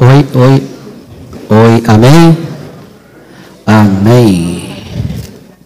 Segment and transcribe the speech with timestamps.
[0.00, 0.62] Oi, oi,
[1.50, 2.38] oi, amém?
[3.66, 4.76] Amém.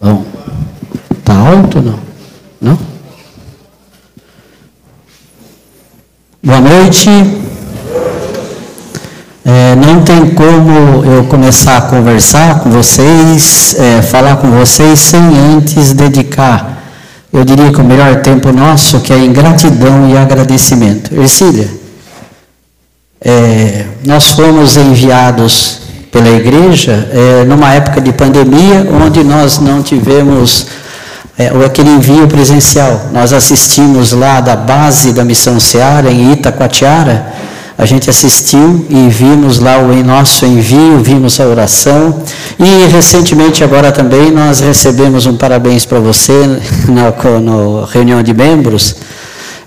[0.01, 0.25] Bom,
[1.23, 1.99] tá alto não?
[2.59, 2.79] Não?
[6.43, 7.09] Boa noite.
[9.45, 15.21] É, não tem como eu começar a conversar com vocês, é, falar com vocês, sem
[15.55, 16.81] antes dedicar,
[17.31, 21.13] eu diria que o melhor tempo nosso, que é em gratidão e agradecimento.
[21.13, 21.82] Ercília,
[23.23, 25.79] é, nós fomos enviados
[26.11, 30.67] pela igreja é, numa época de pandemia, onde nós não tivemos
[31.37, 33.09] é, aquele envio presencial.
[33.11, 37.33] Nós assistimos lá da base da Missão Seara, em Itacoatiara,
[37.75, 42.21] a gente assistiu e vimos lá o nosso envio, vimos a oração.
[42.59, 46.33] E recentemente, agora também, nós recebemos um parabéns para você
[46.87, 48.95] na, na reunião de membros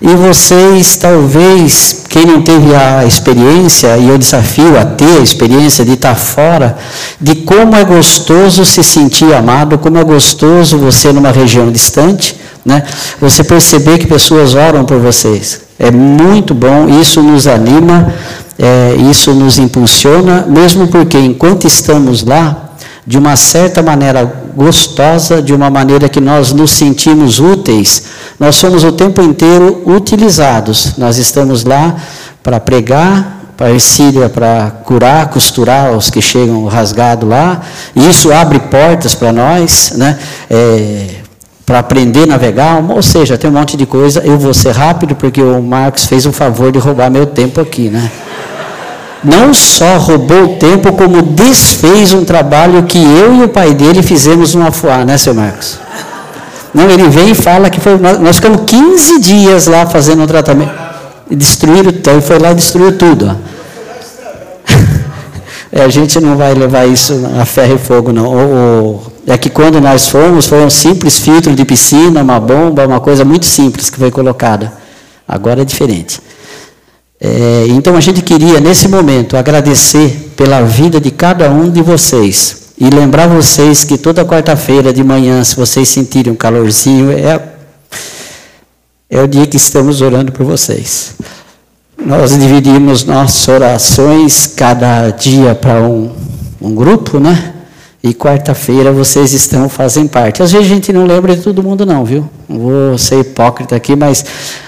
[0.08, 5.84] e vocês, talvez, quem não teve a experiência, e eu desafio a ter a experiência
[5.84, 6.78] de estar fora,
[7.20, 12.84] de como é gostoso se sentir amado, como é gostoso você numa região distante, né?
[13.20, 15.62] Você perceber que pessoas oram por vocês.
[15.76, 18.14] É muito bom, isso nos anima,
[18.56, 22.65] é, isso nos impulsiona, mesmo porque enquanto estamos lá,
[23.06, 28.02] de uma certa maneira gostosa, de uma maneira que nós nos sentimos úteis,
[28.38, 30.94] nós somos o tempo inteiro utilizados.
[30.98, 31.94] Nós estamos lá
[32.42, 37.62] para pregar, para Ercília para curar, costurar os que chegam rasgado lá.
[37.94, 40.18] E isso abre portas para nós, né?
[40.50, 41.06] É,
[41.64, 44.20] para aprender a navegar, ou seja, tem um monte de coisa.
[44.24, 47.88] Eu vou ser rápido porque o Marcos fez o favor de roubar meu tempo aqui,
[47.88, 48.08] né?
[49.24, 54.54] Não só roubou tempo, como desfez um trabalho que eu e o pai dele fizemos
[54.54, 55.78] no Afuá, né, seu Marcos?
[56.76, 60.74] Não, ele vem e fala que foi, nós, ficamos 15 dias lá fazendo o tratamento.
[61.30, 63.34] E destruíram, então, foi lá e destruiu tudo.
[65.72, 69.00] é, a gente não vai levar isso a ferro e fogo, não.
[69.26, 73.24] É que quando nós fomos, foi um simples filtro de piscina, uma bomba, uma coisa
[73.24, 74.70] muito simples que foi colocada.
[75.26, 76.20] Agora é diferente.
[77.20, 82.66] É, então a gente queria, nesse momento, agradecer pela vida de cada um de vocês
[82.78, 87.40] e lembrar vocês que toda quarta-feira de manhã, se vocês sentirem um calorzinho, é,
[89.08, 91.14] é o dia que estamos orando por vocês.
[91.96, 96.12] Nós dividimos nossas orações cada dia para um,
[96.60, 97.54] um grupo, né?
[98.06, 100.40] E quarta-feira vocês estão, fazem parte.
[100.40, 102.30] Às vezes a gente não lembra de todo mundo, não, viu?
[102.48, 104.24] Vou ser hipócrita aqui, mas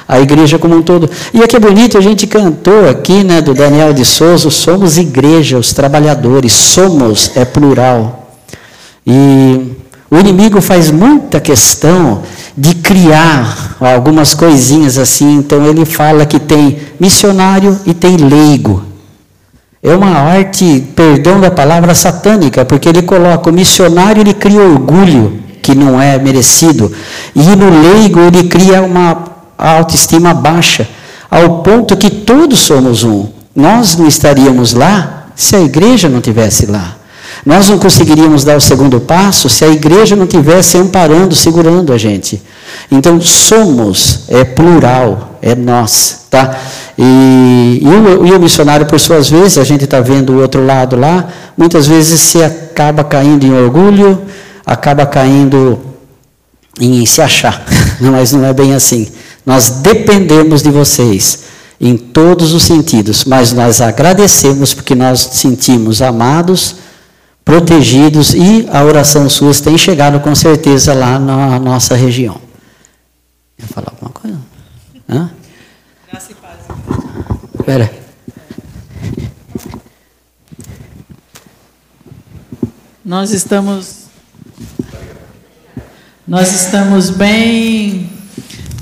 [0.08, 1.08] a igreja como um todo.
[1.32, 5.56] E aqui é bonito, a gente cantou aqui, né, do Daniel de Souza, somos igreja,
[5.56, 8.34] os trabalhadores, somos, é plural.
[9.06, 9.70] E
[10.10, 12.22] o inimigo faz muita questão
[12.56, 18.82] de criar algumas coisinhas assim, então ele fala que tem missionário e tem leigo.
[19.82, 25.40] É uma arte, perdão da palavra, satânica, porque ele coloca o missionário, ele cria orgulho
[25.62, 26.90] que não é merecido,
[27.34, 29.24] e no leigo ele cria uma
[29.56, 30.88] autoestima baixa,
[31.30, 33.28] ao ponto que todos somos um.
[33.54, 36.96] Nós não estaríamos lá se a igreja não tivesse lá.
[37.44, 41.98] Nós não conseguiríamos dar o segundo passo se a igreja não tivesse amparando, segurando a
[41.98, 42.42] gente.
[42.90, 46.58] Então, somos, é plural, é nós, tá?
[46.98, 50.64] E, e, o, e o missionário, por suas vezes, a gente está vendo o outro
[50.64, 54.22] lado lá, muitas vezes se acaba caindo em orgulho,
[54.66, 55.78] acaba caindo
[56.80, 57.64] em se achar,
[58.00, 59.08] mas não é bem assim.
[59.44, 61.44] Nós dependemos de vocês
[61.80, 66.76] em todos os sentidos, mas nós agradecemos porque nós sentimos amados,
[67.44, 72.36] protegidos e a oração sua tem chegado com certeza lá na nossa região.
[73.56, 74.36] Quer falar alguma coisa?
[75.08, 75.30] Hã?
[76.10, 77.90] Graça e Espera.
[83.04, 84.08] Nós estamos
[86.26, 88.10] nós estamos bem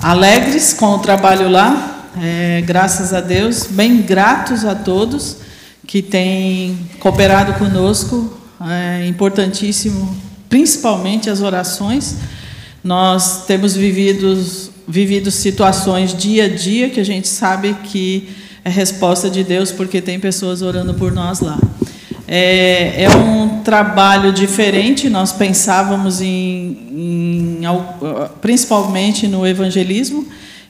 [0.03, 5.37] alegres com o trabalho lá, é, graças a Deus, bem gratos a todos
[5.87, 8.37] que têm cooperado conosco,
[8.69, 10.17] é importantíssimo,
[10.49, 12.17] principalmente as orações.
[12.83, 14.37] Nós temos vivido,
[14.87, 18.29] vivido situações dia a dia que a gente sabe que
[18.65, 21.59] é resposta de Deus, porque tem pessoas orando por nós lá.
[22.29, 27.61] É, é um trabalho diferente, nós pensávamos em, em
[28.41, 30.27] principalmente no evangelismo,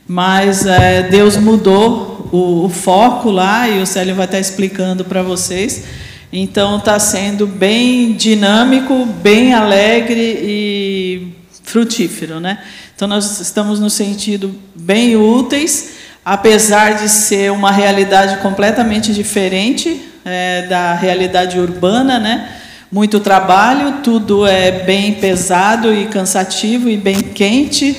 [0.07, 5.23] mas é, Deus mudou o, o, foco lá, e o Célio vai estar explicando para
[5.23, 5.85] vocês.
[6.31, 11.36] Então está sendo bem dinâmico, bem alegre e
[11.67, 12.63] frutífero, né?
[12.95, 15.97] Então nós estamos no sentido bem úteis
[16.27, 22.51] apesar de ser uma realidade completamente diferente, é, da realidade urbana, né?
[22.91, 27.97] Muito trabalho, tudo é bem pesado e cansativo e bem quente.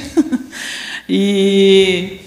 [1.08, 2.20] e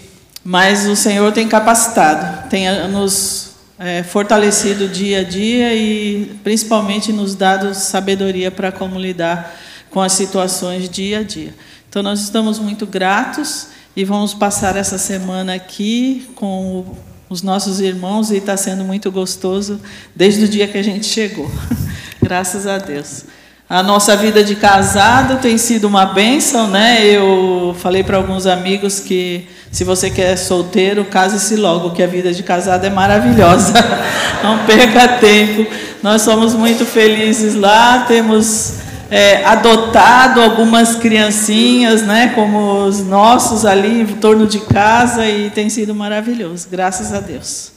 [0.42, 7.34] mas o Senhor tem capacitado, tem nos é, fortalecido dia a dia e principalmente nos
[7.34, 9.54] dado sabedoria para como lidar
[9.90, 11.54] com as situações dia a dia.
[11.88, 16.96] Então nós estamos muito gratos e vamos passar essa semana aqui com
[17.28, 19.80] os nossos irmãos e está sendo muito gostoso
[20.14, 21.50] desde o dia que a gente chegou.
[22.22, 23.24] Graças a Deus.
[23.68, 27.04] A nossa vida de casado tem sido uma bênção, né?
[27.04, 32.32] Eu falei para alguns amigos que se você quer solteiro, case-se logo, que a vida
[32.32, 33.72] de casado é maravilhosa.
[34.42, 35.70] Não perca tempo.
[36.02, 38.74] Nós somos muito felizes lá, temos
[39.10, 45.68] é, adotado algumas criancinhas, né, como os nossos ali em torno de casa e tem
[45.68, 47.72] sido maravilhoso, graças a Deus.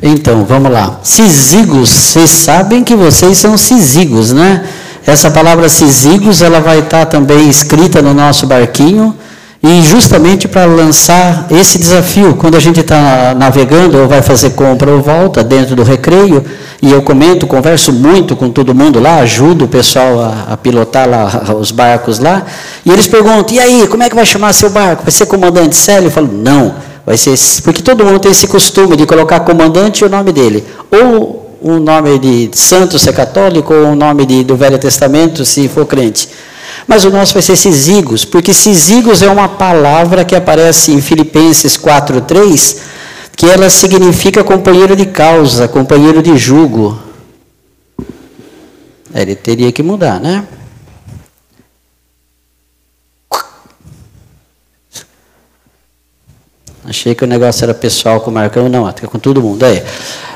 [0.00, 1.00] Então, vamos lá.
[1.02, 4.64] Cisigos, vocês sabem que vocês são cisigos, né?
[5.04, 9.16] Essa palavra cisigos, ela vai estar também escrita no nosso barquinho,
[9.68, 14.90] e justamente para lançar esse desafio, quando a gente está navegando ou vai fazer compra
[14.90, 16.42] ou volta dentro do recreio,
[16.80, 21.06] e eu comento, converso muito com todo mundo lá, ajudo o pessoal a, a pilotar
[21.06, 22.46] lá os barcos lá,
[22.82, 25.02] e eles perguntam, e aí, como é que vai chamar seu barco?
[25.02, 26.06] Vai ser comandante Célio?
[26.06, 26.74] Eu falo, não,
[27.04, 30.62] Vai ser porque todo mundo tem esse costume de colocar comandante e o nome dele,
[30.90, 35.42] ou o nome de santo se é católico, ou o nome de, do Velho Testamento
[35.42, 36.28] se for crente.
[36.86, 41.76] Mas o nosso vai ser Cisigos, porque Cisigos é uma palavra que aparece em Filipenses
[41.76, 42.76] 4:3,
[43.36, 46.98] que ela significa companheiro de causa, companheiro de jugo.
[49.14, 50.44] Ele teria que mudar, né?
[56.88, 59.62] Achei que o negócio era pessoal com o Marcão, não, até com todo mundo.
[59.62, 59.84] É.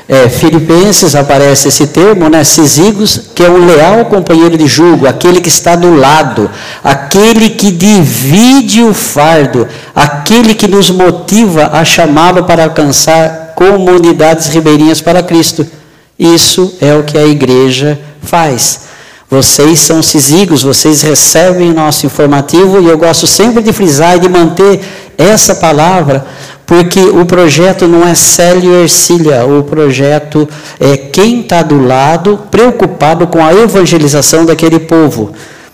[0.07, 5.41] é, Filipenses aparece esse termo, né, Cisigos, que é um leal companheiro de julgo, aquele
[5.41, 6.47] que está do lado,
[6.83, 15.01] aquele que divide o fardo, aquele que nos motiva a chamá-lo para alcançar comunidades ribeirinhas
[15.01, 15.65] para Cristo.
[16.19, 18.92] Isso é o que a igreja faz.
[19.33, 24.19] Vocês são cisigos, vocês recebem o nosso informativo e eu gosto sempre de frisar e
[24.19, 24.79] de manter
[25.17, 26.23] essa palavra,
[26.67, 30.47] porque o projeto não é Célio Ercília, o projeto
[30.79, 35.33] é quem está do lado, preocupado com a evangelização daquele povo.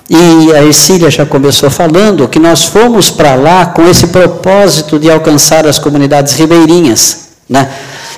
[0.10, 5.12] E a Ercília já começou falando que nós fomos para lá com esse propósito de
[5.12, 7.70] alcançar as comunidades ribeirinhas, né?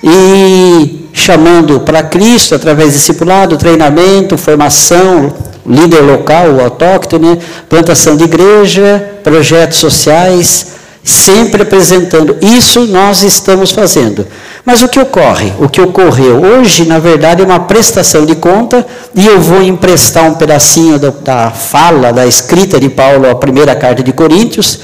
[0.03, 5.34] E chamando para Cristo através de discipulado, treinamento, formação,
[5.66, 10.68] líder local, autóctone, plantação de igreja, projetos sociais,
[11.04, 12.38] sempre apresentando.
[12.42, 14.25] Isso nós estamos fazendo.
[14.66, 15.52] Mas o que ocorre?
[15.60, 18.86] O que ocorreu hoje, na verdade, é uma prestação de conta,
[19.16, 23.75] e eu vou emprestar um pedacinho da, da fala, da escrita de Paulo, a primeira
[23.75, 24.80] carta de Coríntios,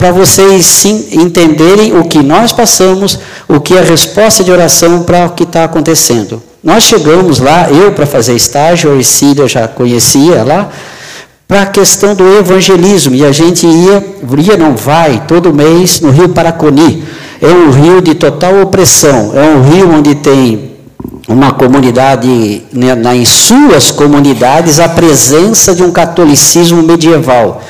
[0.00, 5.02] para vocês sim entenderem o que nós passamos, o que é a resposta de oração
[5.02, 6.42] para o que está acontecendo.
[6.64, 10.70] Nós chegamos lá, eu para fazer estágio, a Ercília já conhecia lá,
[11.46, 13.14] para a questão do evangelismo.
[13.14, 14.02] E a gente ia,
[14.38, 17.04] ia não vai, todo mês no Rio Paraconi.
[17.38, 20.76] É um rio de total opressão, é um rio onde tem
[21.28, 27.60] uma comunidade, né, em suas comunidades, a presença de um catolicismo medieval.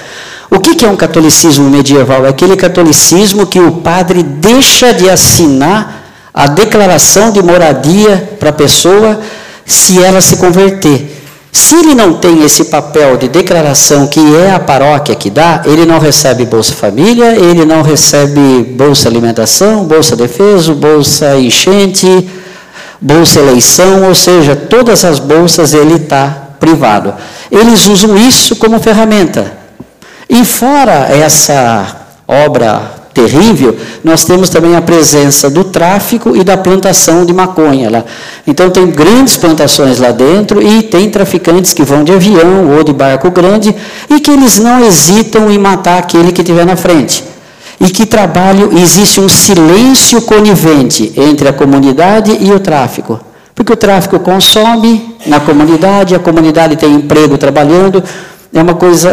[0.51, 2.27] O que é um catolicismo medieval?
[2.27, 6.03] É aquele catolicismo que o padre deixa de assinar
[6.35, 9.21] a declaração de moradia para a pessoa
[9.65, 11.19] se ela se converter.
[11.53, 15.85] Se ele não tem esse papel de declaração que é a paróquia que dá, ele
[15.85, 22.29] não recebe Bolsa Família, ele não recebe Bolsa Alimentação, Bolsa Defesa, Bolsa Enchente,
[23.01, 27.15] Bolsa Eleição, ou seja, todas as bolsas ele está privado.
[27.51, 29.60] Eles usam isso como ferramenta.
[30.31, 31.97] E fora essa
[32.27, 38.05] obra terrível, nós temos também a presença do tráfico e da plantação de maconha lá.
[38.47, 42.93] Então tem grandes plantações lá dentro e tem traficantes que vão de avião ou de
[42.93, 43.75] barco grande
[44.09, 47.25] e que eles não hesitam em matar aquele que tiver na frente.
[47.81, 53.19] E que trabalho, existe um silêncio conivente entre a comunidade e o tráfico.
[53.53, 58.05] Porque o tráfico consome na comunidade, a comunidade tem emprego trabalhando,
[58.55, 59.11] é uma coisa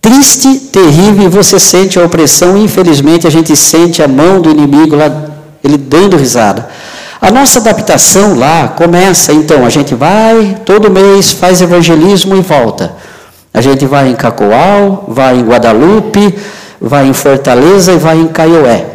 [0.00, 4.96] triste, terrível, e você sente a opressão, infelizmente a gente sente a mão do inimigo
[4.96, 5.10] lá,
[5.62, 6.68] ele dando risada.
[7.20, 12.96] A nossa adaptação lá começa, então, a gente vai, todo mês faz evangelismo e volta.
[13.52, 16.34] A gente vai em Cacoal, vai em Guadalupe,
[16.80, 18.86] vai em Fortaleza e vai em Caioé.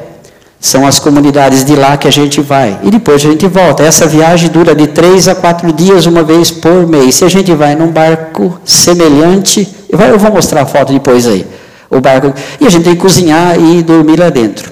[0.60, 2.80] São as comunidades de lá que a gente vai.
[2.82, 3.84] E depois a gente volta.
[3.84, 7.16] Essa viagem dura de três a quatro dias, uma vez por mês.
[7.16, 11.46] Se a gente vai num barco semelhante, eu vou mostrar a foto depois aí.
[11.90, 14.72] O barco, e a gente tem que cozinhar e dormir lá dentro.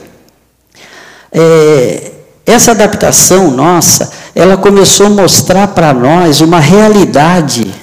[1.32, 2.12] É,
[2.46, 7.74] essa adaptação nossa, ela começou a mostrar para nós uma realidade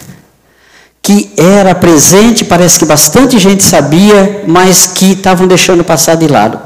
[1.03, 6.61] que era presente, parece que bastante gente sabia, mas que estavam deixando passar de lado.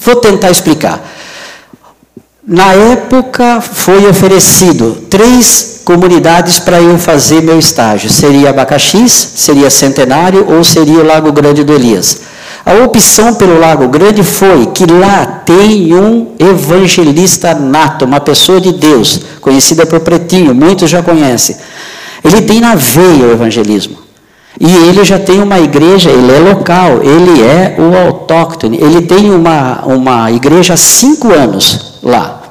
[0.00, 1.02] Vou tentar explicar.
[2.46, 8.08] Na época foi oferecido três comunidades para eu fazer meu estágio.
[8.10, 12.22] Seria Abacaxis, seria Centenário ou seria o Lago Grande do Elias.
[12.64, 18.72] A opção pelo Lago Grande foi que lá tem um evangelista nato, uma pessoa de
[18.72, 21.56] Deus, conhecida por Pretinho, muitos já conhecem.
[22.24, 23.98] Ele tem na veia o evangelismo.
[24.58, 29.30] E ele já tem uma igreja, ele é local, ele é o autóctone, ele tem
[29.30, 32.43] uma, uma igreja há cinco anos lá.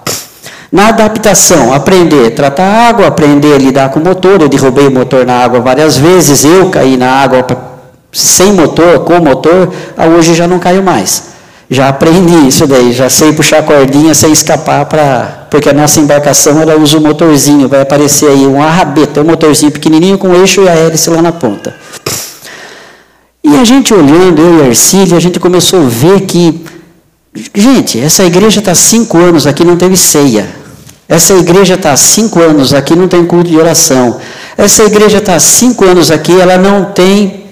[0.74, 4.42] Na adaptação, aprender a tratar água, aprender a lidar com o motor.
[4.42, 7.46] Eu derrubei o motor na água várias vezes, eu caí na água
[8.12, 9.72] sem motor, com motor,
[10.18, 11.26] hoje já não caio mais.
[11.70, 16.60] Já aprendi isso daí, já sei puxar cordinha sem escapar para porque a nossa embarcação
[16.60, 20.70] ela usa um motorzinho, vai aparecer aí um arrabeta, um motorzinho pequenininho com eixo e
[20.70, 21.76] a hélice lá na ponta.
[23.44, 26.66] E a gente olhando, eu e a Ercília, a gente começou a ver que,
[27.54, 30.63] gente, essa igreja está cinco anos aqui, não teve ceia.
[31.08, 34.20] Essa igreja está há cinco anos aqui, não tem culto de oração.
[34.58, 37.46] Essa igreja está há cinco anos aqui, ela não tem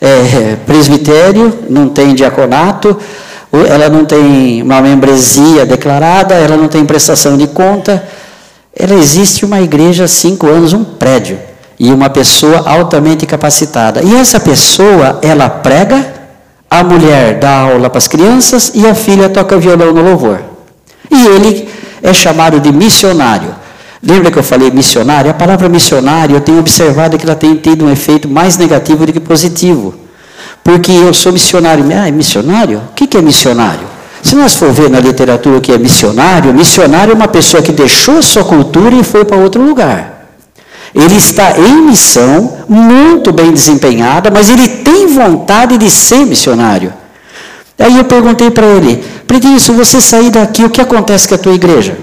[0.00, 2.96] é, presbitério, não tem diaconato,
[3.52, 8.06] ela não tem uma membresia declarada, ela não tem prestação de conta.
[8.74, 11.38] Ela existe uma igreja há cinco anos, um prédio,
[11.78, 14.02] e uma pessoa altamente capacitada.
[14.02, 16.14] E essa pessoa, ela prega,
[16.70, 20.40] a mulher dá aula para as crianças e a filha toca violão no louvor.
[21.10, 21.68] E ele
[22.08, 23.54] é chamado de missionário.
[24.02, 25.30] Lembra que eu falei missionário?
[25.30, 29.12] A palavra missionário, eu tenho observado que ela tem tido um efeito mais negativo do
[29.12, 29.94] que positivo.
[30.62, 31.84] Porque eu sou missionário.
[31.92, 32.82] Ah, é missionário?
[32.90, 33.86] O que é missionário?
[34.22, 37.72] Se nós for ver na literatura o que é missionário, missionário é uma pessoa que
[37.72, 40.26] deixou sua cultura e foi para outro lugar.
[40.94, 46.92] Ele está em missão, muito bem desempenhada, mas ele tem vontade de ser missionário.
[47.78, 51.38] Aí eu perguntei para ele, Predinho, se você sair daqui, o que acontece com a
[51.38, 51.96] tua igreja?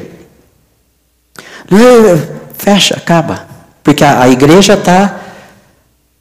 [2.57, 3.47] Fecha, acaba.
[3.83, 5.19] Porque a, a igreja está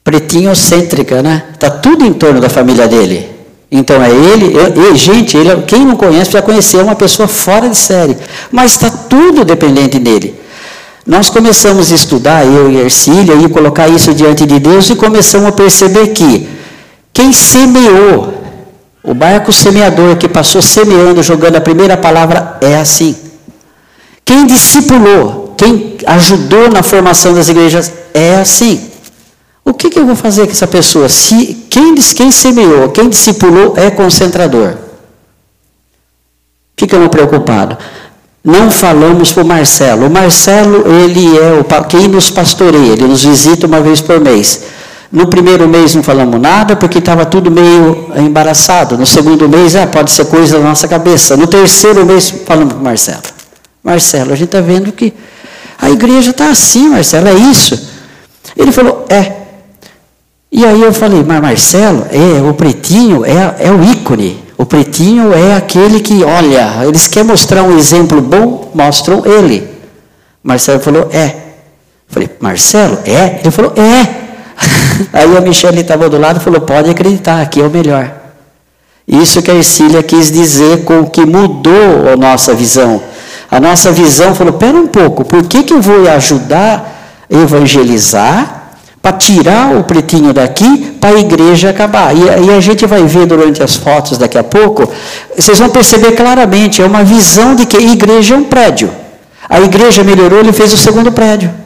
[0.03, 1.43] pretinho-cêntrica, né?
[1.53, 3.29] Está tudo em torno da família dele.
[3.71, 7.77] Então é ele, eu, gente, ele, quem não conhece já conhecer, uma pessoa fora de
[7.77, 8.17] série.
[8.51, 10.35] Mas está tudo dependente dele.
[11.07, 15.47] Nós começamos a estudar, eu e Ercília, e colocar isso diante de Deus e começamos
[15.47, 16.47] a perceber que
[17.11, 18.42] quem semeou,
[19.03, 23.15] o barco semeador que passou semeando, jogando a primeira palavra, é assim.
[24.23, 28.89] Quem discipulou, quem ajudou na formação das igrejas, é assim.
[29.65, 31.09] O que, que, eu vou fazer com essa pessoa?
[31.09, 34.75] Se quem, quem semeou, quem discipulou é concentrador.
[36.77, 37.77] Ficamos preocupados.
[38.43, 40.07] Não falamos para o Marcelo.
[40.07, 44.63] O Marcelo, ele é o, quem nos pastoreia, ele nos visita uma vez por mês.
[45.13, 48.97] No primeiro mês não falamos nada, porque estava tudo meio embaraçado.
[48.97, 51.37] No segundo mês, ah, pode ser coisa da nossa cabeça.
[51.37, 53.21] No terceiro mês, falamos para o Marcelo.
[53.83, 55.13] Marcelo, a gente está vendo que
[55.79, 57.91] a igreja está assim, Marcelo, é isso.
[58.57, 59.33] Ele falou, é,
[60.51, 64.43] e aí eu falei, mas Marcelo, é, o pretinho é, é o ícone.
[64.57, 69.69] O pretinho é aquele que, olha, eles querem mostrar um exemplo bom, mostram ele.
[70.41, 71.35] Marcelo falou, é.
[72.07, 73.41] falei, Marcelo, é?
[73.41, 74.22] Ele falou, é.
[75.11, 78.11] Aí a Michelle estava do lado e falou, pode acreditar, aqui é o melhor.
[79.07, 83.01] Isso que a Ercília quis dizer com que mudou a nossa visão.
[83.51, 88.63] A nossa visão falou, pera um pouco, por que, que eu vou ajudar a evangelizar
[89.03, 92.15] para tirar o pretinho daqui, para a igreja acabar.
[92.15, 94.89] E, e, a gente vai ver durante as fotos daqui a pouco,
[95.35, 98.89] vocês vão perceber claramente, é uma visão de que a igreja é um prédio.
[99.49, 101.62] A igreja melhorou, ele fez o segundo prédio.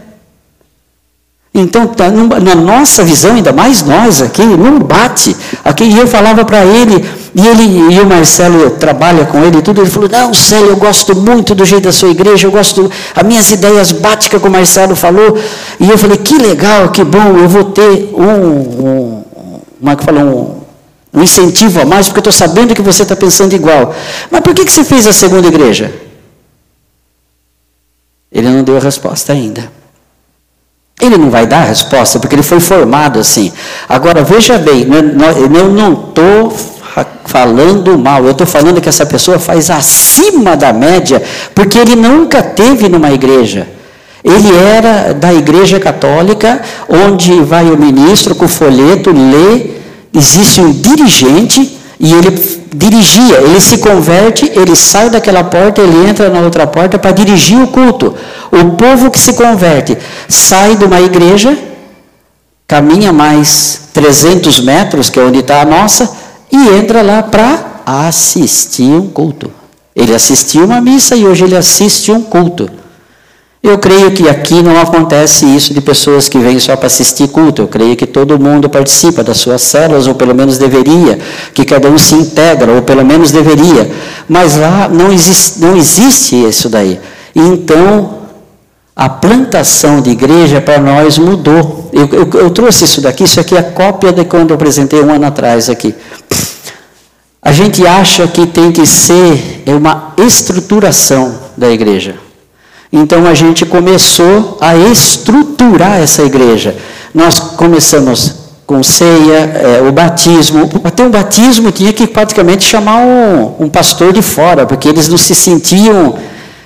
[1.59, 5.35] Então, tá, na nossa visão, ainda mais nós aqui, não bate.
[5.65, 9.81] Aqui eu falava para ele, e ele e o Marcelo trabalha com ele e tudo,
[9.81, 13.23] ele falou: "Não, Célio, eu gosto muito do jeito da sua igreja, eu gosto, as
[13.23, 15.35] minhas ideias batem com o Marcelo falou".
[15.79, 19.23] E eu falei: "Que legal, que bom, eu vou ter um, um
[19.79, 20.61] como é que um,
[21.13, 23.95] um incentivo a mais, porque eu estou sabendo que você está pensando igual.
[24.29, 25.93] Mas por que, que você fez a segunda igreja?
[28.31, 29.76] Ele não deu a resposta ainda.
[30.99, 33.51] Ele não vai dar a resposta, porque ele foi formado assim.
[33.87, 34.87] Agora, veja bem,
[35.53, 36.51] eu não estou
[37.25, 38.25] falando mal.
[38.25, 41.21] Eu estou falando que essa pessoa faz acima da média,
[41.53, 43.67] porque ele nunca teve numa igreja.
[44.23, 49.71] Ele era da igreja católica, onde vai o ministro com o folheto, lê,
[50.13, 56.29] existe um dirigente e ele dirigia, ele se converte, ele sai daquela porta, ele entra
[56.29, 58.15] na outra porta para dirigir o culto.
[58.51, 61.57] O povo que se converte sai de uma igreja,
[62.67, 66.09] caminha mais 300 metros, que é onde está a nossa,
[66.51, 69.51] e entra lá para assistir um culto.
[69.95, 72.69] Ele assistiu uma missa e hoje ele assiste um culto.
[73.61, 77.63] Eu creio que aqui não acontece isso de pessoas que vêm só para assistir culto.
[77.63, 81.17] Eu creio que todo mundo participa das suas células, ou pelo menos deveria,
[81.53, 83.89] que cada um se integra, ou pelo menos deveria.
[84.29, 86.99] Mas lá não existe, não existe isso daí.
[87.35, 88.17] Então,
[88.95, 91.89] a plantação de igreja para nós mudou.
[91.91, 95.13] Eu, eu, eu, trouxe isso daqui, isso aqui é cópia de quando eu apresentei um
[95.13, 95.93] ano atrás aqui.
[97.41, 102.26] A gente acha que tem que ser uma estruturação da igreja.
[102.91, 106.75] Então a gente começou a estruturar essa igreja.
[107.13, 110.69] Nós começamos com ceia, é, o batismo.
[110.95, 115.17] Ter um batismo tinha que praticamente chamar um, um pastor de fora, porque eles não
[115.17, 116.15] se sentiam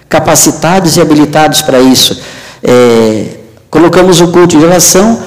[0.09, 2.19] capacitados e habilitados para isso.
[2.63, 3.25] É,
[3.69, 5.19] colocamos o culto de oração.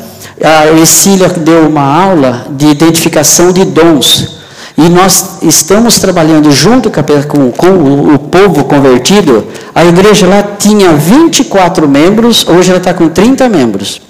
[0.42, 4.43] A Ercília deu uma aula de identificação de dons.
[4.76, 9.46] E nós estamos trabalhando junto com, com o, povo convertido.
[9.72, 14.00] A igreja lá tinha 24 membros, hoje ela está com 30 membros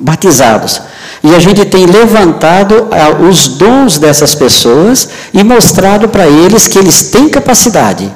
[0.00, 0.80] batizados.
[1.22, 6.78] E a gente tem levantado ah, os dons dessas pessoas e mostrado para eles que
[6.78, 8.10] eles têm capacidade.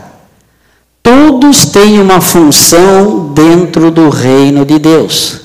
[1.02, 5.40] Todos têm uma função dentro do reino de Deus.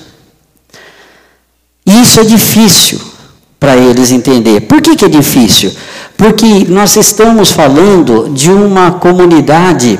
[1.84, 3.00] Isso é difícil
[3.58, 4.62] para eles entender.
[4.62, 5.70] Por que, que é difícil?
[6.20, 9.98] Porque nós estamos falando de uma comunidade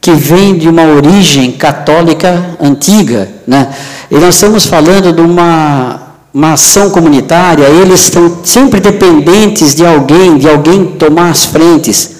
[0.00, 3.74] que vem de uma origem católica antiga, né?
[4.08, 10.38] E nós estamos falando de uma, uma ação comunitária, eles estão sempre dependentes de alguém,
[10.38, 12.18] de alguém tomar as frentes.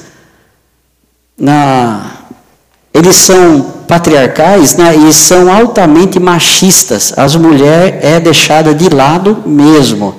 [1.38, 2.10] Na,
[2.92, 7.14] eles são patriarcais né, e são altamente machistas.
[7.16, 10.16] As mulheres é deixada de lado mesmo.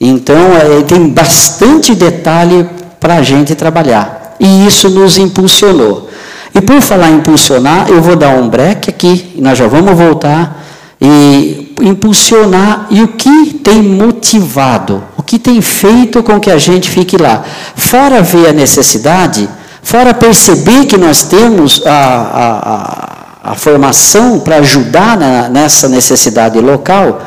[0.00, 2.66] Então, é, tem bastante detalhe
[3.00, 4.36] para a gente trabalhar.
[4.40, 6.10] E isso nos impulsionou.
[6.54, 10.64] E por falar em impulsionar, eu vou dar um break aqui, nós já vamos voltar
[11.00, 16.88] e impulsionar e o que tem motivado, o que tem feito com que a gente
[16.88, 17.42] fique lá.
[17.74, 19.48] Fora ver a necessidade,
[19.82, 26.60] fora perceber que nós temos a, a, a, a formação para ajudar na, nessa necessidade
[26.60, 27.20] local,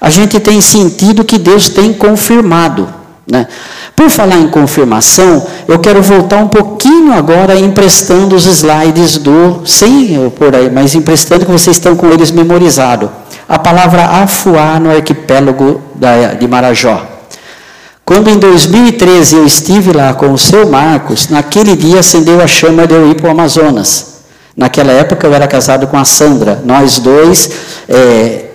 [0.00, 2.88] a gente tem sentido que Deus tem confirmado.
[3.28, 3.48] Né?
[3.94, 10.30] Por falar em confirmação, eu quero voltar um pouquinho agora emprestando os slides do, sem
[10.30, 13.10] por aí, mas emprestando que vocês estão com eles memorizados.
[13.48, 17.04] A palavra afuar no arquipélago da, de Marajó.
[18.04, 22.86] Quando em 2013 eu estive lá com o seu Marcos, naquele dia acendeu a chama
[22.86, 24.16] de eu ir para o Amazonas.
[24.56, 26.62] Naquela época eu era casado com a Sandra.
[26.64, 27.50] Nós dois
[27.88, 28.45] é,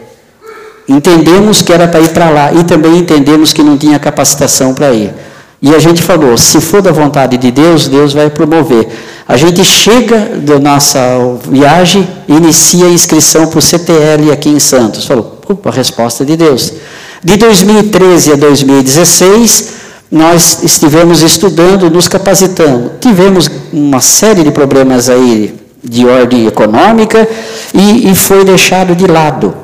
[0.91, 4.91] Entendemos que era para ir para lá e também entendemos que não tinha capacitação para
[4.91, 5.13] ir.
[5.61, 8.89] E a gente falou: se for da vontade de Deus, Deus vai promover.
[9.25, 10.99] A gente chega da nossa
[11.49, 15.05] viagem, inicia a inscrição para o CTL aqui em Santos.
[15.05, 16.73] Falou: opa, a resposta de Deus.
[17.23, 19.69] De 2013 a 2016,
[20.11, 22.93] nós estivemos estudando, nos capacitando.
[22.99, 27.25] Tivemos uma série de problemas aí de ordem econômica
[27.73, 29.60] e, e foi deixado de lado.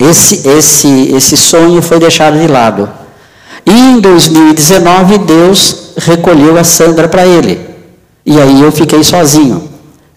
[0.00, 2.88] Esse, esse, esse sonho foi deixado de lado.
[3.66, 7.60] E em 2019, Deus recolheu a Sandra para ele.
[8.24, 9.68] E aí eu fiquei sozinho.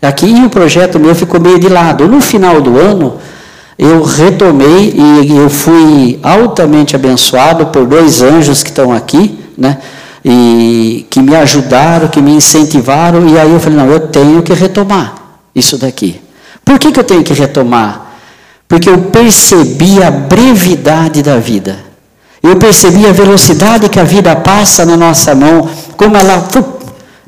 [0.02, 2.08] Aqui o projeto meu ficou meio de lado.
[2.08, 3.18] No final do ano,
[3.78, 9.80] eu retomei e eu fui altamente abençoado por dois anjos que estão aqui, né?
[10.24, 13.28] E que me ajudaram, que me incentivaram.
[13.28, 15.16] E aí eu falei: não, eu tenho que retomar
[15.54, 16.22] isso daqui.
[16.64, 18.03] Por que, que eu tenho que retomar?
[18.68, 21.78] Porque eu percebi a brevidade da vida.
[22.42, 26.46] Eu percebi a velocidade que a vida passa na nossa mão, como ela,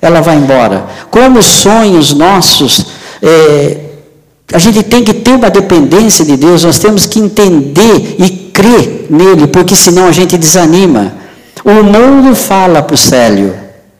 [0.01, 0.85] ela vai embora.
[1.09, 2.85] Como os sonhos nossos,
[3.21, 3.77] é,
[4.53, 9.07] a gente tem que ter uma dependência de Deus, nós temos que entender e crer
[9.09, 11.13] nele, porque senão a gente desanima.
[11.63, 13.55] O mundo fala para o Célio: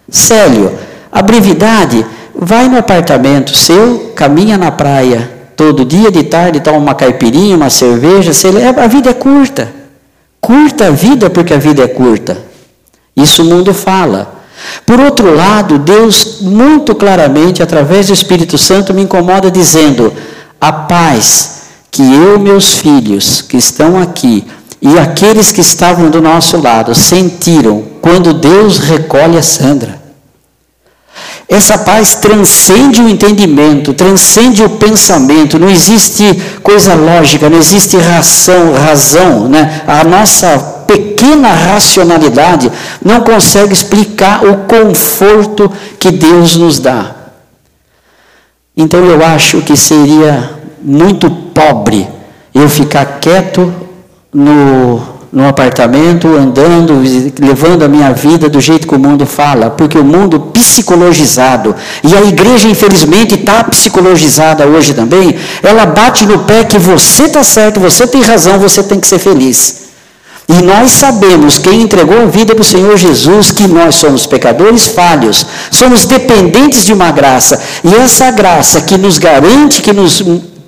[0.10, 0.72] Célio,
[1.12, 6.96] a brevidade, vai no apartamento seu, caminha na praia, todo dia de tarde toma uma
[6.96, 8.32] caipirinha, uma cerveja,
[8.78, 9.72] a vida é curta.
[10.42, 12.38] Curta a vida porque a vida é curta.
[13.16, 14.36] Isso o mundo fala.
[14.86, 20.14] Por outro lado, Deus muito claramente, através do Espírito Santo, me incomoda dizendo:
[20.60, 24.46] a paz que eu, meus filhos que estão aqui
[24.82, 30.05] e aqueles que estavam do nosso lado sentiram quando Deus recolhe a Sandra.
[31.48, 36.24] Essa paz transcende o entendimento, transcende o pensamento, não existe
[36.64, 39.84] coisa lógica, não existe razão, razão né?
[39.88, 42.72] A nossa pequena racionalidade
[43.04, 47.16] não consegue explicar o conforto que Deus nos dá.
[48.76, 52.08] Então eu acho que seria muito pobre
[52.54, 53.74] eu ficar quieto
[54.34, 56.94] no no apartamento, andando,
[57.42, 62.16] levando a minha vida do jeito que o mundo fala, porque o mundo psicologizado, e
[62.16, 67.82] a igreja infelizmente está psicologizada hoje também, ela bate no pé que você está certo,
[67.82, 69.84] você tem razão, você tem que ser feliz.
[70.48, 74.88] E nós sabemos, quem entregou a vida para o Senhor Jesus, que nós somos pecadores
[74.88, 80.24] falhos, somos dependentes de uma graça, e essa graça que nos garante, que nos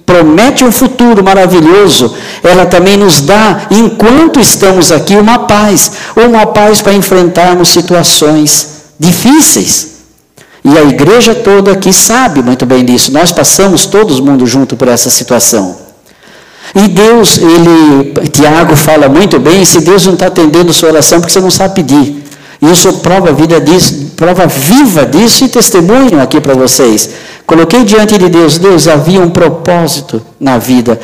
[0.08, 6.82] promete um futuro maravilhoso, ela também nos dá, enquanto estamos aqui, uma paz, uma paz
[6.82, 9.98] para enfrentarmos situações difíceis.
[10.63, 13.12] E a igreja toda aqui sabe muito bem disso.
[13.12, 15.78] Nós passamos todo mundo junto por essa situação.
[16.74, 21.34] E Deus, ele, Tiago fala muito bem, se Deus não está atendendo sua oração, porque
[21.34, 22.16] você não sabe pedir.
[22.88, 27.10] Sou prova, vida disso, prova viva disso e testemunho aqui para vocês.
[27.46, 31.00] Coloquei diante de Deus, Deus, havia um propósito na vida.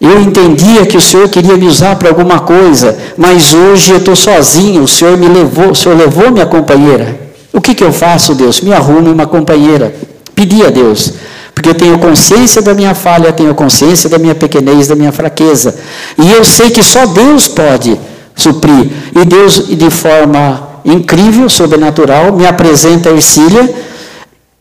[0.00, 4.14] Eu entendia que o Senhor queria me usar para alguma coisa, mas hoje eu estou
[4.14, 7.18] sozinho, o Senhor me levou, o Senhor levou minha companheira.
[7.52, 8.60] O que, que eu faço, Deus?
[8.60, 9.92] Me arrume uma companheira.
[10.34, 11.14] Pedi a Deus,
[11.52, 15.74] porque eu tenho consciência da minha falha, tenho consciência da minha pequenez, da minha fraqueza.
[16.16, 17.98] E eu sei que só Deus pode
[18.36, 18.88] suprir.
[19.20, 23.74] E Deus, de forma incrível, sobrenatural, me apresenta a Ercília.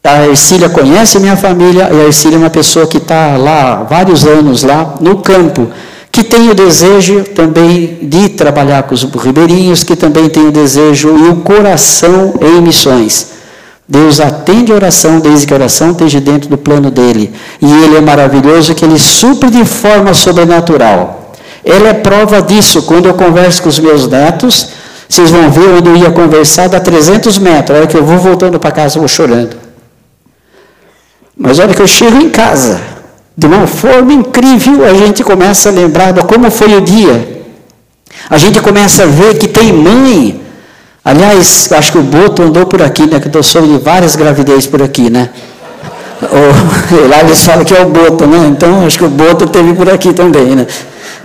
[0.04, 4.26] A Ercília conhece minha família, e a Ercília é uma pessoa que está lá vários
[4.26, 5.68] anos lá no campo,
[6.12, 11.16] que tem o desejo também de trabalhar com os ribeirinhos, que também tem o desejo
[11.18, 13.38] e o coração em missões.
[13.88, 17.34] Deus atende a oração desde que a oração esteja dentro do plano dele.
[17.62, 21.34] E ele é maravilhoso que ele supre de forma sobrenatural.
[21.64, 24.70] Ela é prova disso quando eu converso com os meus netos,
[25.08, 27.76] vocês vão ver onde eu ia conversar, dá 300 metros.
[27.76, 29.56] A hora que eu vou voltando para casa, eu vou chorando.
[31.38, 32.82] Mas a hora que eu chego em casa,
[33.38, 37.38] de uma forma incrível, a gente começa a lembrar de como foi o dia.
[38.30, 40.42] A gente começa a ver que tem mãe.
[41.06, 43.20] Aliás, acho que o Boto andou por aqui, né?
[43.20, 45.30] Que eu soube de várias gravidez por aqui, né?
[46.22, 48.48] Ou, lá eles falam que é o Boto, né?
[48.48, 50.68] Então, acho que o Boto teve por aqui também, né?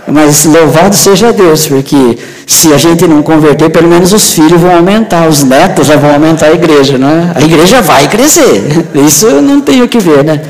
[0.07, 4.75] Mas louvado seja Deus, porque se a gente não converter, pelo menos os filhos vão
[4.75, 7.31] aumentar, os netos já vão aumentar a igreja, não é?
[7.35, 10.41] A igreja vai crescer, isso eu não tenho que ver, né?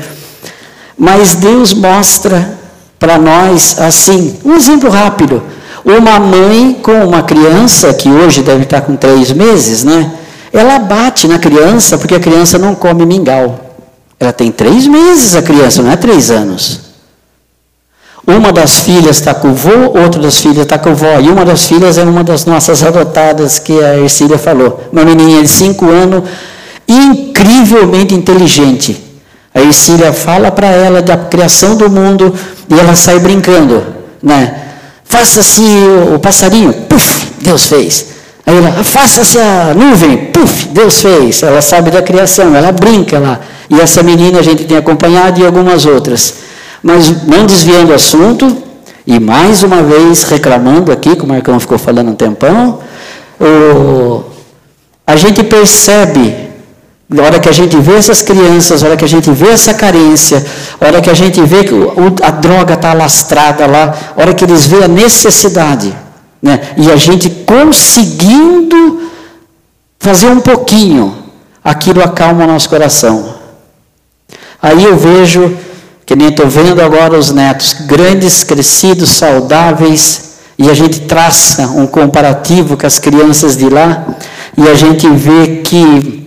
[0.98, 2.58] Mas Deus mostra
[2.98, 5.42] para nós assim, um exemplo rápido.
[5.84, 10.10] Uma mãe com uma criança, que hoje deve estar com três meses, né?
[10.52, 13.76] Ela bate na criança porque a criança não come mingau.
[14.18, 16.93] Ela tem três meses, a criança, não é três anos.
[18.26, 21.20] Uma das filhas está com o vô, outra das filhas está com o vó.
[21.20, 24.88] E uma das filhas é uma das nossas adotadas, que a Ercília falou.
[24.90, 26.24] Uma menininha de cinco anos,
[26.88, 29.02] incrivelmente inteligente.
[29.54, 32.34] A Ercília fala para ela da criação do mundo
[32.68, 33.84] e ela sai brincando.
[34.22, 34.54] Né?
[35.04, 35.62] Faça-se
[36.14, 38.06] o passarinho, puf, Deus fez.
[38.46, 41.42] Aí ela, faça-se a nuvem, puf, Deus fez.
[41.42, 43.38] Ela sabe da criação, ela brinca lá.
[43.68, 46.34] E essa menina a gente tem acompanhado e algumas outras.
[46.84, 48.58] Mas não desviando o assunto,
[49.06, 52.78] e mais uma vez reclamando aqui, que o Marcão ficou falando um tempão,
[53.40, 54.22] o,
[55.06, 56.36] a gente percebe,
[57.08, 59.72] na hora que a gente vê essas crianças, na hora que a gente vê essa
[59.72, 60.44] carência,
[60.78, 61.74] na hora que a gente vê que
[62.22, 65.96] a droga está alastrada lá, na hora que eles veem a necessidade,
[66.42, 66.60] né?
[66.76, 69.10] e a gente conseguindo
[69.98, 71.16] fazer um pouquinho,
[71.64, 73.36] aquilo acalma o nosso coração.
[74.60, 75.63] Aí eu vejo
[76.06, 81.86] que nem estou vendo agora os netos, grandes, crescidos, saudáveis, e a gente traça um
[81.86, 84.04] comparativo com as crianças de lá,
[84.56, 86.22] e a gente vê que.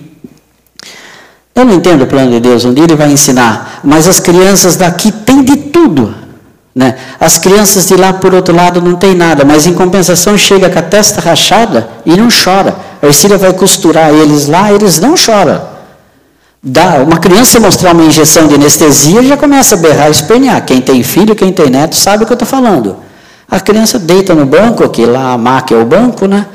[1.55, 5.11] Eu não entendo o plano de Deus, dia ele vai ensinar, mas as crianças daqui
[5.11, 6.13] têm de tudo.
[6.75, 6.95] Né?
[7.19, 10.77] As crianças de lá, por outro lado, não tem nada, mas em compensação chega com
[10.77, 12.75] a testa rachada e não chora.
[13.01, 15.76] A Ercília vai costurar eles lá, eles não choram.
[16.61, 20.65] Dá, uma criança mostrar uma injeção de anestesia já começa a berrar e espernear.
[20.65, 22.97] Quem tem filho, quem tem neto, sabe o que eu estou falando.
[23.49, 26.45] A criança deita no banco, que lá a maca é o banco, né?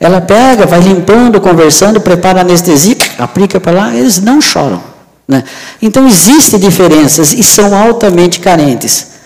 [0.00, 4.80] Ela pega, vai limpando, conversando, prepara anestesia, aplica para lá, eles não choram.
[5.26, 5.44] Né?
[5.82, 9.17] Então existem diferenças e são altamente carentes.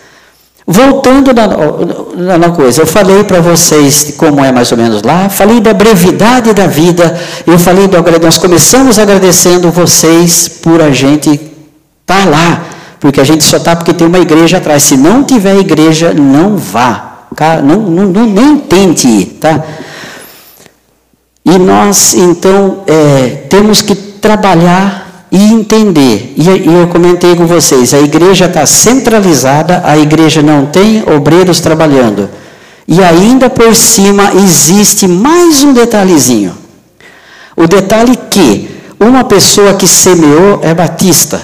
[0.65, 5.59] Voltando na, na coisa, eu falei para vocês como é mais ou menos lá, falei
[5.59, 12.23] da brevidade da vida, eu falei do nós começamos agradecendo vocês por a gente estar
[12.23, 12.63] tá lá,
[12.97, 14.83] porque a gente só está porque tem uma igreja atrás.
[14.83, 17.25] Se não tiver igreja, não vá,
[17.61, 19.61] não, não, não nem tente ir, tá?
[21.43, 25.02] E nós então é, temos que trabalhar
[25.33, 26.35] e entender.
[26.37, 32.29] E, eu comentei com vocês, a igreja está centralizada, a igreja não tem obreiros trabalhando.
[32.87, 36.55] E ainda por cima existe mais um detalhezinho.
[37.57, 38.69] O detalhe que
[38.99, 41.41] uma pessoa que semeou é batista.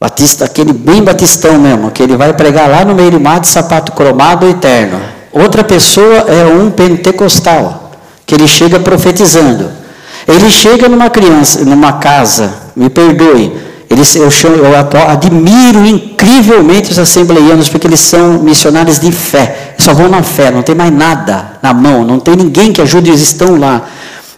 [0.00, 3.90] Batista, aquele bem batistão mesmo, que ele vai pregar lá no meio do mato, sapato
[3.92, 5.00] cromado eterno.
[5.32, 7.90] Outra pessoa é um pentecostal,
[8.24, 9.83] que ele chega profetizando.
[10.26, 13.52] Ele chega numa criança, numa casa, me perdoe.
[13.90, 14.74] Eles, eu, chamo, eu
[15.08, 19.74] admiro incrivelmente os assembleianos, porque eles são missionários de fé.
[19.78, 23.10] Só vão na fé, não tem mais nada na mão, não tem ninguém que ajude,
[23.10, 23.82] eles estão lá.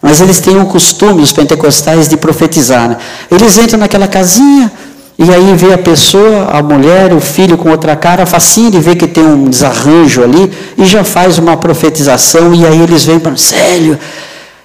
[0.03, 2.88] Mas eles têm o costume, os pentecostais, de profetizar.
[2.88, 2.96] Né?
[3.31, 4.70] Eles entram naquela casinha,
[5.18, 8.96] e aí vê a pessoa, a mulher, o filho com outra cara, facinho de ver
[8.96, 13.35] que tem um desarranjo ali, e já faz uma profetização, e aí eles vêm para,
[13.37, 13.99] sério,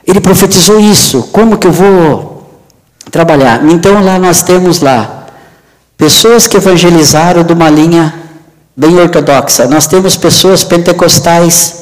[0.05, 2.61] ele profetizou isso, como que eu vou
[3.09, 3.63] trabalhar.
[3.69, 5.27] Então lá nós temos lá
[5.97, 8.13] pessoas que evangelizaram de uma linha
[8.75, 9.67] bem ortodoxa.
[9.67, 11.81] Nós temos pessoas pentecostais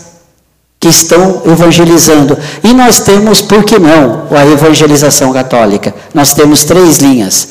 [0.79, 2.37] que estão evangelizando.
[2.63, 5.93] E nós temos, por que não, a evangelização católica?
[6.13, 7.49] Nós temos três linhas.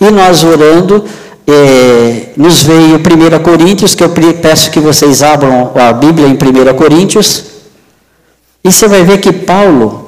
[0.00, 1.04] E nós orando,
[1.46, 6.74] eh, nos veio 1 Coríntios, que eu peço que vocês abram a Bíblia em 1
[6.74, 7.44] Coríntios.
[8.62, 10.05] E você vai ver que Paulo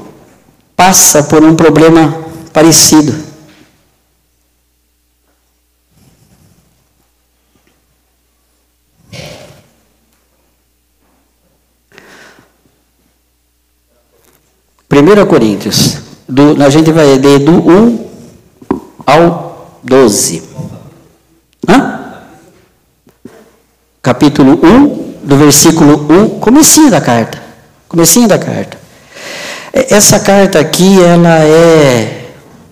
[0.79, 3.12] passa por um problema parecido.
[14.88, 18.11] Primeira Coríntios, do, a gente vai ler do 1
[19.05, 20.45] ao 12.
[21.69, 22.23] Hã?
[24.01, 27.43] Capítulo 1, do versículo 1, comecinho da carta.
[27.88, 28.78] Comecinho da carta.
[29.73, 32.27] Essa carta aqui, ela é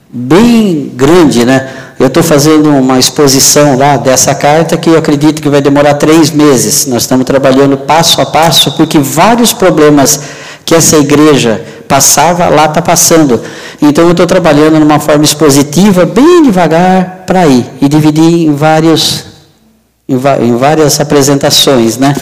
[0.09, 1.69] bem grande, né?
[1.99, 6.31] Eu estou fazendo uma exposição lá dessa carta que eu acredito que vai demorar três
[6.31, 6.87] meses.
[6.87, 10.21] Nós estamos trabalhando passo a passo, porque vários problemas
[10.65, 13.41] que essa igreja passava, lá está passando.
[13.81, 17.65] Então eu estou trabalhando numa forma expositiva, bem devagar, para ir.
[17.81, 19.25] E dividir em, vários,
[20.09, 22.15] em, em várias apresentações, né?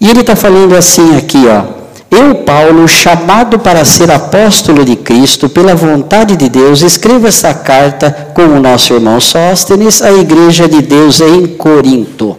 [0.00, 1.81] E ele está falando assim aqui, ó.
[2.14, 8.28] Eu, Paulo, chamado para ser apóstolo de Cristo, pela vontade de Deus, escrevo essa carta
[8.34, 12.36] com o nosso irmão Sóstenes à igreja de Deus em Corinto.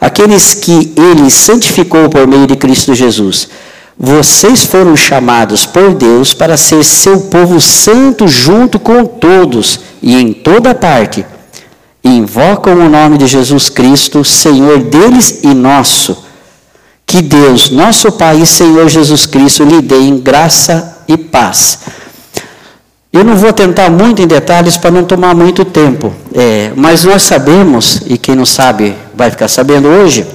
[0.00, 3.50] Aqueles que ele santificou por meio de Cristo Jesus.
[3.98, 10.32] Vocês foram chamados por Deus para ser seu povo santo junto com todos e em
[10.32, 11.26] toda parte.
[12.02, 16.31] Invocam o nome de Jesus Cristo, Senhor deles e nosso
[17.12, 21.80] que Deus, nosso Pai e Senhor Jesus Cristo, lhe deem graça e paz.
[23.12, 27.22] Eu não vou tentar muito em detalhes para não tomar muito tempo, é, mas nós
[27.24, 30.26] sabemos, e quem não sabe vai ficar sabendo hoje,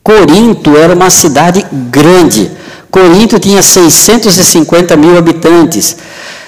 [0.00, 2.52] Corinto era uma cidade grande.
[2.88, 5.96] Corinto tinha 650 mil habitantes.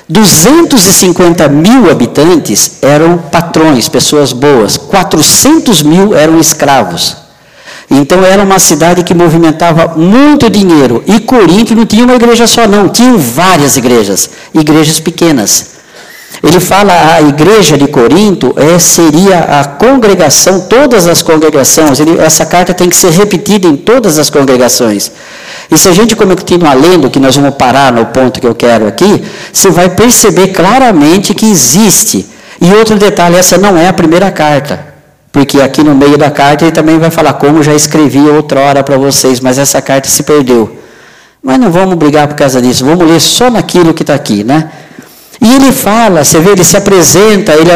[0.09, 4.77] 250 mil habitantes eram patrões, pessoas boas.
[4.77, 7.28] 400 mil eram escravos.
[7.91, 11.03] Então era uma cidade que movimentava muito dinheiro.
[11.07, 15.79] E Corinto não tinha uma igreja só, não, tinham várias igrejas, igrejas pequenas.
[16.43, 21.99] Ele fala a igreja de Corinto é, seria a congregação, todas as congregações.
[21.99, 25.11] Ele, essa carta tem que ser repetida em todas as congregações.
[25.71, 28.87] E se a gente continuar lendo, que nós vamos parar no ponto que eu quero
[28.87, 29.23] aqui,
[29.53, 32.27] você vai perceber claramente que existe.
[32.61, 34.98] E outro detalhe, essa não é a primeira carta.
[35.31, 38.97] Porque aqui no meio da carta ele também vai falar como já escrevi outrora para
[38.97, 40.79] vocês, mas essa carta se perdeu.
[41.43, 44.71] Mas não vamos brigar por causa disso, vamos ler só naquilo que está aqui, né?
[45.41, 47.71] E ele fala, você vê, ele se apresenta, ele,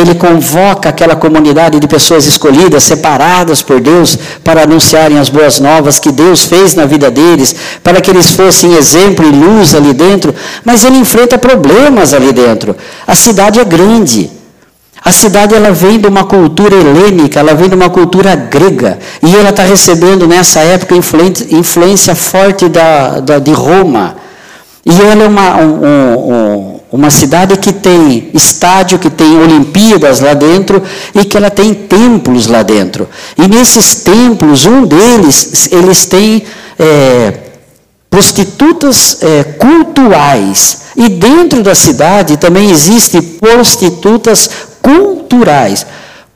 [0.00, 6.00] ele convoca aquela comunidade de pessoas escolhidas, separadas por Deus, para anunciarem as boas novas
[6.00, 10.34] que Deus fez na vida deles, para que eles fossem exemplo e luz ali dentro,
[10.64, 12.76] mas ele enfrenta problemas ali dentro.
[13.06, 14.28] A cidade é grande.
[15.04, 18.98] A cidade ela vem de uma cultura helênica, ela vem de uma cultura grega.
[19.22, 24.16] E ela está recebendo nessa época influência, forte da, da, de Roma.
[24.82, 30.32] E ela é uma, um, um, uma cidade que tem estádio, que tem Olimpíadas lá
[30.32, 30.82] dentro
[31.14, 33.06] e que ela tem templos lá dentro.
[33.36, 36.44] E nesses templos, um deles, eles têm
[36.78, 37.34] é,
[38.08, 40.84] prostitutas é, cultuais.
[40.96, 44.48] E dentro da cidade também existem prostitutas
[44.84, 45.86] culturais.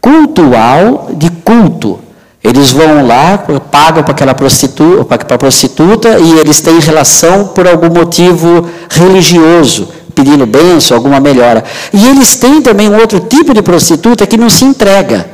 [0.00, 2.00] Cultual de culto.
[2.42, 7.90] Eles vão lá, pagam para aquela prostituta, para prostituta e eles têm relação por algum
[7.90, 11.62] motivo religioso, pedindo bênção, alguma melhora.
[11.92, 15.28] E eles têm também um outro tipo de prostituta que não se entrega,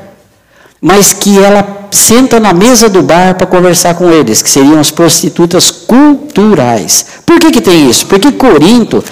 [0.80, 4.90] mas que ela senta na mesa do bar para conversar com eles, que seriam as
[4.90, 7.06] prostitutas culturais.
[7.24, 8.06] Por que, que tem isso?
[8.06, 9.04] Porque Corinto,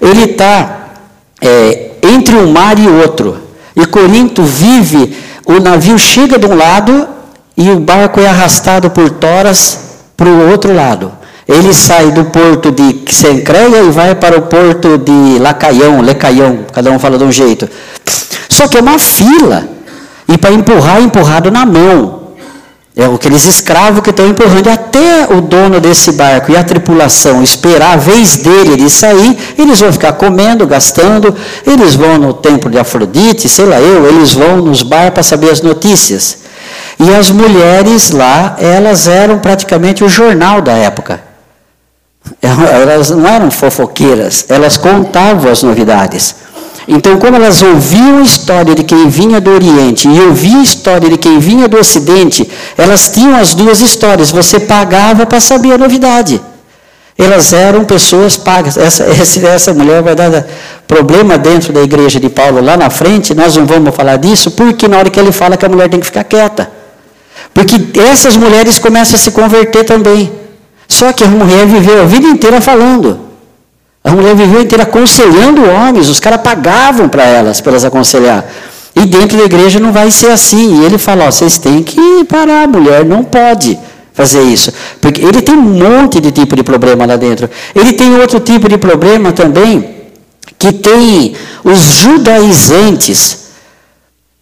[0.00, 0.79] ele está
[1.40, 3.36] é, entre um mar e outro.
[3.74, 7.08] E Corinto vive, o navio chega de um lado
[7.56, 9.78] e o barco é arrastado por toras
[10.16, 11.12] para o outro lado.
[11.48, 16.90] Ele sai do porto de Sencreia e vai para o porto de Lacaião, Lecaião, cada
[16.90, 17.68] um fala de um jeito.
[18.48, 19.68] Só que é uma fila.
[20.28, 22.19] E para empurrar, é empurrado na mão.
[23.00, 24.68] É aqueles escravos que estão empurrando.
[24.68, 29.80] Até o dono desse barco e a tripulação esperar a vez dele de sair, eles
[29.80, 31.34] vão ficar comendo, gastando.
[31.66, 35.48] Eles vão no templo de Afrodite, sei lá eu, eles vão nos bar para saber
[35.48, 36.40] as notícias.
[36.98, 41.22] E as mulheres lá, elas eram praticamente o jornal da época.
[42.42, 46.36] Elas não eram fofoqueiras, elas contavam as novidades.
[46.92, 51.08] Então, como elas ouviam a história de quem vinha do Oriente e ouviam a história
[51.08, 54.32] de quem vinha do Ocidente, elas tinham as duas histórias.
[54.32, 56.40] Você pagava para saber a novidade.
[57.16, 58.76] Elas eram pessoas pagas.
[58.76, 60.44] Essa, essa, essa mulher vai dar
[60.88, 63.34] problema dentro da igreja de Paulo lá na frente.
[63.34, 66.00] Nós não vamos falar disso, porque na hora que ele fala que a mulher tem
[66.00, 66.68] que ficar quieta.
[67.54, 70.32] Porque essas mulheres começam a se converter também.
[70.88, 73.29] Só que a mulher viveu a vida inteira falando.
[74.02, 78.44] A mulher viveu inteira aconselhando homens, os caras pagavam para elas, para elas aconselhar.
[78.94, 80.80] E dentro da igreja não vai ser assim.
[80.80, 83.78] E ele fala: ó, vocês têm que parar, a mulher não pode
[84.12, 84.72] fazer isso.
[85.00, 87.48] Porque ele tem um monte de tipo de problema lá dentro.
[87.74, 89.96] Ele tem outro tipo de problema também,
[90.58, 93.40] que tem os judaizantes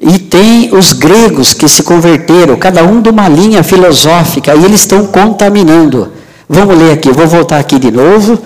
[0.00, 4.80] e tem os gregos que se converteram, cada um de uma linha filosófica, e eles
[4.80, 6.12] estão contaminando.
[6.48, 8.38] Vamos ler aqui, vou voltar aqui de novo.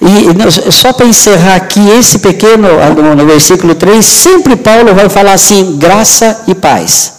[0.00, 2.68] E só para encerrar aqui esse pequeno,
[3.16, 7.14] no versículo 3, sempre Paulo vai falar assim: graça e paz.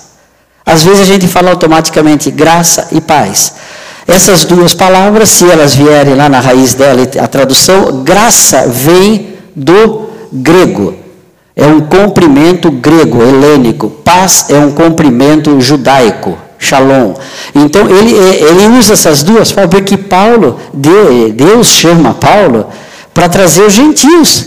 [0.66, 3.54] Às vezes a gente fala automaticamente graça e paz.
[4.08, 10.10] Essas duas palavras, se elas vierem lá na raiz dela, a tradução, graça vem do
[10.32, 11.00] grego
[11.60, 13.90] é um comprimento grego, helênico.
[13.90, 17.16] Paz é um comprimento judaico, shalom.
[17.56, 22.68] Então ele, ele usa essas duas palavras porque Paulo, Deus chama Paulo
[23.14, 24.46] para trazer os gentios.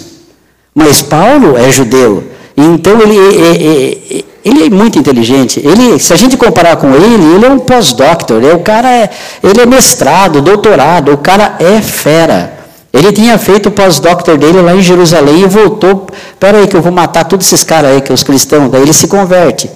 [0.74, 2.24] Mas Paulo é judeu.
[2.56, 5.60] Então ele, ele, ele é muito inteligente.
[5.64, 8.42] Ele, se a gente comparar com ele, ele é um pós-doctor.
[8.44, 9.10] É, o cara é,
[9.42, 11.12] ele é mestrado, doutorado.
[11.12, 12.60] O cara é fera.
[12.92, 16.06] Ele tinha feito o pós-doctor dele lá em Jerusalém e voltou.
[16.30, 18.70] Espera aí que eu vou matar todos esses caras aí, que é os cristãos.
[18.70, 19.70] Daí ele se converte.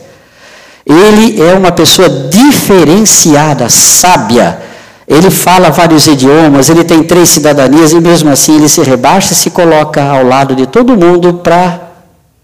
[0.86, 4.58] Ele é uma pessoa diferenciada, sábia.
[5.08, 9.36] Ele fala vários idiomas, ele tem três cidadanias e mesmo assim ele se rebaixa e
[9.36, 11.80] se coloca ao lado de todo mundo para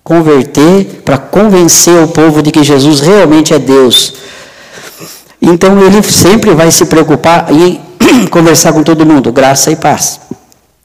[0.03, 4.15] converter, para convencer o povo de que Jesus realmente é Deus.
[5.41, 7.81] Então ele sempre vai se preocupar em
[8.31, 10.21] conversar com todo mundo, graça e paz.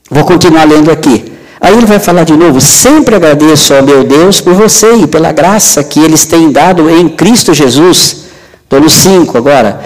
[0.09, 1.36] Vou continuar lendo aqui.
[1.59, 5.31] Aí ele vai falar de novo: sempre agradeço ao meu Deus por você e pela
[5.31, 8.25] graça que eles têm dado em Cristo Jesus.
[8.63, 9.81] Estou no 5 agora.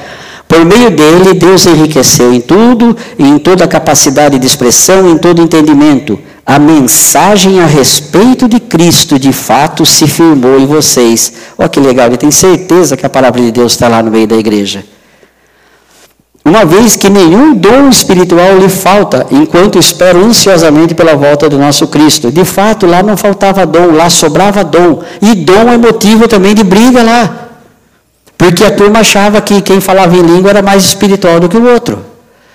[0.47, 6.19] Por meio dele, Deus enriqueceu em tudo, em toda capacidade de expressão, em todo entendimento.
[6.45, 11.31] A mensagem a respeito de Cristo, de fato, se firmou em vocês.
[11.57, 14.27] Olha que legal, ele tem certeza que a palavra de Deus está lá no meio
[14.27, 14.83] da igreja
[16.43, 21.87] uma vez que nenhum dom espiritual lhe falta, enquanto espera ansiosamente pela volta do nosso
[21.87, 22.31] Cristo.
[22.31, 25.01] De fato, lá não faltava dom, lá sobrava dom.
[25.21, 27.29] E dom é motivo também de briga lá.
[28.37, 31.71] Porque a turma achava que quem falava em língua era mais espiritual do que o
[31.71, 32.03] outro.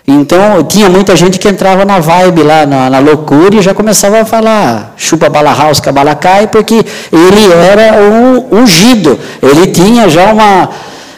[0.09, 4.21] Então, tinha muita gente que entrava na vibe lá, na, na loucura, e já começava
[4.21, 6.75] a falar chupa balahaus, cabalacai, porque
[7.13, 9.19] ele era um ungido.
[9.41, 10.69] Ele tinha já uma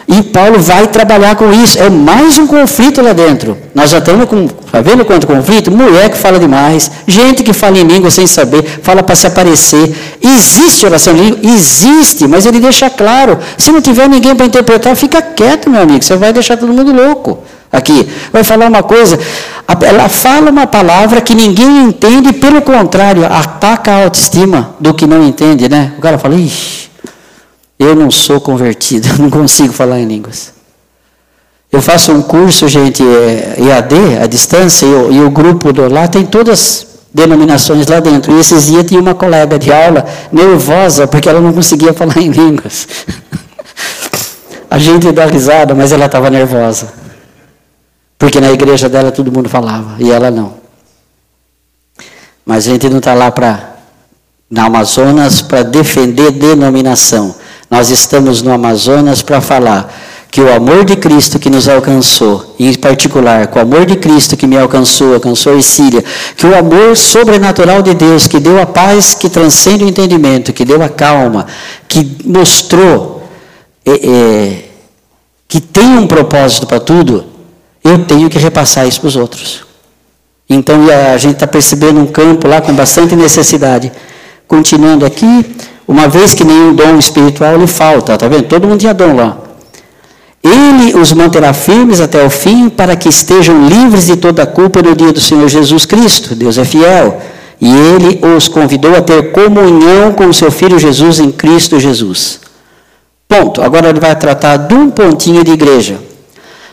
[0.09, 1.79] e Paulo vai trabalhar com isso.
[1.79, 3.59] É mais um conflito lá dentro.
[3.75, 4.47] Nós já estamos com.
[4.47, 5.71] Está vendo quanto conflito?
[5.71, 9.95] Mulher que fala demais, gente que fala em língua sem saber, fala para se aparecer.
[10.23, 11.41] Existe oração em língua?
[11.43, 13.39] Existe, mas ele deixa claro.
[13.59, 16.03] Se não tiver ninguém para interpretar, fica quieto, meu amigo.
[16.03, 17.41] Você vai deixar todo mundo louco.
[17.71, 18.09] aqui.
[18.33, 19.19] Vai falar uma coisa,
[19.83, 25.23] ela fala uma palavra que ninguém entende, pelo contrário, ataca a autoestima do que não
[25.23, 25.93] entende, né?
[25.99, 26.88] O cara fala, ixi,
[27.79, 30.53] eu não sou convertido, não consigo falar em línguas.
[31.70, 35.87] Eu faço um curso, gente, EAD, é, à distância, e o, e o grupo do,
[35.87, 38.35] lá tem todas denominações lá dentro.
[38.35, 42.31] E esses dias tinha uma colega de aula nervosa porque ela não conseguia falar em
[42.31, 42.89] línguas.
[44.70, 46.93] A gente dá risada, mas ela estava nervosa.
[48.18, 50.55] Porque na igreja dela todo mundo falava e ela não.
[52.45, 53.76] Mas a gente não está lá para,
[54.51, 57.35] na Amazonas, para defender denominação.
[57.71, 59.93] Nós estamos no Amazonas para falar
[60.31, 64.37] que o amor de Cristo que nos alcançou, em particular, com o amor de Cristo
[64.37, 66.05] que me alcançou, alcançou a Síria,
[66.37, 70.64] que o amor sobrenatural de Deus, que deu a paz que transcende o entendimento, que
[70.64, 71.47] deu a calma,
[71.87, 73.23] que mostrou
[73.85, 74.64] é, é,
[75.47, 77.25] que tem um propósito para tudo,
[77.83, 79.64] eu tenho que repassar isso para os outros.
[80.49, 80.77] Então
[81.12, 83.91] a gente está percebendo um campo lá com bastante necessidade.
[84.49, 85.46] Continuando aqui,
[85.86, 88.44] uma vez que nenhum dom espiritual lhe falta, está vendo?
[88.44, 89.36] Todo mundo tinha dom lá.
[90.42, 94.96] Ele os manterá firmes até o fim, para que estejam livres de toda culpa no
[94.96, 96.34] dia do Senhor Jesus Cristo.
[96.34, 97.20] Deus é fiel.
[97.61, 102.40] E ele os convidou a ter comunhão com o seu filho Jesus em Cristo Jesus.
[103.26, 103.61] Ponto.
[103.61, 105.99] Agora ele vai tratar de um pontinho de igreja.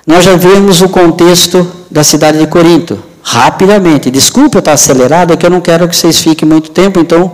[0.06, 3.00] Nós já vimos o contexto da cidade de Corinto.
[3.24, 4.12] Rapidamente.
[4.12, 7.32] Desculpa eu estar acelerado, é que eu não quero que vocês fiquem muito tempo, então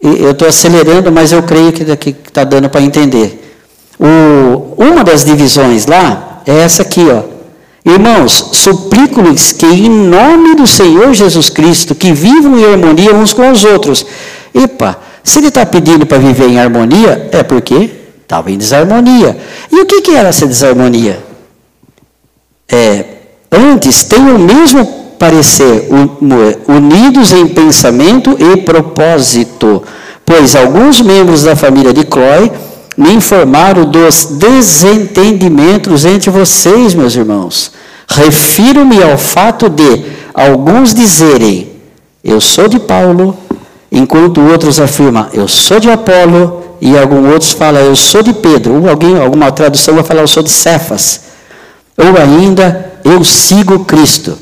[0.00, 3.56] eu estou acelerando, mas eu creio que está dando para entender.
[3.98, 7.22] O, uma das divisões lá é essa aqui, ó.
[7.84, 13.50] Irmãos, suplico-lhes que em nome do Senhor Jesus Cristo, que vivam em harmonia uns com
[13.50, 14.04] os outros.
[14.54, 17.90] Epa, se ele está pedindo para viver em harmonia, é porque
[18.22, 19.36] estava em desarmonia.
[19.72, 21.18] E o que, que era essa desarmonia?
[22.68, 23.04] É,
[23.50, 25.88] antes, tem o mesmo parecer,
[26.68, 29.82] unidos em pensamento e propósito,
[30.24, 32.52] pois alguns membros da família de Clói
[32.96, 37.72] me informaram dos desentendimentos entre vocês, meus irmãos.
[38.08, 40.02] Refiro-me ao fato de
[40.34, 41.70] alguns dizerem,
[42.24, 43.36] eu sou de Paulo,
[43.90, 48.82] enquanto outros afirmam, eu sou de Apolo, e alguns outros falam, eu sou de Pedro,
[48.82, 51.20] ou alguém, alguma tradução vai falar, eu sou de Cefas,
[51.96, 54.38] ou ainda, eu sigo Cristo.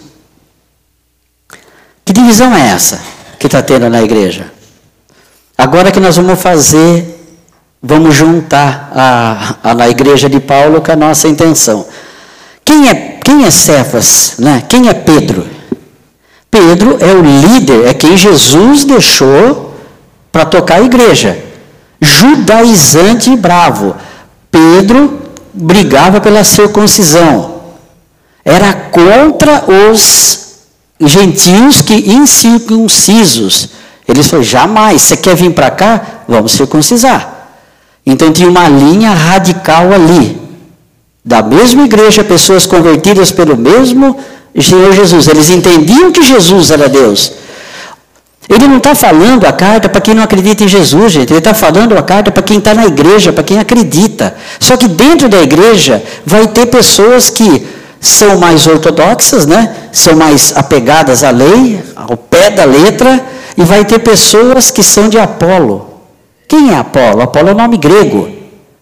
[2.07, 3.01] Que divisão é essa
[3.37, 4.53] que está tendo na igreja?
[5.59, 7.15] Agora que nós vamos fazer
[7.83, 11.85] vamos juntar a, a, na igreja de Paulo com a nossa intenção.
[12.65, 14.37] Quem é, quem é Cefas?
[14.39, 14.63] Né?
[14.69, 15.47] Quem é Pedro?
[16.49, 19.75] Pedro é o líder, é quem Jesus deixou
[20.31, 21.37] para tocar a igreja.
[22.01, 23.97] Judaizante e bravo.
[24.51, 27.57] Pedro brigava pela circuncisão.
[28.45, 30.46] Era contra os
[31.01, 33.71] gentios que incircuncisos.
[34.07, 36.23] Eles falaram: jamais, você quer vir para cá?
[36.29, 37.49] Vamos circuncisar.
[38.05, 40.41] Então tinha uma linha radical ali.
[41.25, 44.17] Da mesma igreja, pessoas convertidas pelo mesmo
[44.63, 45.27] Senhor Jesus.
[45.29, 47.33] Eles entendiam que Jesus era Deus.
[48.49, 51.33] Ele não está falando a carta para quem não acredita em Jesus, gente.
[51.33, 54.37] Ele está falando a carta para quem está na igreja, para quem acredita.
[54.61, 57.67] Só que dentro da igreja vai ter pessoas que
[58.01, 59.75] são mais ortodoxas, né?
[59.93, 63.25] são mais apegadas à lei, ao pé da letra,
[63.57, 65.87] e vai ter pessoas que são de Apolo.
[66.47, 67.23] Quem é Apolo?
[67.23, 68.29] Apolo é um nome grego.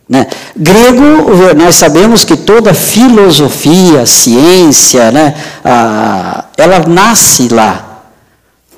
[0.08, 0.26] Né?
[0.54, 5.34] Grego, nós sabemos que toda filosofia, ciência, né,
[5.64, 8.02] a, ela nasce lá.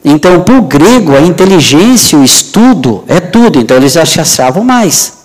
[0.05, 3.59] Então, para o grego, a inteligência, o estudo, é tudo.
[3.59, 5.16] Então, eles achavam mais.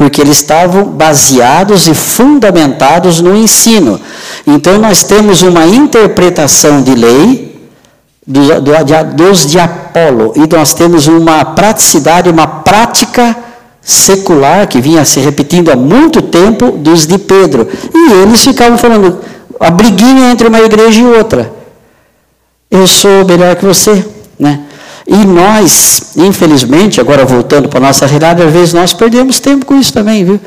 [0.00, 4.00] Porque eles estavam baseados e fundamentados no ensino.
[4.46, 7.68] Então, nós temos uma interpretação de lei,
[8.26, 10.32] do, do, dos de Apolo.
[10.36, 13.36] E nós temos uma praticidade, uma prática
[13.82, 17.68] secular que vinha se repetindo há muito tempo dos de Pedro.
[17.94, 19.18] E eles ficavam falando
[19.60, 21.52] a briguinha entre uma igreja e outra.
[22.70, 24.02] Eu sou melhor que você,
[24.38, 24.60] né?
[25.12, 29.74] E nós, infelizmente, agora voltando para a nossa realidade, às vezes nós perdemos tempo com
[29.74, 30.38] isso também, viu?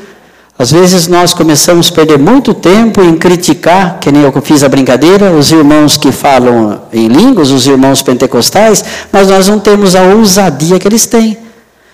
[0.58, 4.68] Às vezes nós começamos a perder muito tempo em criticar, que nem eu fiz a
[4.70, 10.00] brincadeira, os irmãos que falam em línguas, os irmãos pentecostais, mas nós não temos a
[10.00, 11.36] ousadia que eles têm.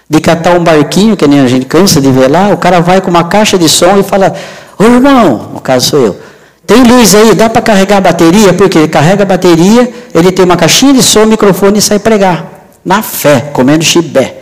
[0.09, 3.01] De catar um barquinho, que nem a gente cansa de ver lá, o cara vai
[3.01, 4.33] com uma caixa de som e fala:
[4.79, 6.17] Ô irmão, no caso sou eu,
[6.65, 8.53] tem luz aí, dá para carregar a bateria?
[8.53, 12.50] Porque ele carrega a bateria, ele tem uma caixinha de som, microfone e sai pregar.
[12.85, 14.37] Na fé, comendo chibé.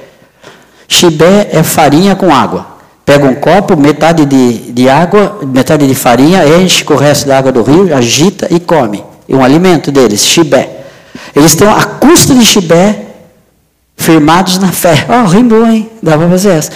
[0.87, 2.79] Chibé é farinha com água.
[3.05, 7.39] Pega um copo, metade de, de água, metade de farinha, enche com o resto da
[7.39, 9.03] água do rio, agita e come.
[9.29, 10.85] É um alimento deles, chibé.
[11.35, 13.07] Eles estão a custo de chibé,
[13.97, 15.07] firmados na fé.
[15.09, 15.91] Ó, oh, rimou, hein?
[16.03, 16.71] Dá para fazer essa.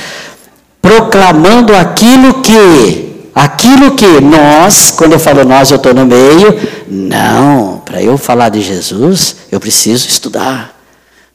[0.80, 6.58] Proclamando aquilo que, aquilo que nós, quando eu falo nós, eu estou no meio.
[6.88, 10.82] Não, para eu falar de Jesus, eu preciso estudar.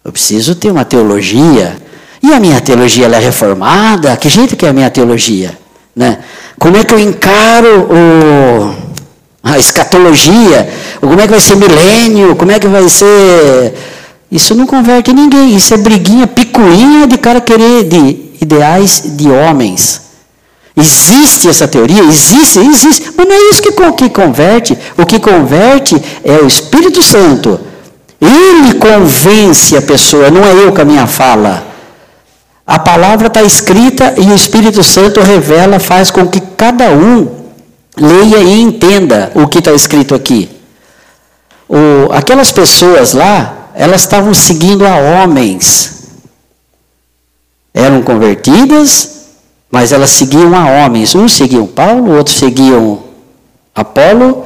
[0.07, 1.75] Eu preciso ter uma teologia.
[2.23, 4.15] E a minha teologia é reformada?
[4.15, 5.59] Que jeito que é a minha teologia?
[5.93, 6.19] Né?
[6.57, 8.75] Como é que eu encaro o,
[9.43, 10.69] a escatologia?
[11.01, 12.37] Como é que vai ser milênio?
[12.37, 13.73] Como é que vai ser...
[14.31, 15.53] Isso não converte ninguém.
[15.53, 20.03] Isso é briguinha, picuinha de cara querer de ideais de homens.
[20.77, 22.03] Existe essa teoria?
[22.03, 23.11] Existe, existe.
[23.17, 24.77] Mas não é isso que, que converte.
[24.97, 27.66] O que converte é o Espírito Santo.
[28.19, 31.65] Ele convence a pessoa, não é eu com a minha fala.
[32.65, 37.27] A palavra está escrita e o Espírito Santo revela, faz com que cada um
[37.95, 40.49] leia e entenda o que está escrito aqui.
[41.69, 46.09] O, aquelas pessoas lá, elas estavam seguindo a homens.
[47.73, 49.27] Eram convertidas,
[49.69, 51.13] mas elas seguiam a homens.
[51.13, 53.03] Uns seguiam Paulo, outros seguiam
[53.75, 54.45] Apolo.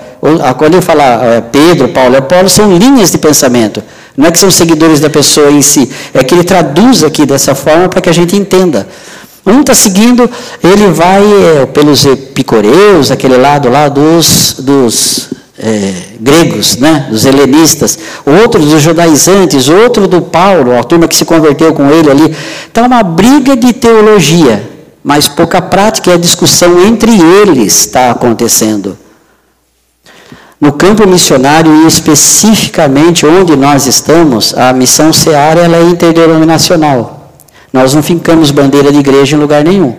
[0.58, 3.84] Quando eu falar é, Pedro, Paulo e Apolo, são linhas de pensamento.
[4.16, 7.56] Não é que são seguidores da pessoa em si, é que ele traduz aqui dessa
[7.56, 8.88] forma para que a gente entenda.
[9.44, 10.30] Um está seguindo,
[10.64, 17.98] ele vai é, pelos epicureus, aquele lado lá dos, dos é, gregos, né, dos helenistas,
[18.24, 22.36] outro dos judaizantes, outro do Paulo, a turma que se converteu com ele ali.
[22.68, 24.70] Está uma briga de teologia,
[25.04, 27.12] mas pouca prática e a discussão entre
[27.42, 28.96] eles está acontecendo.
[30.62, 37.32] No campo missionário e especificamente onde nós estamos, a missão Seara ela é interdenominacional.
[37.74, 39.96] Nós não fincamos bandeira de igreja em lugar nenhum.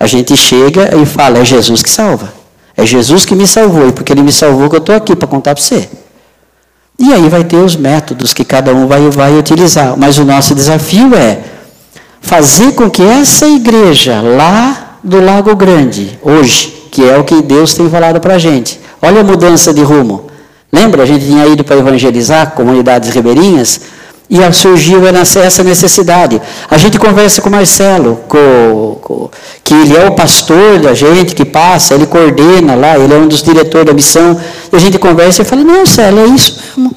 [0.00, 2.32] A gente chega e fala, é Jesus que salva.
[2.74, 5.28] É Jesus que me salvou, e porque Ele me salvou que eu estou aqui para
[5.28, 5.86] contar para você.
[6.98, 9.98] E aí vai ter os métodos que cada um vai, vai utilizar.
[9.98, 11.40] Mas o nosso desafio é
[12.22, 17.74] fazer com que essa igreja lá do Lago Grande, hoje, que é o que Deus
[17.74, 20.26] tem falado para a gente, Olha a mudança de rumo.
[20.72, 23.80] Lembra, a gente tinha ido para evangelizar comunidades ribeirinhas
[24.28, 26.40] e surgiu essa necessidade.
[26.70, 29.30] A gente conversa com o Marcelo, com, com,
[29.64, 33.26] que ele é o pastor da gente, que passa, ele coordena lá, ele é um
[33.26, 34.38] dos diretores da missão.
[34.70, 36.94] E a gente conversa e fala, não, Marcelo, é isso mesmo.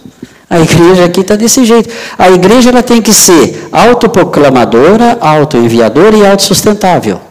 [0.50, 1.90] A igreja aqui está desse jeito.
[2.18, 7.22] A igreja ela tem que ser autoproclamadora, autoenviadora e autossustentável.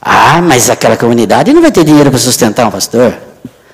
[0.00, 3.12] Ah, mas aquela comunidade não vai ter dinheiro para sustentar um pastor.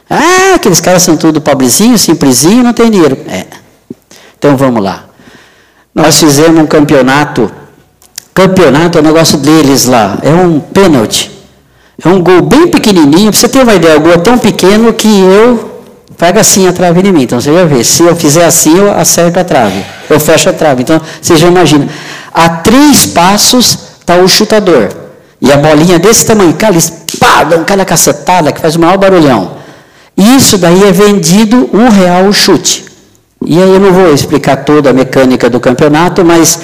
[0.08, 3.18] Ah, aqueles caras são tudo pobrezinhos, simplesinho, não tem dinheiro.
[3.28, 3.44] É.
[4.38, 5.04] Então vamos lá.
[5.94, 7.50] Nós fizemos um campeonato.
[8.32, 10.18] Campeonato é um negócio deles lá.
[10.22, 11.30] É um pênalti.
[12.04, 13.30] É um gol bem pequenininho.
[13.30, 15.82] Para você ter uma ideia, o gol é tão pequeno que eu
[16.16, 17.22] pega assim a trave em mim.
[17.22, 17.82] Então você já vê.
[17.82, 19.82] Se eu fizer assim, eu acerto a trave.
[20.08, 20.82] Eu fecho a trave.
[20.82, 21.88] Então você já imagina.
[22.32, 24.90] A três passos está o chutador.
[25.40, 28.98] E a bolinha desse tamanho, cara, eles pá, dão cada cacetada que faz o maior
[28.98, 29.56] barulhão.
[30.16, 32.84] Isso daí é vendido um real o chute.
[33.44, 36.58] E aí eu não vou explicar toda a mecânica do campeonato, mas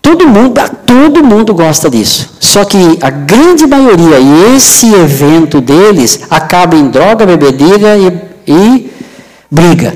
[0.00, 2.30] todo mundo, todo mundo gosta disso.
[2.40, 8.90] Só que a grande maioria, e esse evento deles, acaba em droga, bebedeira e, e
[9.50, 9.94] briga.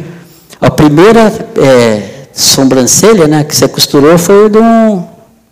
[0.60, 5.02] A primeira é, sobrancelha né, que você costurou foi de um,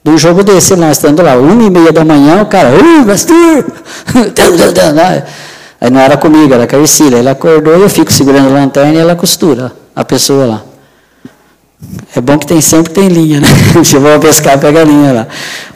[0.04, 2.76] de um jogo desse, nós estando lá, uma e meia da manhã, o cara, uh!
[5.82, 7.18] Aí não era comigo, era com a Ercília.
[7.18, 10.62] Ela acordou e eu fico segurando a lanterna e ela costura a pessoa lá.
[12.14, 13.48] É bom que tem sempre tem linha, né?
[13.82, 15.26] Se vou pescar, pega a linha lá.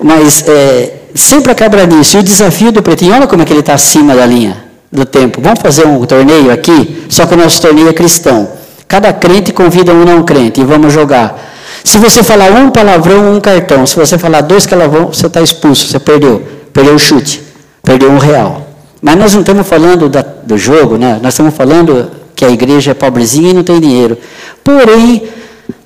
[0.01, 2.17] Mas é, sempre acaba nisso.
[2.17, 5.05] E o desafio do pretinho, olha como é que ele está acima da linha do
[5.05, 5.41] tempo.
[5.43, 8.49] Vamos fazer um torneio aqui, só que o nosso torneio é cristão.
[8.87, 11.37] Cada crente convida um não crente e vamos jogar.
[11.83, 13.85] Se você falar um palavrão, um cartão.
[13.85, 16.47] Se você falar dois palavrão, você está expulso, você perdeu.
[16.73, 17.43] Perdeu o chute.
[17.83, 18.66] Perdeu um real.
[19.01, 21.19] Mas nós não estamos falando da, do jogo, né?
[21.23, 24.19] nós estamos falando que a igreja é pobrezinha e não tem dinheiro.
[24.63, 25.29] Porém,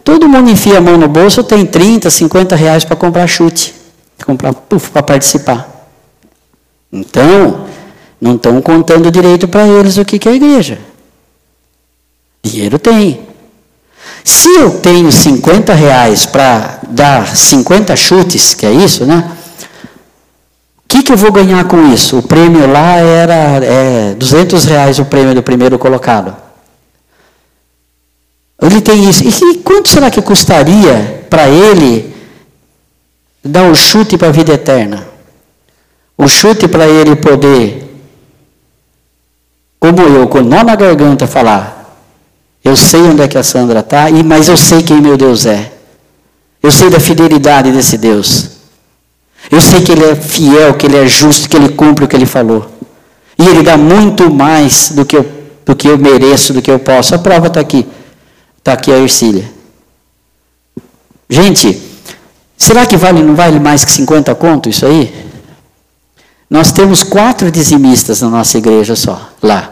[0.02, 3.74] todo mundo enfia a mão no bolso, tem 30, 50 reais para comprar chute,
[4.92, 5.88] para participar.
[6.92, 7.66] Então,
[8.20, 10.78] não estão contando direito para eles o que, que é a igreja.
[12.42, 13.20] Dinheiro tem.
[14.24, 19.30] Se eu tenho 50 reais para dar 50 chutes, que é isso, né?
[20.90, 22.18] Que, que eu vou ganhar com isso?
[22.18, 26.36] O prêmio lá era é, 200 reais o prêmio do primeiro colocado.
[28.60, 29.24] Ele tem isso.
[29.24, 32.14] E quanto será que custaria para ele
[33.42, 35.10] dar o um chute para a vida eterna?
[36.20, 37.82] o chute para ele poder,
[39.78, 41.98] como eu, com nó na garganta, falar:
[42.62, 45.72] Eu sei onde é que a Sandra está, mas eu sei quem meu Deus é.
[46.62, 48.59] Eu sei da fidelidade desse Deus.
[49.48, 52.16] Eu sei que Ele é fiel, que Ele é justo, que Ele cumpre o que
[52.16, 52.70] Ele falou.
[53.38, 55.26] E Ele dá muito mais do que eu,
[55.64, 57.14] do que eu mereço, do que eu posso.
[57.14, 57.86] A prova está aqui.
[58.58, 59.50] Está aqui a Ercília.
[61.28, 61.80] Gente,
[62.56, 65.30] será que vale, não vale mais que 50 conto isso aí?
[66.50, 69.70] Nós temos quatro dizimistas na nossa igreja só, lá.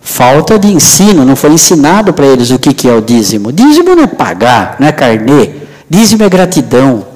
[0.00, 3.52] Falta de ensino, não foi ensinado para eles o que, que é o dízimo.
[3.52, 5.50] Dízimo não é pagar, não é carnê.
[5.88, 7.06] Dízimo é gratidão.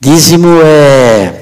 [0.00, 1.32] Dízimo é,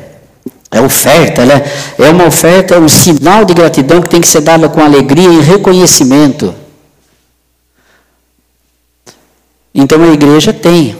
[0.71, 1.63] é oferta, né?
[1.99, 5.29] é uma oferta, é um sinal de gratidão que tem que ser dado com alegria
[5.29, 6.55] e reconhecimento.
[9.75, 10.97] Então a igreja tem.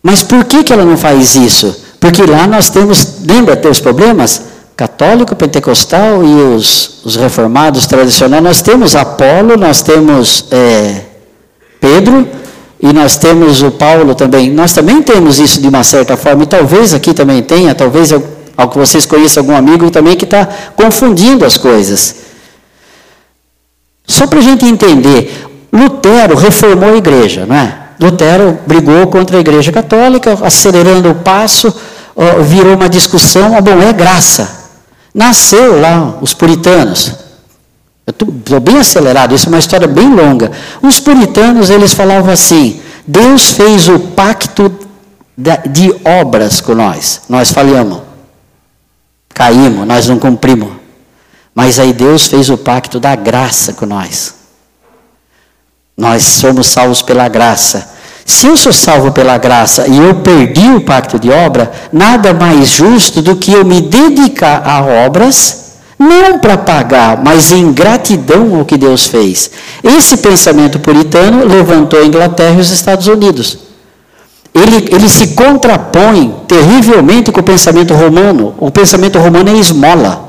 [0.00, 1.84] Mas por que, que ela não faz isso?
[1.98, 4.42] Porque lá nós temos, lembra ter os problemas?
[4.76, 11.00] Católico, pentecostal e os, os reformados tradicionais, nós temos Apolo, nós temos é,
[11.80, 12.28] Pedro
[12.88, 14.50] e nós temos o Paulo também.
[14.50, 18.68] Nós também temos isso de uma certa forma, e talvez aqui também tenha, talvez ao
[18.68, 22.16] que vocês conheçam algum amigo também que está confundindo as coisas.
[24.06, 27.76] Só para a gente entender, Lutero reformou a igreja, não é?
[28.00, 31.74] Lutero brigou contra a Igreja Católica, acelerando o passo,
[32.44, 34.48] virou uma discussão, ah, bom, é graça.
[35.12, 37.25] Nasceu lá os puritanos.
[38.06, 40.52] Estou bem acelerado, isso é uma história bem longa.
[40.80, 44.72] Os puritanos, eles falavam assim, Deus fez o pacto
[45.68, 47.22] de obras com nós.
[47.28, 48.02] Nós falhamos,
[49.34, 50.70] caímos, nós não cumprimos.
[51.52, 54.34] Mas aí Deus fez o pacto da graça com nós.
[55.96, 57.96] Nós somos salvos pela graça.
[58.24, 62.68] Se eu sou salvo pela graça e eu perdi o pacto de obra, nada mais
[62.68, 65.65] justo do que eu me dedicar a obras,
[65.98, 69.50] não para pagar, mas em gratidão ao que Deus fez.
[69.82, 73.58] Esse pensamento puritano levantou a Inglaterra e os Estados Unidos.
[74.54, 78.54] Ele, ele se contrapõe terrivelmente com o pensamento romano.
[78.58, 80.24] O pensamento romano é esmola.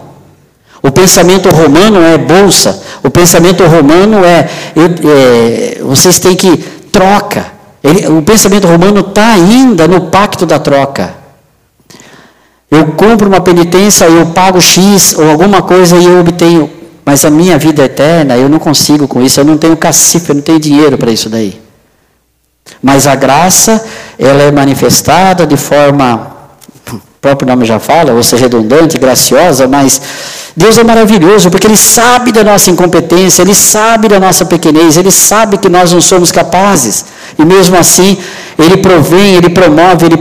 [0.82, 2.82] O pensamento romano é bolsa.
[3.04, 6.58] O pensamento romano é, é vocês têm que
[6.92, 7.46] troca.
[7.84, 11.27] Ele, o pensamento romano está ainda no pacto da troca.
[12.70, 16.70] Eu compro uma penitência, eu pago X ou alguma coisa e eu obtenho.
[17.06, 19.40] Mas a minha vida eterna, eu não consigo com isso.
[19.40, 21.62] Eu não tenho cacife, eu não tenho dinheiro para isso daí.
[22.82, 23.84] Mas a graça,
[24.20, 26.36] ela é manifestada de forma,
[26.92, 30.02] o próprio nome já fala, vou ser redundante, graciosa, mas
[30.56, 35.12] Deus é maravilhoso porque Ele sabe da nossa incompetência, Ele sabe da nossa pequenez, Ele
[35.12, 37.06] sabe que nós não somos capazes.
[37.38, 38.18] E mesmo assim,
[38.58, 40.18] Ele provém, Ele promove, Ele,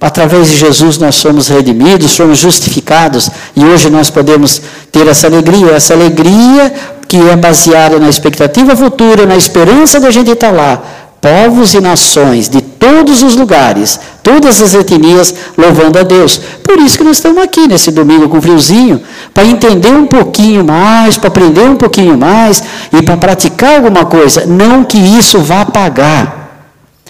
[0.00, 3.30] através de Jesus nós somos redimidos, somos justificados.
[3.56, 4.60] E hoje nós podemos
[4.92, 6.72] ter essa alegria, essa alegria
[7.06, 10.82] que é baseada na expectativa futura, na esperança da gente estar lá
[11.20, 16.40] povos e nações de todos os lugares, todas as etnias louvando a Deus.
[16.62, 19.00] Por isso que nós estamos aqui nesse domingo com friozinho,
[19.34, 24.46] para entender um pouquinho mais, para aprender um pouquinho mais e para praticar alguma coisa.
[24.46, 26.37] Não que isso vá pagar,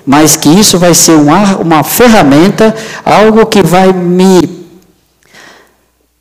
[0.08, 4.56] mas que isso vai ser uma, uma ferramenta, algo que vai me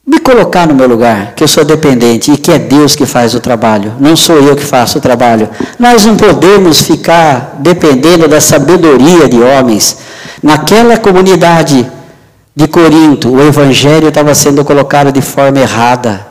[0.05, 3.33] me colocar no meu lugar, que eu sou dependente e que é Deus que faz
[3.33, 5.49] o trabalho, não sou eu que faço o trabalho.
[5.79, 9.97] Nós não podemos ficar dependendo da sabedoria de homens.
[10.43, 11.89] Naquela comunidade
[12.53, 16.27] de Corinto, o evangelho estava sendo colocado de forma errada.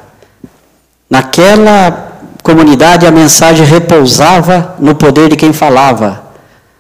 [1.09, 6.26] Naquela comunidade, a mensagem repousava no poder de quem falava.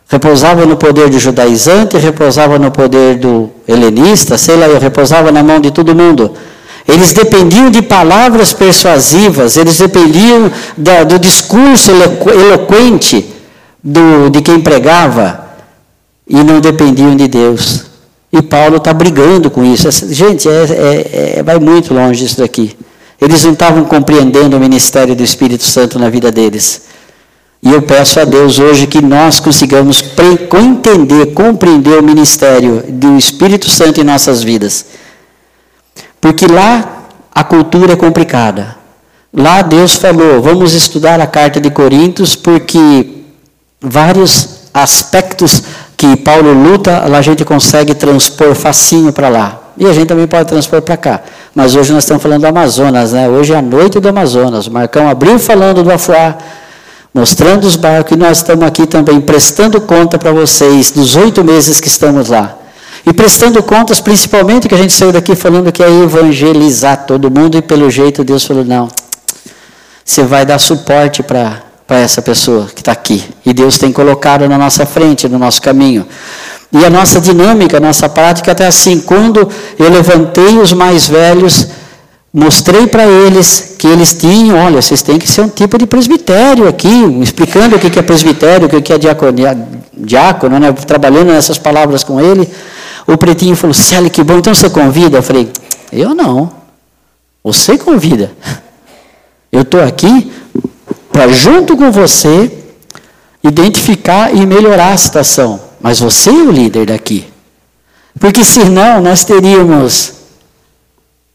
[0.08, 5.58] Repousava no poder do judaizante, repousava no poder do helenista, sei lá, repousava na mão
[5.58, 6.32] de todo mundo.
[6.86, 13.26] Eles dependiam de palavras persuasivas, eles dependiam da, do discurso eloquente
[13.82, 15.44] do, de quem pregava
[16.28, 17.86] e não dependiam de Deus.
[18.32, 19.88] E Paulo está brigando com isso.
[20.12, 22.76] Gente, é, é, é, vai muito longe isso daqui.
[23.20, 26.82] Eles não estavam compreendendo o ministério do Espírito Santo na vida deles.
[27.66, 30.00] E eu peço a Deus hoje que nós consigamos
[30.54, 34.86] entender, compreender o ministério do Espírito Santo em nossas vidas.
[36.20, 38.76] Porque lá a cultura é complicada.
[39.34, 43.24] Lá Deus falou: vamos estudar a carta de Coríntios, porque
[43.80, 45.64] vários aspectos
[45.96, 49.60] que Paulo luta, a gente consegue transpor facinho para lá.
[49.76, 51.20] E a gente também pode transpor para cá.
[51.52, 53.28] Mas hoje nós estamos falando do Amazonas, né?
[53.28, 54.68] Hoje é a noite do Amazonas.
[54.68, 56.38] O Marcão abriu falando do Afuá,
[57.14, 61.80] mostrando os barcos, e nós estamos aqui também prestando conta para vocês dos oito meses
[61.80, 62.56] que estamos lá.
[63.06, 67.56] E prestando contas, principalmente que a gente saiu daqui falando que é evangelizar todo mundo,
[67.56, 68.88] e pelo jeito Deus falou: não,
[70.04, 73.24] você vai dar suporte para essa pessoa que está aqui.
[73.44, 76.06] E Deus tem colocado na nossa frente, no nosso caminho.
[76.72, 79.48] E a nossa dinâmica, a nossa prática até assim, quando
[79.78, 81.68] eu levantei os mais velhos,
[82.38, 86.68] mostrei para eles que eles tinham, olha, vocês têm que ser um tipo de presbitério
[86.68, 86.86] aqui,
[87.22, 88.98] explicando o que é presbitério, o que é
[89.96, 92.46] diácono, né, trabalhando nessas palavras com ele.
[93.06, 95.16] O pretinho falou, Célio, que bom, então você convida?
[95.16, 95.50] Eu falei,
[95.90, 96.52] eu não,
[97.42, 98.30] você convida.
[99.50, 100.30] Eu estou aqui
[101.10, 102.52] para, junto com você,
[103.42, 105.58] identificar e melhorar a situação.
[105.80, 107.24] Mas você é o líder daqui.
[108.20, 110.15] Porque senão nós teríamos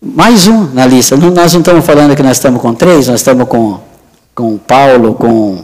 [0.01, 1.15] mais um na lista.
[1.15, 3.79] Nós não estamos falando que nós estamos com três, nós estamos com,
[4.33, 5.63] com Paulo, com,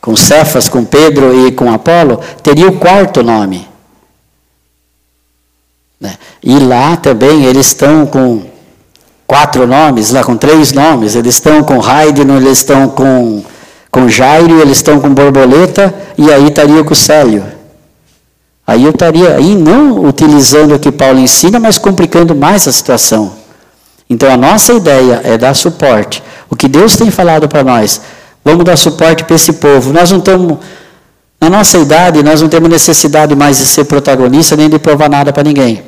[0.00, 2.18] com Cefas, com Pedro e com Apolo.
[2.42, 3.68] Teria o quarto nome.
[6.00, 6.14] Né?
[6.42, 8.42] E lá também eles estão com
[9.24, 11.14] quatro nomes, lá com três nomes.
[11.14, 13.44] Eles estão com Haydn, eles estão com,
[13.88, 17.44] com Jairo, eles estão com Borboleta, e aí estaria com Célio.
[18.66, 23.39] Aí eu estaria aí não utilizando o que Paulo ensina, mas complicando mais a situação.
[24.10, 26.20] Então a nossa ideia é dar suporte.
[26.50, 28.00] O que Deus tem falado para nós,
[28.44, 29.92] vamos dar suporte para esse povo.
[29.92, 30.58] Nós não estamos,
[31.40, 35.32] na nossa idade, nós não temos necessidade mais de ser protagonista nem de provar nada
[35.32, 35.84] para ninguém.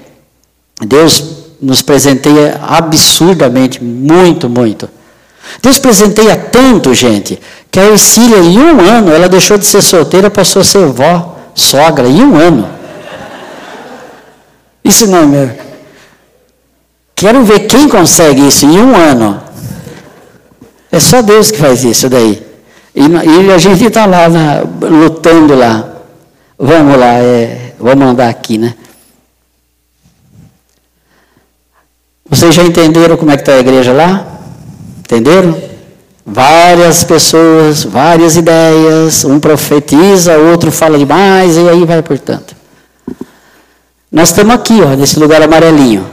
[0.81, 1.25] Deus
[1.61, 4.89] nos presenteia absurdamente, muito, muito.
[5.61, 7.41] Deus presenteia tanto, gente,
[7.73, 11.39] que a Ercília, em um ano, ela deixou de ser solteira, passou a ser vó
[11.55, 12.69] sogra em um ano.
[14.85, 15.72] Isso não é.
[17.15, 19.41] Quero ver quem consegue isso em um ano.
[20.91, 22.45] É só Deus que faz isso daí.
[22.95, 25.89] E, e a gente está lá na, lutando lá.
[26.59, 28.75] Vamos lá, é, vamos andar aqui, né?
[32.29, 34.27] Vocês já entenderam como é que está a igreja lá?
[35.01, 35.61] Entenderam?
[36.25, 42.55] Várias pessoas, várias ideias, um profetiza, outro fala demais, e aí vai portanto.
[44.11, 46.07] Nós estamos aqui, ó, nesse lugar amarelinho.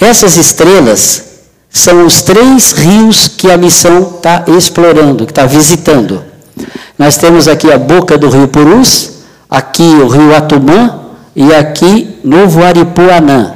[0.00, 1.24] Essas estrelas
[1.68, 6.24] são os três rios que a missão está explorando, que está visitando.
[6.98, 9.12] Nós temos aqui a boca do rio Purus,
[9.48, 11.00] aqui o rio Atumã
[11.36, 13.54] e aqui Novo Aripuanã.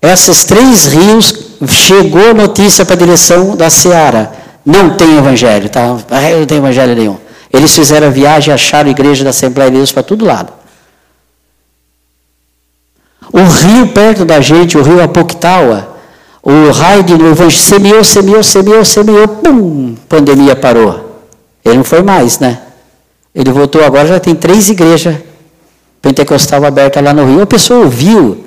[0.00, 1.34] Esses três rios
[1.68, 5.86] chegou notícia para a direção da Seara não tem evangelho, tá?
[5.86, 7.18] Não tem evangelho nenhum.
[7.52, 10.52] Eles fizeram a viagem acharam a igreja da Assembleia de Deus para todo lado.
[13.32, 15.96] O rio perto da gente, o rio Apoctawa,
[16.42, 21.24] o raio de evangelho semeou, semeou, semeou, semeou, pum, pandemia parou.
[21.64, 22.60] Ele não foi mais, né?
[23.34, 25.16] Ele voltou agora, já tem três igrejas
[26.02, 27.42] pentecostal abertas lá no rio.
[27.42, 28.44] A pessoa ouviu,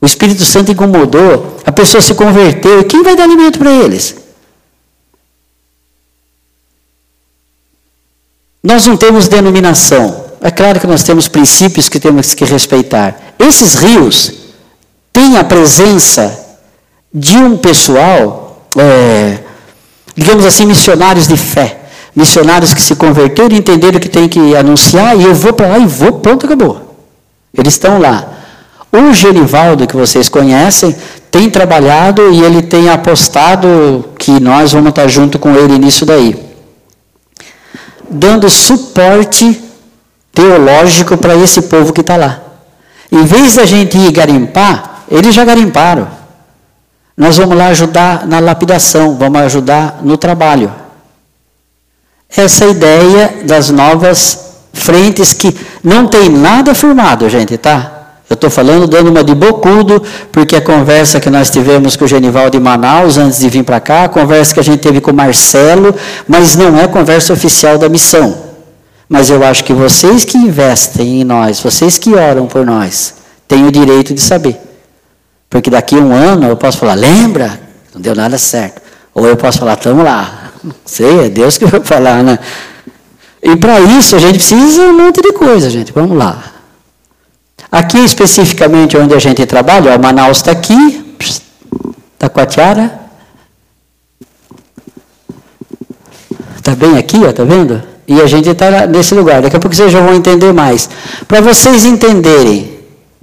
[0.00, 4.16] o Espírito Santo incomodou, a pessoa se converteu, e quem vai dar alimento para eles?
[8.62, 10.24] Nós não temos denominação.
[10.40, 13.23] É claro que nós temos princípios que temos que respeitar.
[13.38, 14.32] Esses rios
[15.12, 16.56] têm a presença
[17.12, 19.38] de um pessoal, é,
[20.16, 21.80] digamos assim, missionários de fé.
[22.14, 25.86] Missionários que se converteram entenderam que tem que anunciar, e eu vou para lá e
[25.86, 26.96] vou, pronto, acabou.
[27.52, 28.28] Eles estão lá.
[28.92, 30.94] O Genivaldo, que vocês conhecem,
[31.30, 36.44] tem trabalhado e ele tem apostado que nós vamos estar junto com ele nisso daí
[38.14, 39.60] dando suporte
[40.32, 42.43] teológico para esse povo que está lá.
[43.14, 46.08] Em vez da gente ir garimpar, eles já garimparam.
[47.16, 50.72] Nós vamos lá ajudar na lapidação, vamos ajudar no trabalho.
[52.28, 57.92] Essa ideia das novas frentes que não tem nada firmado, gente, tá?
[58.28, 60.02] Eu estou falando dando uma de bocudo,
[60.32, 63.78] porque a conversa que nós tivemos com o Genival de Manaus antes de vir para
[63.78, 65.94] cá, a conversa que a gente teve com o Marcelo,
[66.26, 68.53] mas não é conversa oficial da missão.
[69.08, 73.14] Mas eu acho que vocês que investem em nós, vocês que oram por nós,
[73.46, 74.58] têm o direito de saber.
[75.48, 77.60] Porque daqui a um ano eu posso falar, lembra?
[77.94, 78.82] Não deu nada certo.
[79.14, 80.50] Ou eu posso falar, estamos lá.
[80.64, 82.38] Não sei, é Deus que vai falar, né?
[83.42, 85.92] E para isso a gente precisa um monte de coisa, gente.
[85.92, 86.42] Vamos lá.
[87.70, 91.16] Aqui especificamente onde a gente trabalha, ó, Manaus está aqui,
[92.18, 93.00] Taquatiara.
[96.56, 97.93] Está bem aqui, ó, tá vendo?
[98.06, 99.40] E a gente está nesse lugar.
[99.42, 100.88] Daqui a pouco vocês já vão entender mais.
[101.26, 102.74] Para vocês entenderem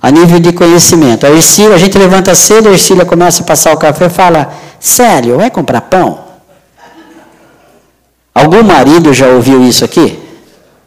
[0.02, 1.26] a nível de conhecimento.
[1.26, 4.52] A Ercília, a gente levanta cedo, a Ercília começa a passar o café e fala,
[4.80, 6.20] sério, vai comprar pão?
[8.34, 10.18] Algum marido já ouviu isso aqui?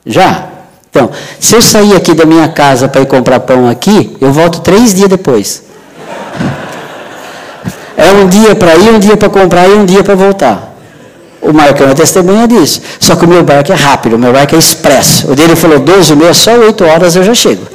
[0.04, 0.48] Já?
[0.90, 4.60] Então, se eu sair aqui da minha casa para ir comprar pão aqui, eu volto
[4.60, 5.62] três dias depois.
[7.96, 10.73] É um dia para ir, um dia para comprar e um dia para voltar.
[11.44, 12.80] O Marcão é testemunha disso.
[12.98, 15.30] Só que o meu barco é rápido, o meu barco é expresso.
[15.30, 17.66] O dele falou 12 meia, só 8 horas eu já chego.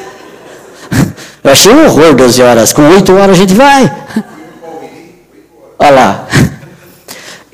[1.41, 2.73] Eu achei um horror 12 horas.
[2.73, 3.89] Com 8 horas a gente vai.
[5.79, 6.27] Olha lá.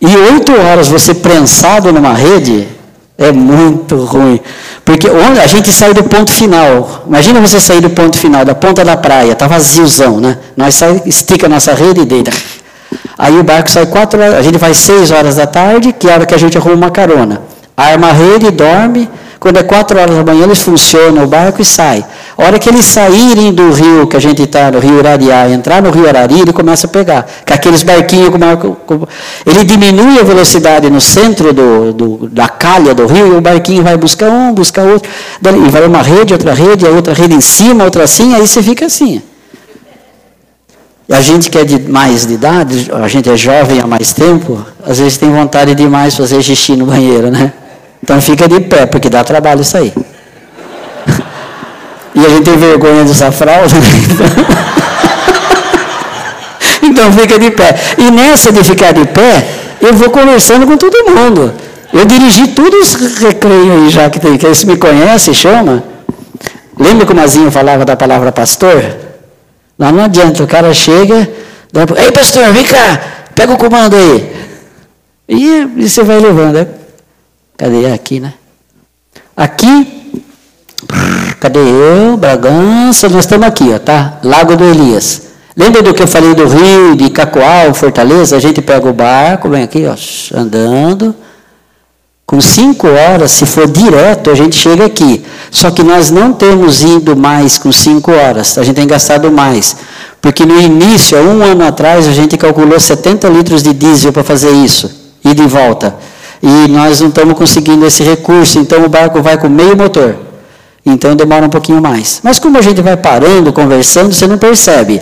[0.01, 2.67] E 8 horas você prensado numa rede
[3.17, 4.39] é muito ruim.
[4.83, 7.03] Porque onde a gente sai do ponto final.
[7.07, 10.37] Imagina você sair do ponto final, da ponta da praia, está vaziozão, né?
[10.55, 12.31] Nós sai, estica a nossa rede e deita.
[13.17, 16.11] Aí o barco sai quatro horas, a gente vai seis horas da tarde, que é
[16.11, 17.41] a hora que a gente arruma uma carona.
[17.77, 19.09] Arma a rede, dorme,
[19.39, 22.03] quando é quatro horas da manhã, eles funcionam o barco e sai.
[22.37, 25.81] A hora que eles saírem do rio, que a gente está no rio Urariá, entrar
[25.81, 27.25] no rio Arari, ele começa a pegar.
[27.47, 29.07] Com aqueles barquinhos, com,
[29.45, 33.83] ele diminui a velocidade no centro do, do, da calha do rio, e o barquinho
[33.83, 35.09] vai buscar um, buscar outro.
[35.41, 38.87] E vai uma rede, outra rede, outra rede em cima, outra assim, aí você fica
[38.87, 39.21] assim.
[41.07, 44.11] E a gente que é de mais de idade, a gente é jovem há mais
[44.11, 47.53] tempo, às vezes tem vontade de mais fazer xixi no banheiro, né?
[48.01, 49.93] Então fica de pé, porque dá trabalho isso aí.
[52.17, 53.75] E a gente tem vergonha dessa fralda.
[56.81, 57.75] então fica de pé.
[57.97, 59.45] E nessa de ficar de pé,
[59.81, 61.53] eu vou conversando com todo mundo.
[61.91, 65.83] Eu dirigi todos os recreios aí já que tem, que eles me conhecem, chama.
[66.79, 68.81] Lembra que o Mazinho falava da palavra pastor?
[69.77, 71.29] Lá não adianta, o cara chega,
[71.97, 72.99] ei pastor, vem cá,
[73.35, 74.33] pega o comando aí.
[75.27, 76.55] E, e você vai levando.
[76.55, 76.67] Né?
[77.57, 77.91] Cadê?
[77.91, 78.33] Aqui, né?
[79.35, 80.23] Aqui,
[81.39, 82.15] cadê eu?
[82.15, 84.19] Bragança, nós estamos aqui, ó, tá?
[84.23, 85.23] Lago do Elias.
[85.57, 88.35] Lembra do que eu falei do rio, de Cacoal, Fortaleza?
[88.35, 89.95] A gente pega o barco, vem aqui, ó,
[90.37, 91.15] andando.
[92.25, 95.23] Com cinco horas, se for direto, a gente chega aqui.
[95.51, 99.75] Só que nós não temos ido mais com cinco horas, a gente tem gastado mais.
[100.19, 104.23] Porque no início, há um ano atrás, a gente calculou 70 litros de diesel para
[104.23, 104.89] fazer isso,
[105.23, 105.95] e de volta
[106.45, 110.15] e nós não estamos conseguindo esse recurso, então o barco vai com meio motor.
[110.85, 112.19] Então demora um pouquinho mais.
[112.23, 115.01] Mas como a gente vai parando, conversando, você não percebe.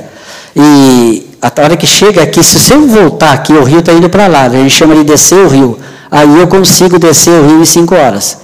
[0.55, 4.28] E a hora que chega aqui, se você voltar aqui, o rio está indo para
[4.28, 5.78] lá, a gente chama de descer o rio.
[6.14, 8.38] Aí eu consigo descer o rio em cinco horas.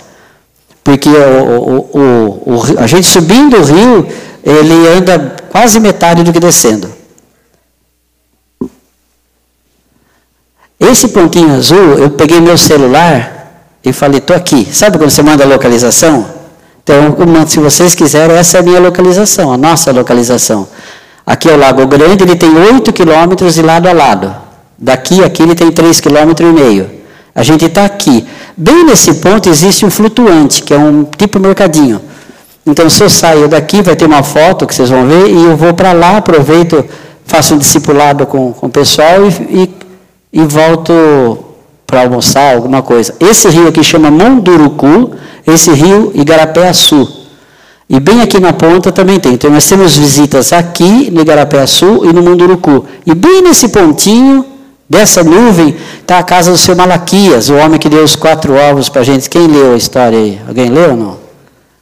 [0.83, 4.07] Porque o, o, o, a gente subindo o rio,
[4.43, 6.89] ele anda quase metade do que descendo.
[10.79, 14.67] Esse pontinho azul, eu peguei meu celular e falei, estou aqui.
[14.73, 16.25] Sabe quando você manda a localização?
[16.83, 17.15] Então,
[17.45, 20.67] se vocês quiserem, essa é a minha localização, a nossa localização.
[21.23, 24.35] Aqui é o Lago Grande, ele tem 8 quilômetros de lado a lado.
[24.75, 26.98] Daqui aqui ele tem 3,5 km.
[27.39, 28.25] A gente está aqui.
[28.55, 32.01] Bem nesse ponto existe um flutuante, que é um tipo mercadinho.
[32.65, 35.55] Então, se eu saio daqui, vai ter uma foto que vocês vão ver, e eu
[35.55, 36.85] vou para lá, aproveito,
[37.25, 39.69] faço um discipulado com, com o pessoal e, e
[40.31, 40.93] e volto
[41.85, 43.15] para almoçar, alguma coisa.
[43.19, 45.11] Esse rio aqui chama Munduruku,
[45.45, 47.17] esse rio Igarapé-Açu.
[47.89, 49.33] E bem aqui na ponta também tem.
[49.33, 52.85] Então nós temos visitas aqui no Igarapé-Açu e no Munduruku.
[53.05, 54.45] E bem nesse pontinho
[54.89, 58.89] dessa nuvem está a casa do seu Malaquias, o homem que deu os quatro ovos
[58.89, 59.29] para a gente.
[59.29, 60.41] Quem leu a história aí?
[60.47, 61.17] Alguém leu ou não?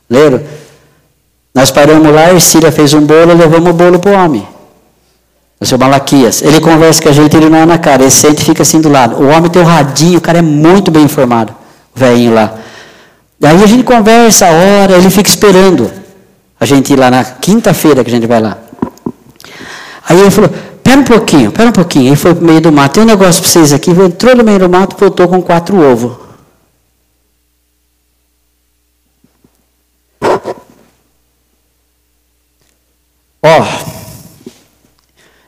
[0.10, 0.42] Leram?
[1.56, 4.48] Nós paramos lá, e Síria fez um bolo, levamos o bolo para o homem.
[5.60, 6.44] O seu Malaquias.
[6.44, 8.80] Ele conversa com a gente, ele não é na cara, ele sente e fica assim
[8.80, 9.16] do lado.
[9.16, 11.56] O homem tem um radinho, o cara é muito bem informado,
[11.96, 12.54] o velhinho lá.
[13.40, 15.92] Daí a gente conversa a hora, ele fica esperando
[16.60, 18.58] a gente ir lá na quinta-feira que a gente vai lá.
[20.08, 20.50] Aí ele falou,
[20.88, 22.08] pera um pouquinho, pera um pouquinho.
[22.08, 24.60] Ele foi pro meio do mato, tem um negócio para vocês aqui, entrou no meio
[24.60, 26.14] do mato, voltou com quatro ovos.
[33.42, 33.66] Ó, oh,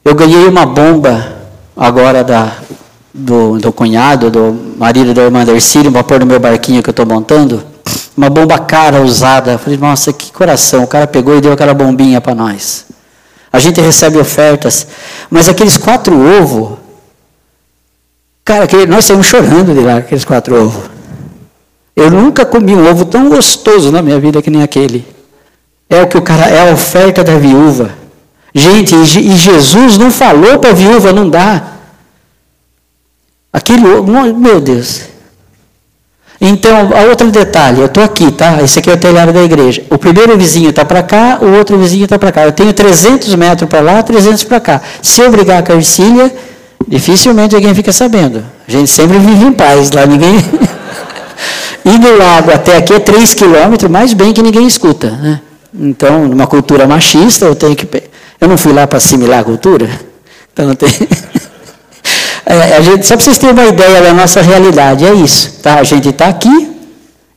[0.03, 1.37] eu ganhei uma bomba
[1.75, 2.57] agora da,
[3.13, 6.91] do, do cunhado, do marido da irmã Dercílio, para pôr no meu barquinho que eu
[6.91, 7.63] estou montando.
[8.15, 9.53] Uma bomba cara usada.
[9.53, 10.83] Eu falei, nossa, que coração.
[10.83, 12.88] O cara pegou e deu aquela bombinha para nós.
[13.51, 14.87] A gente recebe ofertas.
[15.29, 16.77] Mas aqueles quatro ovos,
[18.45, 20.89] cara, nós saímos chorando de lá, aqueles quatro ovos.
[21.95, 25.05] Eu nunca comi um ovo tão gostoso na minha vida que nem aquele.
[25.89, 27.91] É o que o cara, é a oferta da viúva.
[28.53, 31.73] Gente, e Jesus não falou para a viúva, não dá.
[33.51, 33.81] Aquele,
[34.33, 35.09] meu Deus.
[36.41, 38.61] Então, outro detalhe, eu estou aqui, tá?
[38.63, 39.83] Esse aqui é o telhado da igreja.
[39.89, 42.45] O primeiro vizinho está para cá, o outro vizinho está para cá.
[42.45, 44.81] Eu tenho 300 metros para lá, 300 para cá.
[45.01, 46.33] Se eu brigar com a Ercília,
[46.87, 48.41] dificilmente alguém fica sabendo.
[48.65, 50.37] A gente sempre vive em paz lá, ninguém.
[51.83, 55.09] E do lago até aqui é 3 quilômetros, mais bem que ninguém escuta.
[55.09, 55.41] Né?
[55.73, 57.87] Então, numa cultura machista, eu tenho que.
[58.39, 59.89] Eu não fui lá para assimilar a cultura.
[60.53, 60.89] Então, não tem.
[62.45, 65.59] É, a gente, só para vocês terem uma ideia da nossa realidade, é isso.
[65.61, 65.75] Tá?
[65.75, 66.71] A gente está aqui,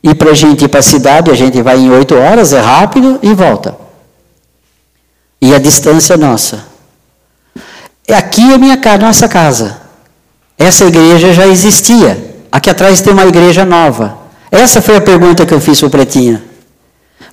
[0.03, 2.59] e para a gente ir para a cidade, a gente vai em oito horas, é
[2.59, 3.75] rápido, e volta.
[5.41, 6.65] E a distância é nossa.
[8.11, 9.77] Aqui é minha nossa casa.
[10.57, 12.35] Essa igreja já existia.
[12.51, 14.17] Aqui atrás tem uma igreja nova.
[14.51, 16.41] Essa foi a pergunta que eu fiz para o Pretinho.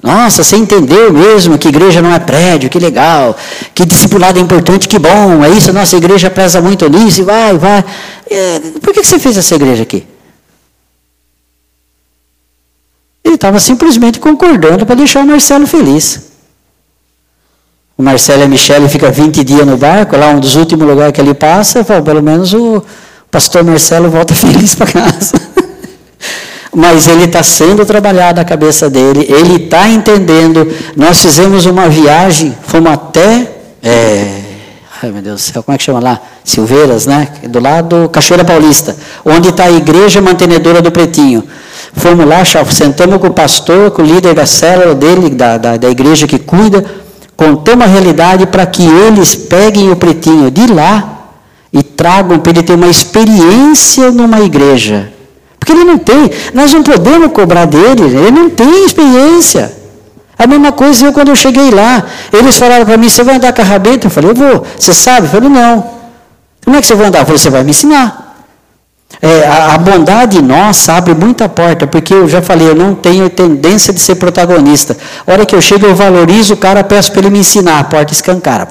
[0.02, 3.36] Nossa, você entendeu mesmo que igreja não é prédio, que legal,
[3.74, 7.58] que discipulado é importante, que bom, é isso, nossa igreja preza muito nisso, e vai,
[7.58, 7.84] vai.
[8.30, 10.06] É, por que você fez essa igreja aqui?
[13.22, 16.30] Ele estava simplesmente concordando para deixar o Marcelo feliz.
[17.96, 21.12] O Marcelo e a Michelle ficam 20 dias no barco, lá um dos últimos lugares
[21.12, 22.82] que ele passa, fala, pelo menos o
[23.30, 25.32] pastor Marcelo volta feliz para casa.
[26.74, 30.66] Mas ele está sendo trabalhado a cabeça dele, ele está entendendo.
[30.96, 33.50] Nós fizemos uma viagem, fomos até.
[33.82, 34.40] É,
[35.02, 36.20] ai meu Deus do céu, como é que chama lá?
[36.44, 37.28] Silveiras, né?
[37.48, 41.42] Do lado Cachoeira Paulista, onde está a igreja mantenedora do Pretinho.
[41.92, 45.90] Fomos lá, sentamos com o pastor, com o líder da célula dele, da, da, da
[45.90, 46.84] igreja que cuida,
[47.36, 51.32] contamos a realidade para que eles peguem o pretinho de lá
[51.72, 55.12] e tragam para ele ter uma experiência numa igreja.
[55.70, 59.72] Porque ele não tem, nós não podemos cobrar dele, ele não tem experiência.
[60.36, 62.02] A mesma coisa eu quando eu cheguei lá,
[62.32, 64.08] eles falaram para mim, você vai andar com a rabeta?
[64.08, 64.66] Eu falei, eu vou.
[64.76, 65.26] Você sabe?
[65.26, 65.84] Eu falei, não.
[66.64, 67.24] Como é que você vai andar?
[67.24, 68.36] Você vai me ensinar.
[69.22, 73.28] É, a, a, bondade nossa abre muita porta, porque eu já falei, eu não tenho
[73.28, 74.96] tendência de ser protagonista.
[75.26, 77.84] A hora que eu chego, eu valorizo o cara, peço para ele me ensinar, a
[77.84, 78.66] porta escancara.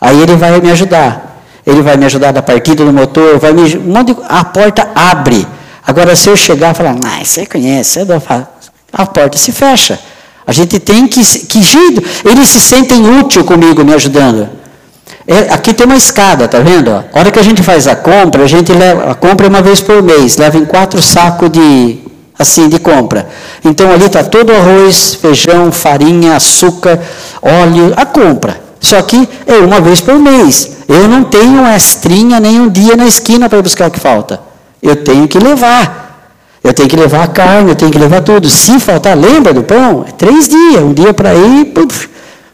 [0.00, 1.42] Aí ele vai me ajudar.
[1.66, 3.62] Ele vai me ajudar da partida do motor, vai me,
[4.28, 5.46] a porta abre.
[5.88, 7.98] Agora, se eu chegar e falar, ah, você conhece,
[8.92, 9.98] a porta se fecha.
[10.46, 11.60] A gente tem que, que
[12.26, 14.50] eles se sentem útil comigo me ajudando.
[15.26, 16.90] É, aqui tem uma escada, tá vendo?
[16.90, 19.62] A hora que a gente faz a compra, a gente leva, a compra é uma
[19.62, 22.00] vez por mês, leva em quatro sacos de,
[22.38, 23.26] assim, de compra.
[23.64, 27.00] Então ali está todo arroz, feijão, farinha, açúcar,
[27.40, 28.60] óleo, a compra.
[28.78, 30.70] Só que é uma vez por mês.
[30.86, 34.47] Eu não tenho estrinha nem um dia na esquina para buscar o que falta.
[34.82, 36.08] Eu tenho que levar.
[36.62, 38.48] Eu tenho que levar a carne, eu tenho que levar tudo.
[38.48, 40.04] Se faltar, lembra do pão?
[40.06, 40.82] É três dias.
[40.82, 42.08] Um dia para ir, puf,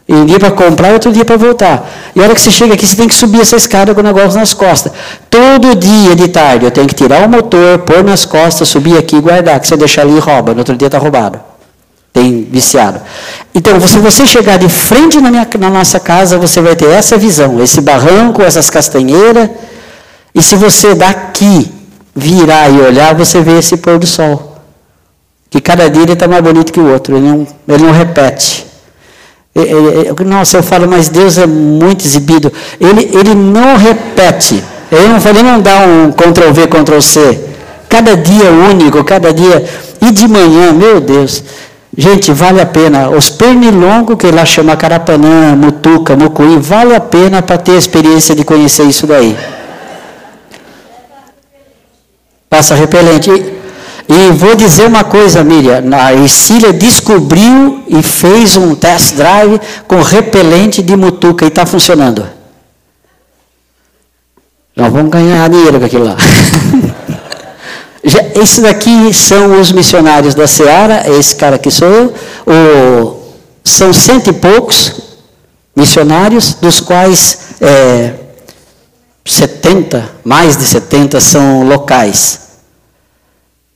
[0.07, 1.89] um dia para comprar, outro dia para voltar.
[2.15, 4.03] E a hora que você chega aqui, você tem que subir essa escada com o
[4.03, 4.93] negócio nas costas.
[5.29, 9.15] Todo dia de tarde eu tenho que tirar o motor, pôr nas costas, subir aqui
[9.15, 9.59] e guardar.
[9.59, 10.53] Que você deixar ali rouba.
[10.53, 11.39] No outro dia está roubado.
[12.13, 13.01] Tem viciado.
[13.53, 17.17] Então, se você chegar de frente na, minha, na nossa casa, você vai ter essa
[17.17, 19.49] visão, esse barranco, essas castanheiras.
[20.33, 21.69] E se você daqui
[22.15, 24.55] virar e olhar, você vê esse pôr do sol.
[25.49, 28.65] Que cada dia ele está mais bonito que o outro, ele não, ele não repete.
[30.25, 32.51] Nossa, eu falo, mas Deus é muito exibido.
[32.79, 34.63] Ele, ele não repete.
[34.91, 37.39] Ele não, ele não dá um Ctrl V, Ctrl C.
[37.87, 39.63] Cada dia é único, cada dia.
[40.01, 41.41] E de manhã, meu Deus.
[41.97, 43.09] Gente, vale a pena.
[43.09, 48.35] Os pernilongos, que lá chama Carapanã, Mutuca, Mucuí, vale a pena para ter a experiência
[48.35, 49.37] de conhecer isso daí.
[52.55, 53.29] Passa repelente.
[54.07, 55.83] E vou dizer uma coisa, Miriam.
[55.91, 62.25] A Ercília descobriu e fez um test drive com repelente de mutuca e está funcionando.
[64.73, 66.15] Nós vamos ganhar dinheiro com aquilo lá.
[68.41, 72.13] Esses daqui são os missionários da Seara, esse cara aqui sou eu.
[72.47, 73.17] O,
[73.65, 74.93] são cento e poucos
[75.75, 78.13] missionários, dos quais é,
[79.25, 82.44] 70, mais de 70 são locais.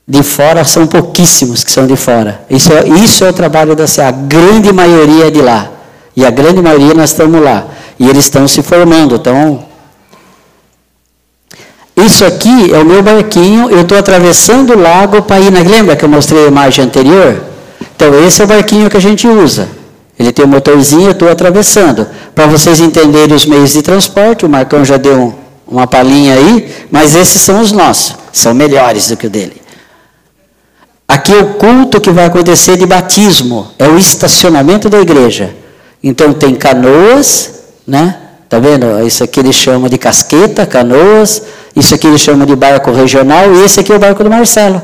[0.10, 2.41] De fora são pouquíssimos que são de fora.
[2.49, 4.07] Isso é, isso é o trabalho da CA.
[4.07, 5.70] A grande maioria é de lá.
[6.16, 7.66] E a grande maioria nós estamos lá.
[7.99, 9.18] E eles estão se formando.
[9.18, 9.64] Então,
[11.95, 13.70] isso aqui é o meu barquinho.
[13.70, 15.60] Eu estou atravessando o lago para ir na.
[15.60, 17.43] Lembra que eu mostrei a imagem anterior?
[17.95, 19.70] Então, esse é o barquinho que a gente usa.
[20.18, 22.07] Ele tem um motorzinho, eu estou atravessando.
[22.34, 25.34] Para vocês entenderem os meios de transporte, o Marcão já deu um,
[25.68, 28.16] uma palhinha aí, mas esses são os nossos.
[28.34, 29.59] São melhores do que o dele.
[31.10, 35.55] Aqui é o culto que vai acontecer de batismo, é o estacionamento da igreja.
[36.03, 38.16] Então tem canoas, né?
[38.47, 38.86] Tá vendo?
[39.03, 41.41] Isso aqui eles chamam de casqueta, canoas.
[41.76, 43.55] Isso aqui eles chamam de barco regional.
[43.55, 44.80] E esse aqui é o barco do Marcelo.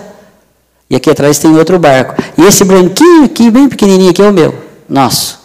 [0.90, 2.16] E aqui atrás tem outro barco.
[2.36, 4.56] E esse branquinho aqui, bem pequenininho aqui, é o meu
[4.90, 5.40] nosso.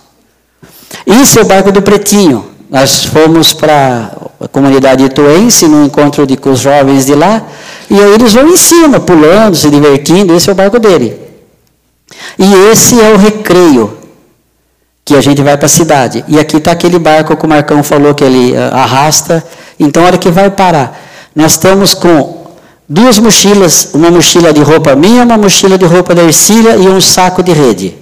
[1.06, 2.46] Isso é o barco do Pretinho.
[2.70, 7.42] Nós fomos para a comunidade ituense, no encontro de, com os jovens de lá,
[7.90, 11.14] e aí eles vão em cima, pulando, se divertindo, esse é o barco dele.
[12.38, 13.98] E esse é o recreio,
[15.04, 16.24] que a gente vai para a cidade.
[16.26, 19.44] E aqui está aquele barco que o Marcão falou que ele uh, arrasta,
[19.78, 20.98] então a hora que vai parar.
[21.36, 22.46] Nós estamos com
[22.88, 27.00] duas mochilas, uma mochila de roupa minha, uma mochila de roupa da Ercília e um
[27.00, 27.94] saco de rede.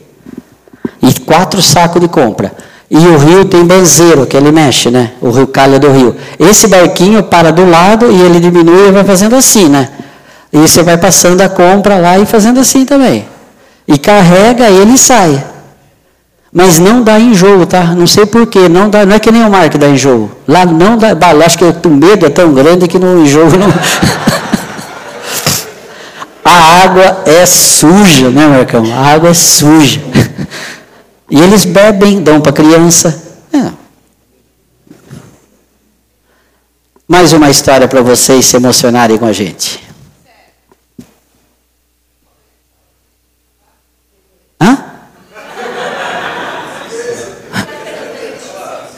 [1.03, 2.53] E quatro sacos de compra.
[2.91, 5.13] E o rio tem benzeiro, que ele mexe, né?
[5.21, 6.17] O rio calha do rio.
[6.39, 9.91] Esse barquinho para do lado e ele diminui e vai fazendo assim, né?
[10.51, 13.27] E você vai passando a compra lá e fazendo assim também.
[13.87, 15.45] E carrega ele e sai.
[16.51, 17.85] Mas não dá enjoo, tá?
[17.95, 18.71] Não sei porquê.
[18.71, 20.31] Não, dá, não é que nem o mar que dá enjoo.
[20.47, 21.15] Lá não dá.
[21.45, 23.69] Acho que o medo é tão grande que no enjoo não.
[26.43, 28.83] a água é suja, né, Marcão?
[28.95, 30.01] A água é suja.
[31.31, 33.23] E eles bebem, dão para a criança.
[33.53, 33.71] É.
[37.07, 39.83] Mais uma história para vocês se emocionarem com a gente.
[44.61, 44.85] Hã?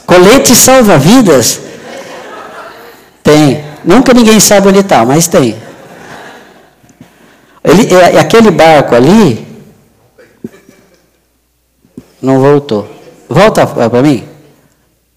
[0.06, 1.60] Colete salva-vidas?
[3.24, 3.64] Tem.
[3.84, 5.60] Nunca ninguém sabe onde está, mas tem.
[7.62, 9.49] Ele, é, é aquele barco ali,
[12.22, 12.86] não voltou.
[13.28, 14.24] Volta para mim.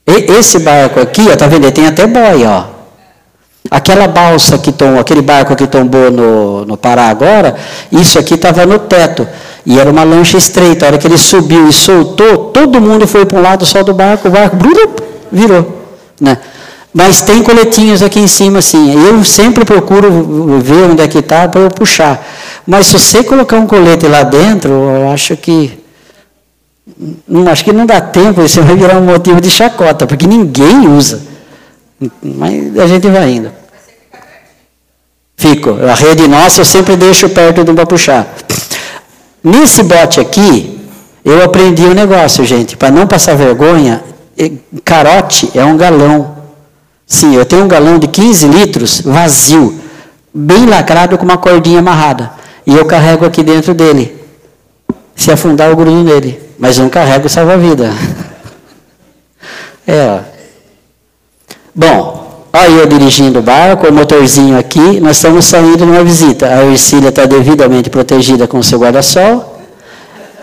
[0.05, 1.71] E, esse barco aqui, ó, tá vendo?
[1.71, 2.63] Tem até boia, ó.
[3.71, 7.55] Aquela balsa que tombou, aquele barco que tombou no, no Pará agora,
[7.91, 9.27] isso aqui estava no teto.
[9.65, 10.85] E era uma lancha estreita.
[10.85, 13.93] A hora que ele subiu e soltou, todo mundo foi para um lado só do
[13.93, 14.57] barco, o barco
[15.31, 15.83] virou.
[16.19, 16.37] Né?
[16.93, 18.93] Mas tem coletinhos aqui em cima, assim.
[19.07, 22.23] Eu sempre procuro ver onde é que está para eu puxar.
[22.67, 25.82] Mas se você colocar um colete lá dentro, eu acho que
[27.51, 31.21] acho que não dá tempo, isso vai virar um motivo de chacota, porque ninguém usa.
[32.21, 33.51] Mas a gente vai indo.
[35.37, 35.71] Fico.
[35.89, 38.27] A rede nossa eu sempre deixo perto do puxar.
[39.43, 40.79] Nesse bote aqui,
[41.23, 42.75] eu aprendi um negócio, gente.
[42.75, 44.03] Para não passar vergonha,
[44.83, 46.35] carote é um galão.
[47.05, 49.77] Sim, eu tenho um galão de 15 litros vazio,
[50.33, 52.31] bem lacrado com uma cordinha amarrada.
[52.65, 54.17] E eu carrego aqui dentro dele.
[55.15, 57.91] Se afundar, eu grudo nele mas não carrega o salva-vida.
[59.85, 60.19] É, ó.
[61.75, 66.47] Bom, olha eu dirigindo o barco, o motorzinho aqui, nós estamos saindo numa visita.
[66.47, 69.59] A Ercília está devidamente protegida com seu guarda-sol.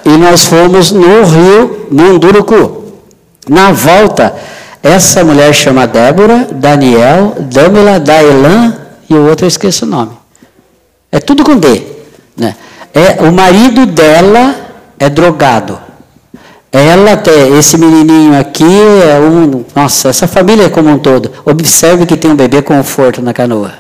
[0.05, 2.85] E nós fomos no rio Munduruku.
[3.49, 4.35] Na volta,
[4.83, 8.77] essa mulher chama Débora, Daniel, Damila, Daelan
[9.09, 10.13] e o outro eu esqueço o nome.
[11.13, 11.83] É tudo com D.
[12.37, 12.55] Né?
[12.95, 14.55] É, o marido dela
[14.99, 15.79] é drogado.
[16.73, 21.33] Ela tem, esse menininho aqui é um, nossa, essa família é como um todo.
[21.45, 23.73] Observe que tem um bebê conforto na canoa.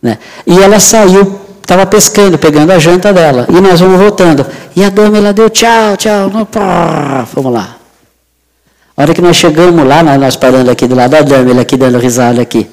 [0.00, 0.18] Né?
[0.46, 3.46] E ela saiu, estava pescando, pegando a janta dela.
[3.48, 4.46] E nós vamos voltando.
[4.76, 7.76] E a dama ela deu tchau, tchau, no, pá, vamos lá.
[8.94, 11.76] A hora que nós chegamos lá, nós parando aqui do lado da dama, ele aqui
[11.76, 12.68] dando risada aqui.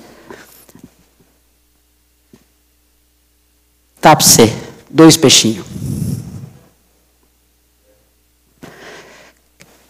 [4.01, 4.51] Tá você,
[4.89, 5.65] dois peixinhos.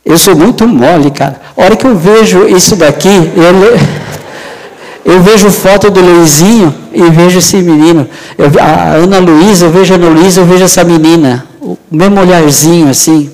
[0.06, 1.42] Eu sou muito mole, cara.
[1.58, 7.40] A hora que eu vejo isso daqui, eu, eu vejo foto do Luizinho e vejo
[7.40, 8.08] esse menino.
[8.38, 11.48] Eu, a Ana Luísa, eu vejo a Ana Luísa, eu vejo essa menina.
[11.60, 13.32] O mesmo olharzinho assim,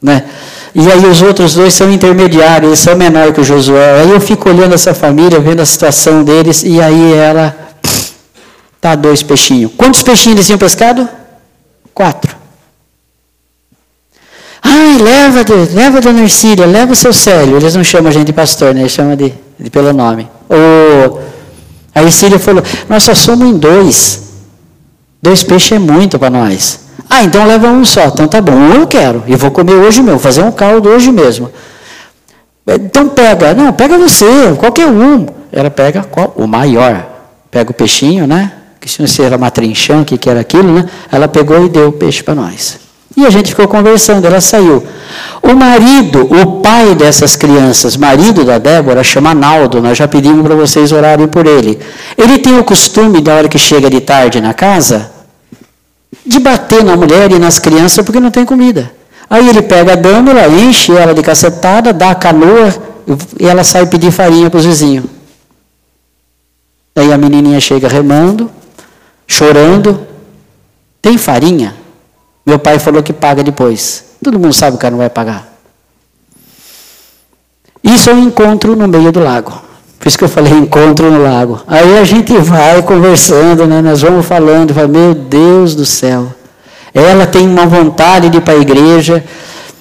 [0.00, 0.22] né?
[0.72, 4.02] E aí os outros dois são intermediários, eles são menor que o Josué.
[4.02, 7.56] Aí eu fico olhando essa família, vendo a situação deles, e aí ela
[8.80, 9.72] tá dois peixinhos.
[9.76, 11.08] Quantos peixinhos eles tinham pescado?
[11.92, 12.43] Quatro.
[14.76, 17.56] Ai, leva, leva a dona Ercília, leva o seu Célio.
[17.56, 18.80] Eles não chamam a gente de pastor, né?
[18.80, 20.28] Eles chamam de, de pelo nome.
[20.50, 21.20] O,
[21.94, 24.32] a Ercília falou, nós só somos em dois.
[25.22, 26.80] Dois peixes é muito para nós.
[27.08, 28.06] Ah, então leva um só.
[28.06, 29.22] Então tá bom, eu quero.
[29.28, 31.48] E vou comer hoje mesmo, fazer um caldo hoje mesmo.
[32.66, 35.26] Então pega, não, pega você, qualquer um.
[35.52, 36.34] Ela pega qual?
[36.36, 37.06] o maior.
[37.48, 38.52] Pega o peixinho, né?
[38.80, 40.88] Que se era matrinchão, o que, que era aquilo, né?
[41.12, 42.83] Ela pegou e deu o peixe para nós.
[43.16, 44.84] E a gente ficou conversando, ela saiu.
[45.40, 50.54] O marido, o pai dessas crianças, marido da Débora, chama Naldo, nós já pedimos para
[50.56, 51.78] vocês orarem por ele.
[52.18, 55.12] Ele tem o costume, da hora que chega de tarde na casa,
[56.26, 58.90] de bater na mulher e nas crianças porque não tem comida.
[59.30, 62.74] Aí ele pega a Dâmara, enche ela de cacetada, dá a canoa
[63.38, 65.04] e ela sai pedir farinha para os vizinhos.
[66.96, 68.50] Aí a menininha chega remando,
[69.26, 70.06] chorando.
[71.00, 71.83] Tem farinha?
[72.44, 74.04] Meu pai falou que paga depois.
[74.22, 75.54] Todo mundo sabe que o cara não vai pagar.
[77.82, 79.52] Isso é um encontro no meio do lago.
[79.98, 81.60] Por isso que eu falei encontro no lago.
[81.66, 83.80] Aí a gente vai conversando, né?
[83.80, 86.28] nós vamos falando, fala, meu Deus do céu.
[86.92, 89.24] Ela tem uma vontade de ir para a igreja.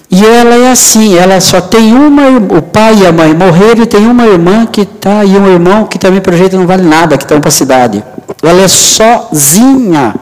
[0.10, 2.28] E ela é assim, ela só tem uma,
[2.58, 5.86] o pai e a mãe morreram e tem uma irmã que está, e um irmão
[5.86, 8.04] que também, para jeito, não vale nada, que estão para a cidade.
[8.44, 10.14] Ela é sozinha.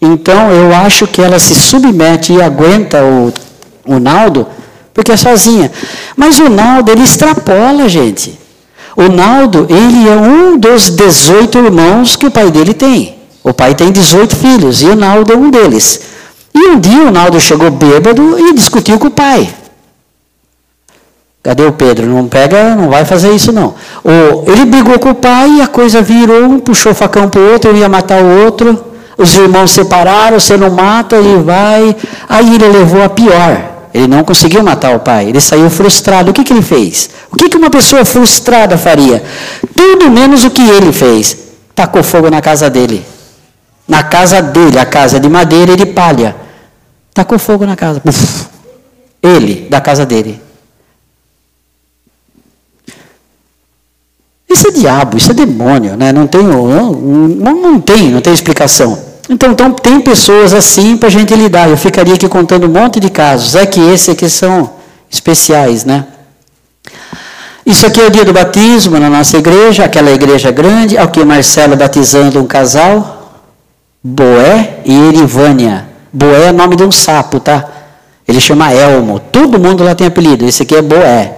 [0.00, 3.32] Então, eu acho que ela se submete e aguenta o,
[3.84, 4.46] o Naldo,
[4.94, 5.70] porque é sozinha.
[6.16, 8.38] Mas o Naldo, ele extrapola, gente.
[8.96, 13.18] O Naldo, ele é um dos 18 irmãos que o pai dele tem.
[13.42, 16.00] O pai tem 18 filhos e o Naldo é um deles.
[16.54, 19.48] E um dia o Naldo chegou bêbado e discutiu com o pai.
[21.42, 22.06] Cadê o Pedro?
[22.06, 23.74] Não pega, não vai fazer isso não.
[24.46, 27.52] ele brigou com o pai e a coisa virou, um puxou o facão para o
[27.52, 28.89] outro, ia matar o outro.
[29.20, 31.94] Os irmãos separaram, você não mata, ele vai.
[32.26, 33.70] Aí ele levou a pior.
[33.92, 36.30] Ele não conseguiu matar o pai, ele saiu frustrado.
[36.30, 37.10] O que, que ele fez?
[37.30, 39.22] O que, que uma pessoa frustrada faria?
[39.76, 41.36] Tudo menos o que ele fez.
[41.74, 43.04] Tacou fogo na casa dele.
[43.86, 46.34] Na casa dele, a casa de madeira e de palha.
[47.12, 48.00] Tacou fogo na casa.
[48.02, 48.46] Uf.
[49.22, 50.40] Ele, da casa dele.
[54.48, 56.10] Isso é diabo, isso é demônio, né?
[56.10, 59.09] não, tem, não, não tem, não tem explicação.
[59.32, 61.70] Então, então tem pessoas assim para a gente lidar.
[61.70, 63.54] Eu ficaria aqui contando um monte de casos.
[63.54, 64.68] É que esses aqui são
[65.08, 66.04] especiais, né?
[67.64, 70.98] Isso aqui é o dia do batismo na nossa igreja, aquela igreja grande.
[70.98, 73.44] Aqui Marcelo batizando um casal,
[74.02, 75.86] Boé e Erivânia.
[76.12, 77.68] Boé é nome de um sapo, tá?
[78.26, 79.20] Ele chama Elmo.
[79.20, 80.44] Todo mundo lá tem apelido.
[80.44, 81.36] Esse aqui é Boé.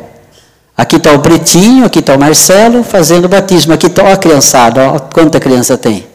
[0.74, 3.74] Aqui está o Pretinho, aqui está o Marcelo fazendo batismo.
[3.74, 6.10] Aqui está a criançada, ó, quanta criança tem.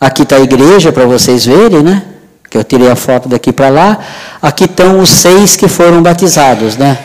[0.00, 2.02] Aqui está a igreja para vocês verem, né?
[2.48, 3.98] Que eu tirei a foto daqui para lá.
[4.40, 6.98] Aqui estão os seis que foram batizados, né?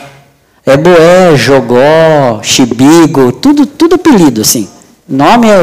[0.64, 4.68] É Boé, Jogó, Chibigo, tudo, tudo apelido, assim.
[5.06, 5.62] Nome é.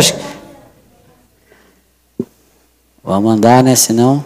[3.03, 3.76] Vamos andar, né?
[3.76, 4.23] Senão.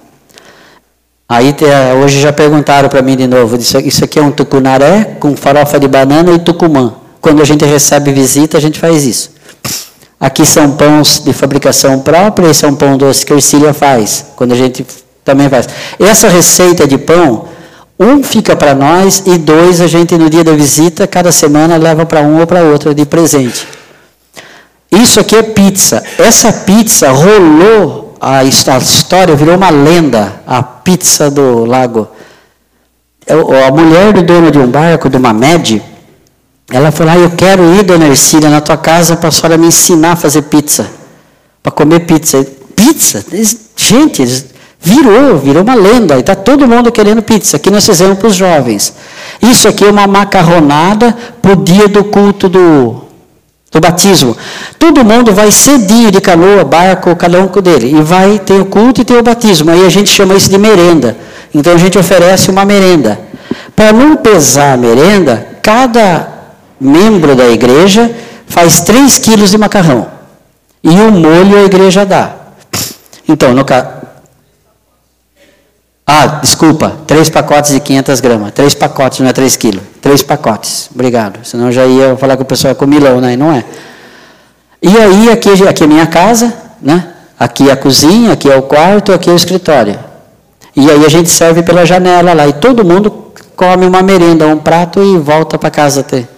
[1.30, 1.56] Aí
[2.04, 3.56] hoje já perguntaram para mim de novo.
[3.56, 6.94] Isso aqui é um tucunaré com farofa de banana e tucumã.
[7.20, 9.37] Quando a gente recebe visita, a gente faz isso.
[10.20, 14.26] Aqui são pães de fabricação própria, esse é um pão doce que a Ercília faz,
[14.36, 14.86] quando a gente
[15.24, 15.68] também faz.
[16.00, 17.46] Essa receita de pão,
[18.00, 22.06] um fica para nós e dois a gente no dia da visita, cada semana leva
[22.06, 23.68] para um ou para outro de presente.
[24.92, 26.04] Isso aqui é pizza.
[26.18, 32.08] Essa pizza rolou, a história virou uma lenda, a pizza do lago.
[33.26, 35.84] É a mulher do dono de um barco, de uma MED,
[36.70, 39.68] ela falou: ah, Eu quero ir, dona Ercília, na tua casa para a senhora me
[39.68, 40.88] ensinar a fazer pizza.
[41.64, 42.46] Para comer pizza.
[42.76, 43.26] Pizza?
[43.76, 44.46] Gente,
[44.80, 46.16] virou, virou uma lenda.
[46.16, 47.58] E está todo mundo querendo pizza.
[47.58, 48.94] Aqui nós fizemos para os jovens.
[49.42, 53.02] Isso aqui é uma macarronada para o dia do culto do,
[53.72, 54.36] do batismo.
[54.78, 57.96] Todo mundo vai cedinho de canoa, barco, cada um dele.
[57.98, 59.72] E vai, tem o culto e tem o batismo.
[59.72, 61.18] Aí a gente chama isso de merenda.
[61.54, 63.20] Então a gente oferece uma merenda.
[63.74, 66.37] Para não pesar a merenda, cada
[66.80, 68.14] membro da igreja,
[68.48, 70.08] faz 3 quilos de macarrão.
[70.84, 72.34] E o molho a igreja dá.
[73.28, 73.88] Então, no caso.
[76.06, 78.52] Ah, desculpa, três pacotes de 500 gramas.
[78.54, 79.84] Três pacotes, não é 3 quilos.
[80.02, 80.90] Três pacotes.
[80.94, 81.40] Obrigado.
[81.44, 83.36] Senão já ia falar que o pessoal é comilão, né?
[83.36, 83.66] Não é.
[84.82, 87.14] E aí, aqui, aqui é a minha casa, né?
[87.38, 90.00] Aqui é a cozinha, aqui é o quarto, aqui é o escritório.
[90.76, 92.48] E aí a gente serve pela janela lá.
[92.48, 96.37] E todo mundo come uma merenda, um prato e volta para casa ter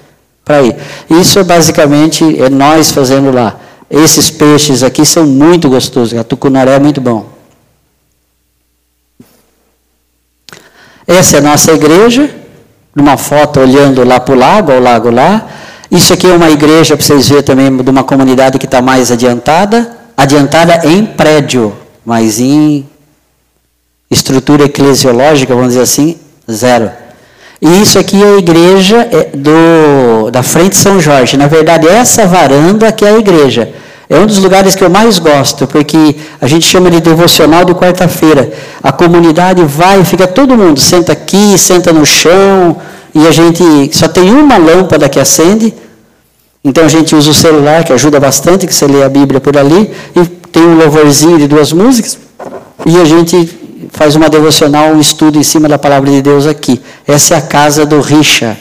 [0.49, 0.75] para ir.
[1.11, 3.55] Isso é basicamente é nós fazendo lá.
[3.87, 6.17] Esses peixes aqui são muito gostosos.
[6.17, 7.29] A tucunaré é muito bom.
[11.05, 12.35] Essa é a nossa igreja,
[12.95, 15.47] numa foto olhando lá para o lago, ao lago lá.
[15.91, 19.11] Isso aqui é uma igreja, para vocês verem também, de uma comunidade que está mais
[19.11, 19.97] adiantada.
[20.17, 22.89] Adiantada em prédio, mas em
[24.09, 26.17] estrutura eclesiológica, vamos dizer assim,
[26.51, 26.91] zero.
[27.61, 31.35] E isso aqui é a igreja é, do, da frente São Jorge.
[31.35, 33.69] Na verdade, essa varanda que é a igreja.
[34.09, 37.75] É um dos lugares que eu mais gosto, porque a gente chama de devocional de
[37.75, 38.51] quarta-feira.
[38.81, 42.77] A comunidade vai, fica todo mundo, senta aqui, senta no chão,
[43.13, 43.63] e a gente
[43.93, 45.71] só tem uma lâmpada que acende.
[46.63, 49.55] Então a gente usa o celular, que ajuda bastante, que você lê a Bíblia por
[49.55, 52.17] ali, e tem um louvorzinho de duas músicas,
[52.87, 53.58] e a gente
[53.91, 56.81] faz uma devocional, um estudo em cima da palavra de Deus aqui.
[57.07, 58.59] Essa é a casa do Richard.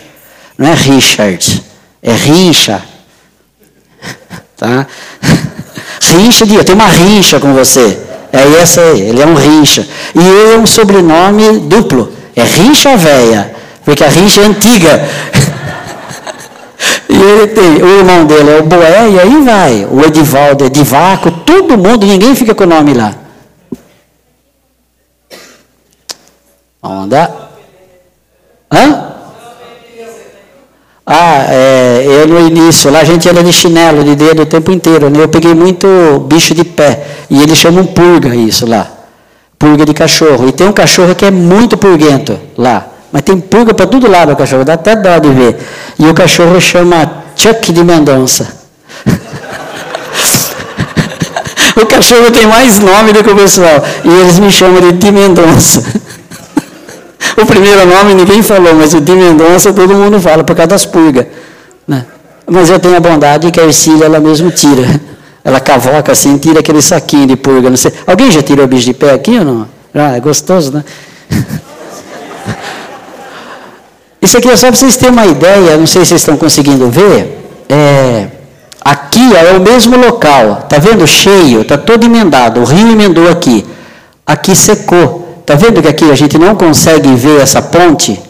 [0.56, 1.62] Não é Richard,
[2.02, 2.82] é Rincha.
[4.58, 4.88] Tá?
[6.02, 7.96] Richard, eu tenho uma rincha com você.
[8.32, 9.86] É essa aí, ele é um rincha.
[10.14, 12.12] E ele é um sobrenome duplo.
[12.34, 13.54] É rincha véia,
[13.84, 15.08] porque a rincha é antiga.
[17.08, 19.86] e ele tem, o irmão dele é o Boé, e aí vai.
[19.88, 23.14] O Edivaldo é Divaco, todo mundo, ninguém fica com o nome lá.
[26.82, 27.30] Onda.
[28.70, 29.08] Hã?
[31.10, 34.70] Ah, é, eu no início, lá a gente anda de chinelo, de dedo o tempo
[34.70, 35.22] inteiro, né?
[35.22, 35.88] Eu peguei muito
[36.28, 38.86] bicho de pé, e eles chamam purga isso lá.
[39.58, 40.46] Purga de cachorro.
[40.46, 42.86] E tem um cachorro que é muito purguento lá.
[43.10, 45.56] Mas tem purga para todo lado o cachorro, dá até dó de ver.
[45.98, 48.46] E o cachorro chama Chuck de Mendonça.
[51.74, 53.82] o cachorro tem mais nome do que o pessoal.
[54.04, 55.82] E eles me chamam de Tim Mendonça.
[57.42, 60.86] o primeiro nome ninguém falou, mas o Tim Mendonça todo mundo fala, por causa das
[60.86, 61.26] purgas.
[61.86, 62.04] Né?
[62.46, 65.00] Mas eu tenho a bondade que a Ercília ela mesmo tira.
[65.44, 67.70] Ela cavoca assim, tira aquele saquinho de purga.
[67.70, 67.92] Não sei.
[68.06, 69.68] Alguém já tirou bicho de pé aqui ou não?
[69.94, 70.84] Ah, é gostoso, né?
[74.20, 76.90] Isso aqui é só para vocês terem uma ideia, não sei se vocês estão conseguindo
[76.90, 77.38] ver.
[77.68, 78.26] É,
[78.80, 81.06] aqui é o mesmo local, tá vendo?
[81.06, 82.60] Cheio, tá todo emendado.
[82.60, 83.64] O rio emendou aqui.
[84.26, 85.27] Aqui secou.
[85.48, 88.20] Tá vendo que aqui a gente não consegue ver essa ponte?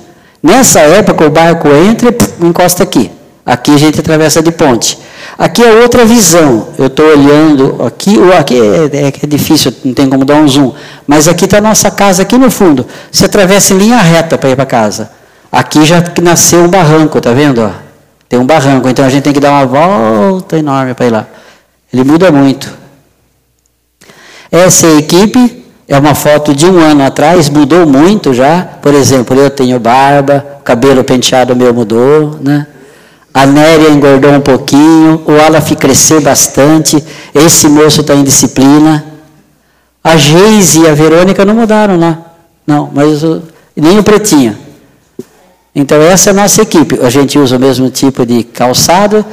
[0.40, 3.10] Nessa época o barco entra e encosta aqui.
[3.44, 4.96] Aqui a gente atravessa de ponte.
[5.36, 6.68] Aqui é outra visão.
[6.78, 10.72] Eu estou olhando aqui, aqui é, é, é, difícil, não tem como dar um zoom.
[11.08, 12.86] Mas aqui está a nossa casa, aqui no fundo.
[13.10, 15.10] Você atravessa em linha reta para ir para casa.
[15.50, 17.68] Aqui já nasceu um barranco, tá vendo?
[18.28, 21.26] Tem um barranco, então a gente tem que dar uma volta enorme para ir lá.
[21.92, 22.72] Ele muda muito.
[24.52, 28.60] Essa é a equipe, é uma foto de um ano atrás, mudou muito já.
[28.60, 32.66] Por exemplo, eu tenho barba, cabelo penteado meu mudou, né?
[33.32, 37.02] A Néria engordou um pouquinho, o Alaf cresceu bastante,
[37.34, 39.04] esse moço está em disciplina.
[40.04, 42.18] A Geise e a Verônica não mudaram lá.
[42.66, 43.42] Não, mas o,
[43.74, 44.58] nem o pretinho.
[45.74, 46.98] Então, essa é a nossa equipe.
[47.02, 49.24] A gente usa o mesmo tipo de calçado.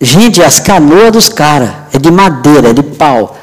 [0.00, 3.36] Gente, as canoas dos caras é de madeira, é de pau.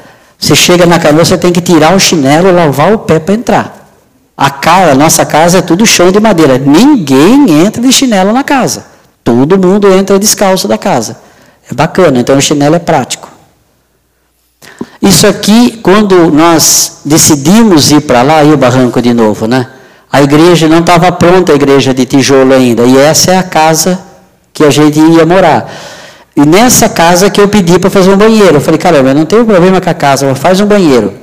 [0.44, 3.88] Você chega na canoa, você tem que tirar o chinelo lavar o pé para entrar.
[4.36, 6.58] A, casa, nossa casa é tudo chão de madeira.
[6.58, 8.84] Ninguém entra de chinelo na casa.
[9.24, 11.16] Todo mundo entra descalço da casa.
[11.70, 13.26] É bacana, então o chinelo é prático.
[15.00, 19.66] Isso aqui, quando nós decidimos ir para lá, e o barranco de novo, né?
[20.12, 22.82] A igreja não estava pronta, a igreja de tijolo ainda.
[22.82, 23.98] E essa é a casa
[24.52, 25.72] que a gente ia morar.
[26.36, 28.56] E nessa casa que eu pedi para fazer um banheiro.
[28.56, 31.14] Eu falei, caramba, eu não tenho problema com a casa, faz um banheiro.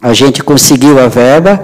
[0.00, 1.60] A gente conseguiu a verba.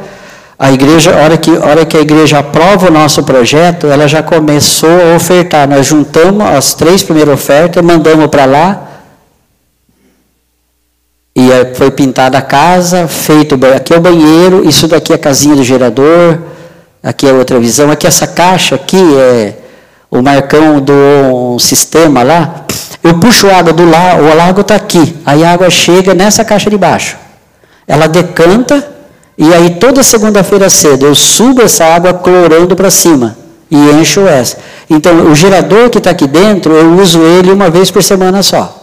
[0.59, 4.23] A igreja, hora que, a hora que a igreja aprova o nosso projeto, ela já
[4.23, 5.69] começou a ofertar.
[5.69, 8.83] Nós juntamos as três primeiras ofertas, mandamos para lá.
[11.37, 15.55] E foi pintada a casa, feito aqui é o banheiro, isso daqui é a casinha
[15.55, 16.39] do gerador,
[17.03, 19.55] aqui é outra visão, aqui essa caixa aqui é
[20.11, 22.65] o Marcão do sistema lá.
[23.03, 26.69] Eu puxo água do lago, o lago está aqui, aí a água chega nessa caixa
[26.69, 27.17] de baixo.
[27.87, 28.87] Ela decanta
[29.39, 33.37] e aí toda segunda-feira cedo eu subo essa água clorando para cima
[33.71, 34.59] e encho essa.
[34.89, 38.83] Então o gerador que está aqui dentro eu uso ele uma vez por semana só.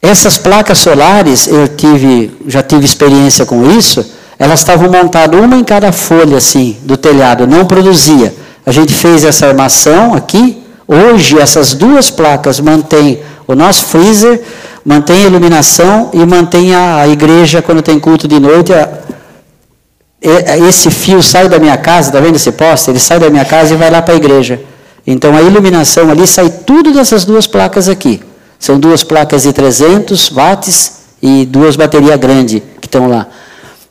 [0.00, 4.04] Essas placas solares, eu tive, já tive experiência com isso,
[4.38, 8.32] elas estavam montadas uma em cada folha assim do telhado, não produzia.
[8.68, 10.62] A gente fez essa armação aqui.
[10.86, 14.42] Hoje essas duas placas mantêm o nosso freezer,
[14.84, 18.74] mantém a iluminação e mantém a, a igreja quando tem culto de noite.
[18.74, 18.90] A,
[20.68, 22.90] esse fio sai da minha casa, está vendo esse poste?
[22.90, 24.60] Ele sai da minha casa e vai lá para a igreja.
[25.06, 28.20] Então a iluminação ali sai tudo dessas duas placas aqui.
[28.58, 30.92] São duas placas de 300 watts
[31.22, 33.28] e duas baterias grandes que estão lá.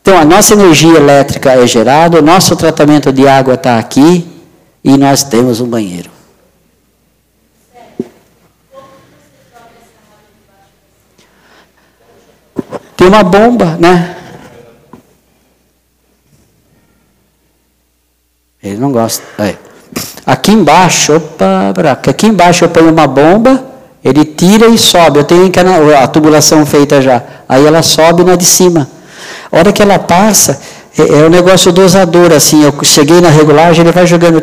[0.04, 4.37] Então, a nossa energia elétrica é gerada, o nosso tratamento de água está aqui
[4.88, 6.10] e nós temos um banheiro.
[12.96, 14.16] Tem uma bomba, né?
[18.64, 19.24] Ele não gosta.
[19.38, 19.56] É.
[20.26, 21.74] Aqui embaixo, opa,
[22.10, 23.78] aqui embaixo eu ponho uma bomba
[24.08, 25.20] ele tira e sobe.
[25.20, 25.52] Eu tenho
[26.02, 27.22] a tubulação feita já.
[27.48, 28.88] Aí ela sobe na de cima.
[29.52, 30.62] A hora que ela passa,
[30.98, 32.64] é, é um negócio dosador, assim.
[32.64, 34.42] Eu cheguei na regulagem, ele vai jogando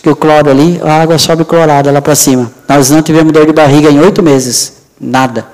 [0.00, 2.50] tic, o cloro ali, a água sobe clorada lá para cima.
[2.68, 4.72] Nós não tivemos dor de barriga em oito meses.
[5.00, 5.46] Nada.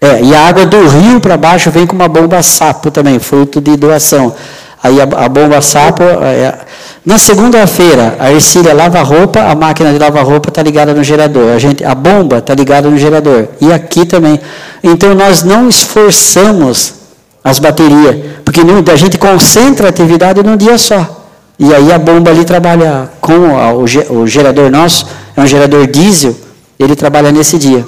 [0.00, 3.60] É, e a água do rio para baixo vem com uma bomba sapo também, fruto
[3.60, 4.34] de doação.
[4.82, 6.02] Aí a, a bomba sapo.
[6.02, 6.58] É,
[7.04, 11.54] na segunda-feira, a Ercília lava roupa, a máquina de lavar roupa está ligada no gerador.
[11.54, 13.48] A, gente, a bomba está ligada no gerador.
[13.60, 14.40] E aqui também.
[14.82, 16.94] Então nós não esforçamos
[17.42, 18.60] as baterias, porque
[18.90, 21.19] a gente concentra a atividade num dia só.
[21.60, 23.84] E aí a bomba ali trabalha com a, o,
[24.22, 25.06] o gerador nosso,
[25.36, 26.34] é um gerador diesel,
[26.78, 27.86] ele trabalha nesse dia.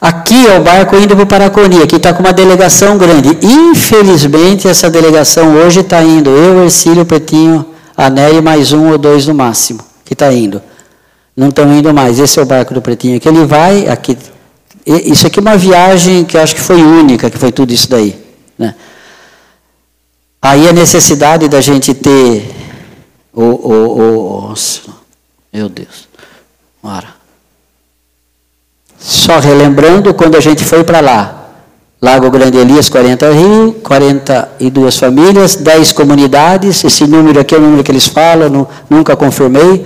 [0.00, 3.36] Aqui é o barco indo para o Paraconi, aqui está com uma delegação grande.
[3.42, 9.26] Infelizmente, essa delegação hoje está indo, eu, Ercílio, Pretinho, a Nery, mais um ou dois
[9.26, 10.62] no máximo, que está indo.
[11.36, 14.16] Não estão indo mais, esse é o barco do Pretinho, que ele vai, aqui,
[14.86, 17.90] isso aqui é uma viagem que eu acho que foi única, que foi tudo isso
[17.90, 18.16] daí.
[18.56, 18.76] Né?
[20.40, 22.54] Aí a necessidade da gente ter
[23.32, 24.54] o, o, o
[25.52, 26.08] meu Deus,
[26.82, 27.08] ora.
[28.98, 31.38] Só relembrando, quando a gente foi para lá,
[32.00, 37.82] Lago Grande Elias, 40 Rio, 42 famílias, 10 comunidades, esse número aqui é o número
[37.82, 39.84] que eles falam, não, nunca confirmei.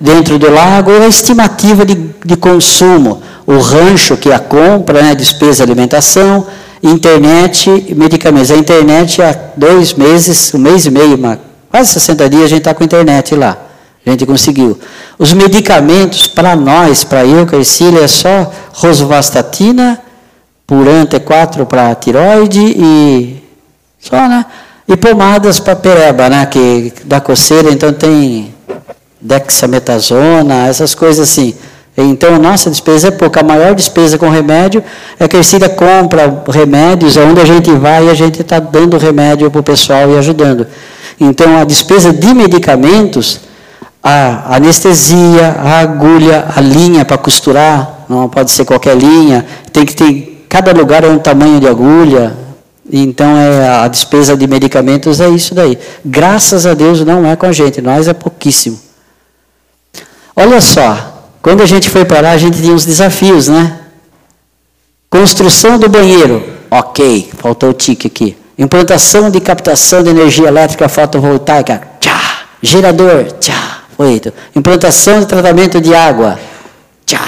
[0.00, 1.94] Dentro do lago, a estimativa de,
[2.24, 6.46] de consumo, o rancho que a compra, né, despesa de alimentação,
[6.82, 8.50] internet e medicamentos.
[8.50, 11.38] A internet há dois meses, um mês e meio, uma,
[11.70, 13.56] quase 60 dias a gente está com internet lá.
[14.04, 14.78] A gente conseguiu.
[15.18, 20.00] Os medicamentos, para nós, para eu, Carcília, é só rosuvastatina,
[20.66, 23.42] Puran T4 para tiroide e
[23.98, 24.46] só, né?
[24.88, 26.46] E pomadas para pereba, né?
[26.46, 28.54] Que dá coceira, então tem
[29.20, 31.54] dexametasona, essas coisas assim.
[32.02, 33.40] Então, nossa despesa é pouca.
[33.40, 34.82] A maior despesa com remédio
[35.18, 38.96] é que a Ercília compra remédios, aonde a gente vai e a gente está dando
[38.96, 40.66] remédio para o pessoal e ajudando.
[41.20, 43.40] Então, a despesa de medicamentos,
[44.02, 49.94] a anestesia, a agulha, a linha para costurar, não pode ser qualquer linha, tem que
[49.94, 52.34] ter, cada lugar é um tamanho de agulha,
[52.92, 55.78] então é, a despesa de medicamentos é isso daí.
[56.04, 58.80] Graças a Deus não é com a gente, nós é pouquíssimo.
[60.34, 61.09] Olha só,
[61.42, 63.78] quando a gente foi para lá, a gente tinha uns desafios, né?
[65.08, 68.36] Construção do banheiro, ok, faltou o tique aqui.
[68.58, 72.44] Implantação de captação de energia elétrica fotovoltaica, tchá.
[72.62, 74.32] Gerador, tchá, feito.
[74.54, 76.38] Implantação de tratamento de água,
[77.06, 77.26] tchá.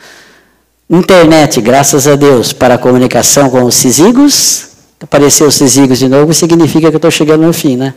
[0.90, 4.70] Internet, graças a Deus, para a comunicação com os cisigos.
[5.00, 7.94] Apareceu os cisigos de novo, significa que eu estou chegando no fim, né?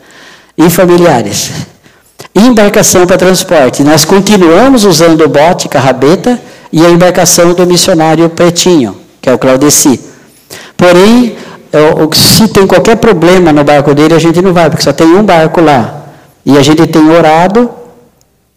[0.55, 1.72] E familiares
[2.35, 3.83] embarcação para transporte.
[3.83, 6.39] Nós continuamos usando o bote, carrabeta,
[6.71, 9.99] e a embarcação do missionário Pretinho, que é o Claudeci.
[10.75, 11.35] Porém,
[12.13, 15.23] se tem qualquer problema no barco dele, a gente não vai, porque só tem um
[15.23, 16.01] barco lá.
[16.45, 17.69] E a gente tem orado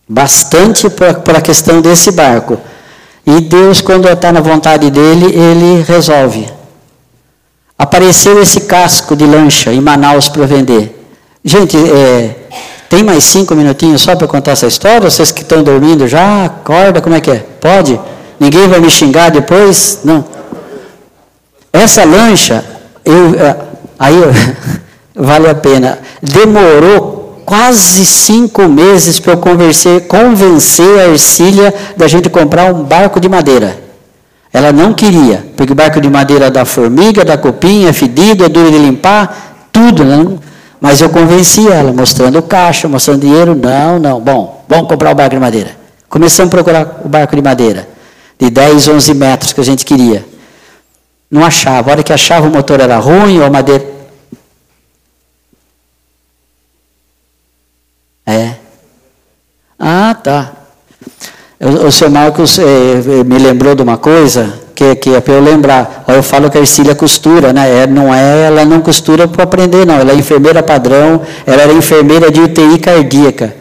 [0.09, 2.59] bastante para a questão desse barco.
[3.27, 6.49] E Deus, quando está na vontade dele, ele resolve.
[7.79, 11.07] Apareceu esse casco de lancha em Manaus para vender.
[11.45, 12.46] Gente, é,
[12.89, 15.11] tem mais cinco minutinhos só para contar essa história?
[15.11, 17.45] Vocês que estão dormindo já, acorda, como é que é?
[17.61, 17.99] Pode?
[18.39, 20.01] Ninguém vai me xingar depois?
[20.05, 20.25] Não.
[21.73, 22.65] Essa lancha,
[23.05, 23.57] eu, é,
[23.99, 24.15] aí
[25.15, 25.99] vale a pena.
[26.23, 33.21] Demorou quase cinco meses para eu convencer, convencer a Ercília da gente comprar um barco
[33.21, 33.79] de madeira.
[34.53, 38.49] Ela não queria, porque o barco de madeira da formiga, da copinha, é fedido, é
[38.49, 40.05] duro de limpar, tudo.
[40.05, 40.39] Né?
[40.87, 43.57] Mas eu convenci ela, mostrando o caixa, mostrando dinheiro.
[43.57, 44.21] Não, não.
[44.21, 45.77] Bom, vamos comprar o barco de madeira.
[46.09, 47.89] Começamos a procurar o barco de madeira.
[48.39, 50.25] De 10, 11 metros que a gente queria.
[51.29, 51.91] Não achava.
[51.91, 53.85] A hora que achava o motor era ruim ou a madeira.
[58.25, 58.55] É.
[59.77, 60.53] Ah, tá.
[61.59, 66.05] O, senhor Marcos eh, me lembrou de uma coisa que, que é para eu lembrar.
[66.07, 67.85] Eu falo que a Ercília costura, né?
[67.85, 69.95] É, não é, ela não costura para aprender, não.
[69.95, 73.55] Ela é enfermeira padrão, ela era enfermeira de UTI cardíaca.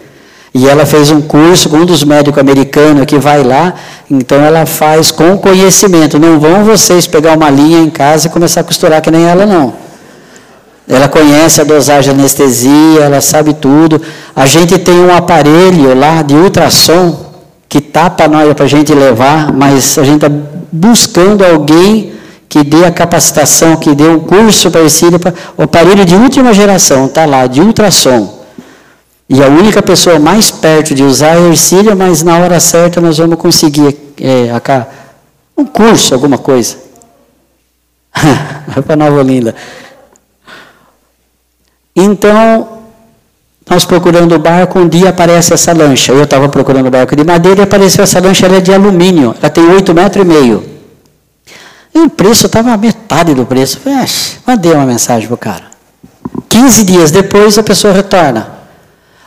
[0.53, 3.73] E ela fez um curso com um dos médicos americanos que vai lá,
[4.11, 6.19] então ela faz com conhecimento.
[6.19, 9.45] Não vão vocês pegar uma linha em casa e começar a costurar que nem ela,
[9.45, 9.73] não.
[10.87, 14.01] Ela conhece a dosagem de anestesia, ela sabe tudo.
[14.35, 17.24] A gente tem um aparelho lá de ultrassom
[17.95, 20.29] que tapa nós para a gente levar, mas a gente está
[20.69, 22.11] buscando alguém
[22.49, 25.05] que dê a capacitação, que dê um curso para esse
[25.57, 28.43] o aparelho de última geração, está lá, de ultrassom.
[29.29, 32.99] E a única pessoa mais perto de usar é a Ercília, mas na hora certa
[32.99, 34.49] nós vamos conseguir é,
[35.57, 36.75] um curso, alguma coisa.
[38.67, 39.55] Vai para Nova Olinda.
[41.95, 42.74] Então,
[43.69, 46.11] nós procurando o barco, um dia aparece essa lancha.
[46.11, 49.35] Eu estava procurando o barco de madeira e apareceu essa lancha, ela é de alumínio.
[49.41, 50.63] Ela tem 8 metros e meio.
[51.93, 53.79] O preço estava a metade do preço.
[53.79, 54.05] Falei,
[54.45, 55.63] mandei uma mensagem para o cara.
[56.49, 58.49] 15 dias depois a pessoa retorna.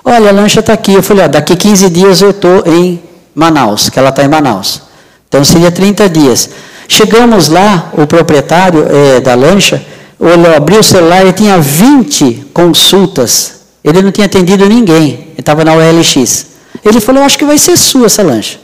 [0.04, 0.94] Olha, a lancha está aqui.
[0.94, 3.02] Eu falei, daqui 15 dias eu estou em
[3.34, 4.82] Manaus, que ela está em Manaus.
[5.28, 6.50] Então seria 30 dias.
[6.86, 9.84] Chegamos lá, o proprietário é, da lancha
[10.18, 13.57] olhou, abriu o celular e tinha 20 consultas.
[13.82, 15.12] Ele não tinha atendido ninguém.
[15.12, 16.46] Ele estava na OLX.
[16.84, 18.58] Ele falou, acho que vai ser sua essa lancha.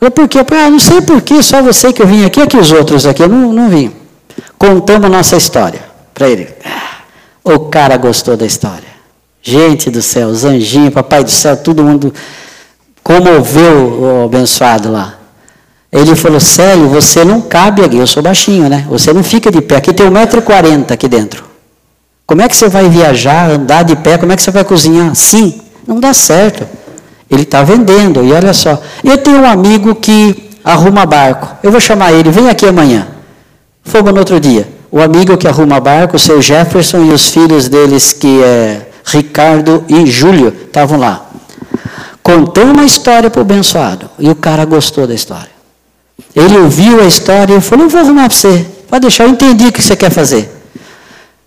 [0.00, 0.40] Eu falei, por quê?
[0.40, 2.72] Eu falei, ah, não sei por quê, só você que eu vim aqui, aqui os
[2.72, 3.92] outros aqui, eu não, não vim.
[4.58, 5.80] Contamos a nossa história
[6.12, 6.48] para ele.
[7.44, 8.92] O cara gostou da história.
[9.42, 12.14] Gente do céu, os anjinhos, papai do céu, todo mundo
[13.02, 15.18] comoveu o abençoado lá.
[15.90, 18.86] Ele falou, Célio, você não cabe aqui, eu sou baixinho, né?
[18.88, 19.76] Você não fica de pé.
[19.76, 21.51] Aqui tem 1,40m aqui dentro.
[22.32, 24.16] Como é que você vai viajar, andar de pé?
[24.16, 25.14] Como é que você vai cozinhar?
[25.14, 26.66] Sim, não dá certo.
[27.30, 28.80] Ele está vendendo, e olha só.
[29.04, 31.46] Eu tenho um amigo que arruma barco.
[31.62, 33.06] Eu vou chamar ele, vem aqui amanhã.
[33.84, 34.66] Fomos no outro dia.
[34.90, 39.84] O amigo que arruma barco, o seu Jefferson e os filhos deles, que é Ricardo
[39.86, 41.26] e Júlio, estavam lá.
[42.22, 44.08] Contou uma história para o abençoado.
[44.18, 45.52] E o cara gostou da história.
[46.34, 48.66] Ele ouviu a história e falou: Eu vou arrumar para você.
[48.88, 50.61] Pode deixar, eu entendi o que você quer fazer.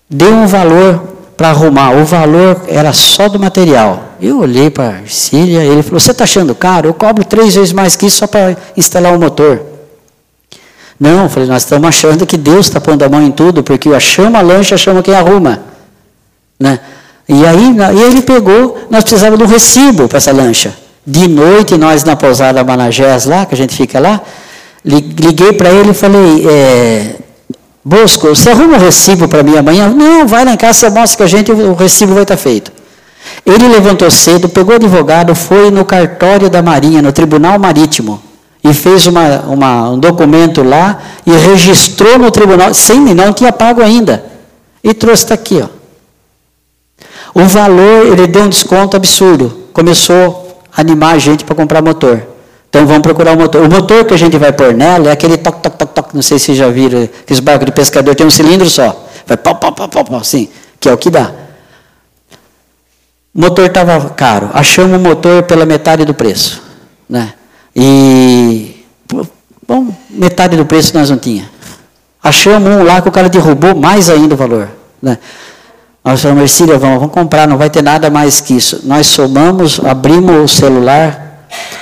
[0.08, 1.90] Deu um valor para arrumar.
[1.90, 4.14] O valor era só do material.
[4.20, 6.88] Eu olhei para a Ercília, ele falou: Você está achando caro?
[6.88, 9.60] Eu cobro três vezes mais que isso só para instalar o motor.
[10.98, 13.88] Não, eu falei: Nós estamos achando que Deus está pondo a mão em tudo, porque
[13.88, 15.60] eu chama a lancha, chama quem arruma.
[16.58, 16.80] Né?
[17.28, 20.72] E aí e ele pegou, nós precisávamos de um recibo para essa lancha.
[21.04, 24.20] De noite, nós na pousada Managés lá, que a gente fica lá,
[24.84, 27.14] liguei para ele e falei, é,
[27.88, 29.88] Bosco, você arruma um recibo para mim amanhã?
[29.88, 32.72] Não, vai lá em casa, mostra que a gente, o recibo vai estar tá feito.
[33.46, 38.20] Ele levantou cedo, pegou o advogado, foi no cartório da Marinha, no Tribunal Marítimo,
[38.64, 43.80] e fez uma, uma, um documento lá e registrou no tribunal, sem não tinha pago
[43.80, 44.24] ainda.
[44.82, 45.68] E trouxe está aqui, ó.
[47.40, 49.68] O valor, ele deu um desconto absurdo.
[49.72, 52.20] Começou a animar a gente para comprar motor.
[52.76, 53.62] Então vamos procurar o motor.
[53.62, 56.14] O motor que a gente vai pôr nela é aquele toque, toque, toque, toque.
[56.14, 59.08] Não sei se já viram, aqueles barcos de pescador tem um cilindro só.
[59.26, 61.32] Vai pau, pau, pau, pau, pau, assim, que é o que dá.
[63.34, 64.50] O motor estava caro.
[64.52, 66.62] Achamos o motor pela metade do preço.
[67.08, 67.32] Né?
[67.74, 68.84] E,
[69.66, 71.48] bom, metade do preço nós não tinha.
[72.22, 74.68] Achamos um lá que o cara derrubou mais ainda o valor.
[75.00, 75.16] Né?
[76.04, 78.82] Nós falamos, Ercília, vamos, vamos comprar, não vai ter nada mais que isso.
[78.84, 81.25] Nós somamos, abrimos o celular,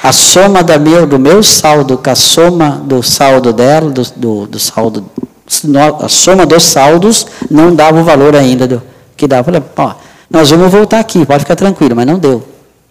[0.03, 4.47] a soma da meu, do meu saldo com a soma do saldo dela, do, do,
[4.47, 5.05] do saldo,
[6.01, 8.83] a soma dos saldos não dava o valor ainda do,
[9.17, 9.45] que dava.
[9.45, 9.95] Falei, ó,
[10.31, 12.47] nós vamos voltar aqui, pode ficar tranquilo, mas não deu.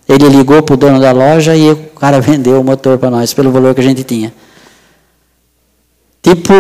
[0.08, 3.34] Ele ligou para o dono da loja e o cara vendeu o motor para nós
[3.34, 4.34] pelo valor que a gente tinha.
[6.22, 6.54] Tipo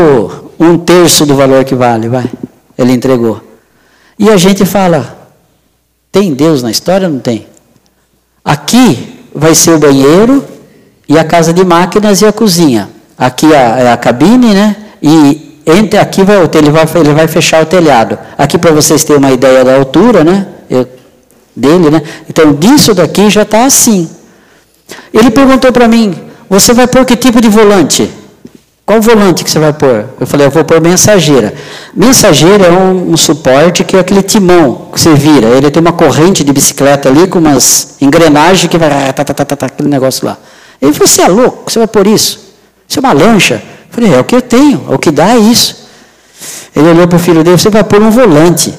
[0.59, 2.29] um terço do valor que vale, vai.
[2.77, 3.41] Ele entregou.
[4.19, 5.29] E a gente fala:
[6.11, 7.47] tem Deus na história ou não tem?
[8.43, 10.43] Aqui vai ser o banheiro
[11.07, 12.89] e a casa de máquinas e a cozinha.
[13.17, 14.75] Aqui é a cabine, né?
[15.01, 18.17] E entre aqui vai, ele, vai, ele vai fechar o telhado.
[18.37, 20.47] Aqui para vocês terem uma ideia da altura, né?
[20.69, 20.87] Eu,
[21.55, 22.01] dele, né?
[22.29, 24.09] Então disso daqui já está assim.
[25.13, 26.15] Ele perguntou para mim:
[26.49, 28.11] você vai pôr que tipo de volante?
[28.85, 30.05] Qual volante que você vai pôr?
[30.19, 31.53] Eu falei, eu vou pôr mensageira.
[31.93, 35.47] Mensageira é um, um, suporte que é aquele timão que você vira.
[35.47, 38.89] Ele tem uma corrente de bicicleta ali com umas engrenagens que vai.
[39.13, 40.37] Tá, tá, tá, tá, tá aquele negócio lá.
[40.81, 41.71] Ele falou, você é louco?
[41.71, 42.53] Você vai pôr isso?
[42.87, 43.55] Isso é uma lancha.
[43.55, 45.87] Eu falei, é o que eu tenho, é o que dá é isso.
[46.75, 48.73] Ele olhou para o filho dele, você vai pôr um volante.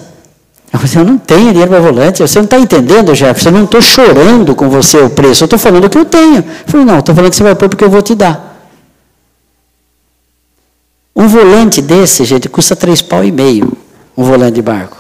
[0.71, 2.21] Eu falei, eu não tenho dinheiro para volante.
[2.21, 3.49] Você não está entendendo, Jefferson?
[3.49, 5.45] Eu não estou chorando com você o preço.
[5.45, 6.39] Eu estou falando o que eu tenho.
[6.39, 8.54] Eu falei, não, estou falando que você vai pôr porque eu vou te dar.
[11.15, 13.73] Um volante desse, gente, custa três pau e meio.
[14.17, 14.97] Um volante de barco.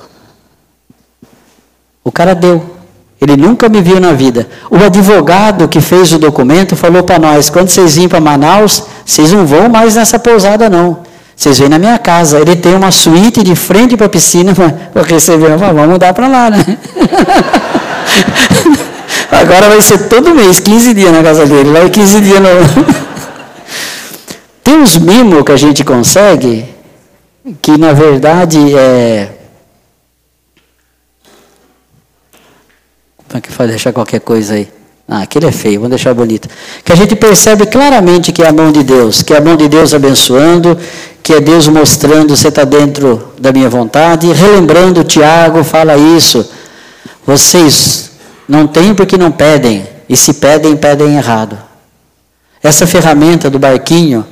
[2.04, 2.74] O cara deu.
[3.20, 4.46] Ele nunca me viu na vida.
[4.70, 9.32] O advogado que fez o documento falou para nós: quando vocês vêm para Manaus, vocês
[9.32, 10.98] não vão mais nessa pousada, não.
[11.34, 12.38] Vocês vêm na minha casa.
[12.38, 14.54] Ele tem uma suíte de frente para a piscina.
[14.94, 16.64] Eu recebi, eu falei, vamos mudar para lá, né?
[19.32, 21.70] Agora vai ser todo mês, 15 dias na casa dele.
[21.72, 22.48] Vai 15 dias no.
[24.64, 26.64] Tem uns mimos que a gente consegue,
[27.60, 29.30] que na verdade é.
[33.28, 34.72] Como é que faz deixar qualquer coisa aí?
[35.06, 36.48] Ah, aquele é feio, vamos deixar bonito.
[36.82, 39.54] Que a gente percebe claramente que é a mão de Deus, que é a mão
[39.54, 40.78] de Deus abençoando,
[41.22, 44.32] que é Deus mostrando você está dentro da minha vontade.
[44.32, 46.50] Relembrando, Tiago fala isso.
[47.26, 48.12] Vocês
[48.48, 51.58] não têm porque não pedem, e se pedem, pedem errado.
[52.62, 54.24] Essa ferramenta do barquinho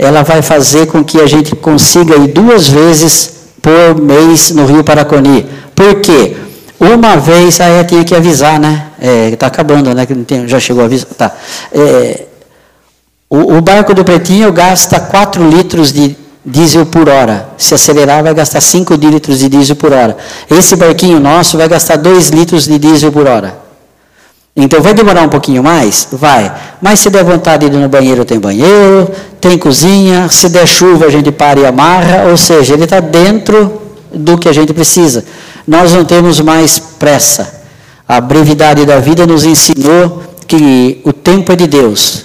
[0.00, 4.82] ela vai fazer com que a gente consiga ir duas vezes por mês no Rio
[4.82, 5.46] Paraconi.
[5.76, 6.36] Por quê?
[6.80, 8.86] Uma vez, aí tinha que avisar, né?
[9.30, 10.06] Está é, acabando, né?
[10.46, 11.06] Já chegou a avisar.
[11.18, 11.32] Tá.
[11.70, 12.22] É,
[13.28, 17.50] o, o, barco do Pretinho gasta 4 litros de diesel por hora.
[17.58, 20.16] Se acelerar, vai gastar 5 litros de diesel por hora.
[20.50, 23.59] Esse barquinho nosso vai gastar 2 litros de diesel por hora.
[24.56, 26.08] Então vai demorar um pouquinho mais?
[26.12, 26.52] Vai.
[26.82, 29.10] Mas se der vontade de ir no banheiro, tem banheiro,
[29.40, 30.28] tem cozinha.
[30.28, 32.24] Se der chuva, a gente para e amarra.
[32.30, 33.80] Ou seja, ele está dentro
[34.12, 35.24] do que a gente precisa.
[35.66, 37.60] Nós não temos mais pressa.
[38.08, 42.24] A brevidade da vida nos ensinou que o tempo é de Deus,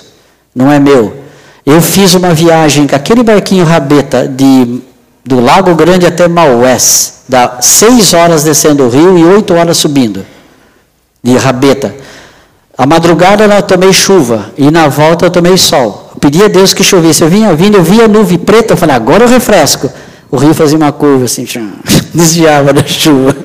[0.55, 1.15] não é meu.
[1.63, 4.81] Eu fiz uma viagem com aquele barquinho rabeta de,
[5.23, 10.25] do Lago Grande até Maués, dá seis horas descendo o rio e oito horas subindo,
[11.21, 11.93] de rabeta.
[12.77, 16.11] A madrugada eu tomei chuva e na volta eu tomei sol.
[16.13, 17.21] Eu pedi a Deus que chovesse.
[17.21, 19.89] Eu vinha vindo, eu via nuvem preta, eu falei, agora eu refresco.
[20.29, 21.47] O rio fazia uma curva assim,
[22.13, 23.35] desviava da chuva.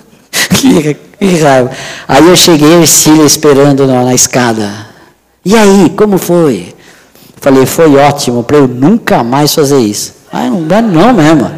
[0.54, 1.70] que, que raiva.
[2.06, 4.70] Aí eu cheguei, a Ercília esperando na, na escada.
[5.44, 6.74] E aí, como foi?
[7.40, 10.14] Falei, foi ótimo, para eu nunca mais fazer isso.
[10.32, 11.50] Ah, não dá não mesmo.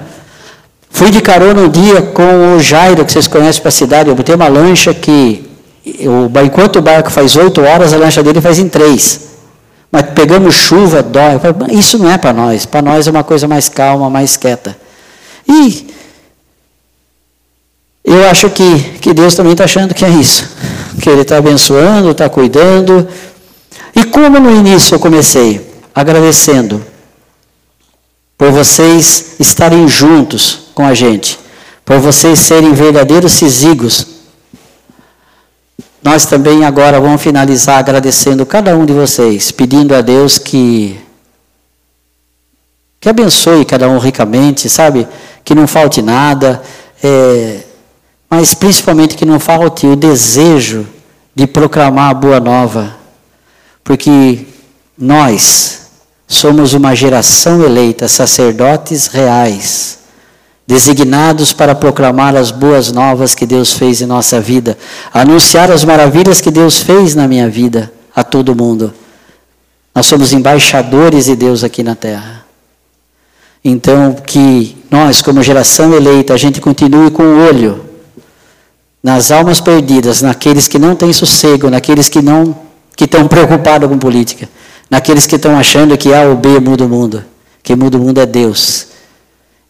[0.91, 4.09] Fui de carona um dia com o Jairo, que vocês conhecem para a cidade.
[4.09, 5.50] Eu botei uma lancha que,
[5.85, 9.29] eu, enquanto o barco faz oito horas, a lancha dele faz em três.
[9.91, 11.41] Mas pegamos chuva, dói.
[11.71, 12.65] Isso não é para nós.
[12.67, 14.77] Para nós é uma coisa mais calma, mais quieta.
[15.49, 15.87] E
[18.05, 20.49] eu acho que, que Deus também está achando que é isso.
[21.03, 23.09] Que Ele está abençoando, está cuidando.
[23.97, 25.71] E como no início eu comecei?
[25.95, 26.85] agradecendo
[28.39, 31.39] por vocês estarem juntos com a gente,
[31.85, 34.07] por vocês serem verdadeiros cisígos.
[36.03, 40.99] Nós também agora vamos finalizar agradecendo cada um de vocês, pedindo a Deus que
[42.99, 45.09] que abençoe cada um ricamente, sabe?
[45.43, 46.63] Que não falte nada,
[47.03, 47.61] é,
[48.29, 50.87] mas principalmente que não falte o desejo
[51.35, 52.95] de proclamar a boa nova,
[53.83, 54.47] porque
[54.99, 55.81] nós
[56.31, 59.99] Somos uma geração eleita, sacerdotes reais,
[60.71, 64.79] designados para proclamar as boas novas que Deus fez em nossa vida,
[65.13, 68.95] anunciar as maravilhas que Deus fez na minha vida a todo mundo.
[69.93, 72.47] Nós somos embaixadores de Deus aqui na terra.
[73.65, 77.85] Então, que nós, como geração eleita, a gente continue com o olho
[79.03, 82.57] nas almas perdidas, naqueles que não têm sossego, naqueles que não
[82.95, 84.49] que estão preocupados com política
[84.91, 87.25] naqueles que estão achando que A ou B muda o mundo.
[87.63, 88.89] Quem muda o mundo é Deus.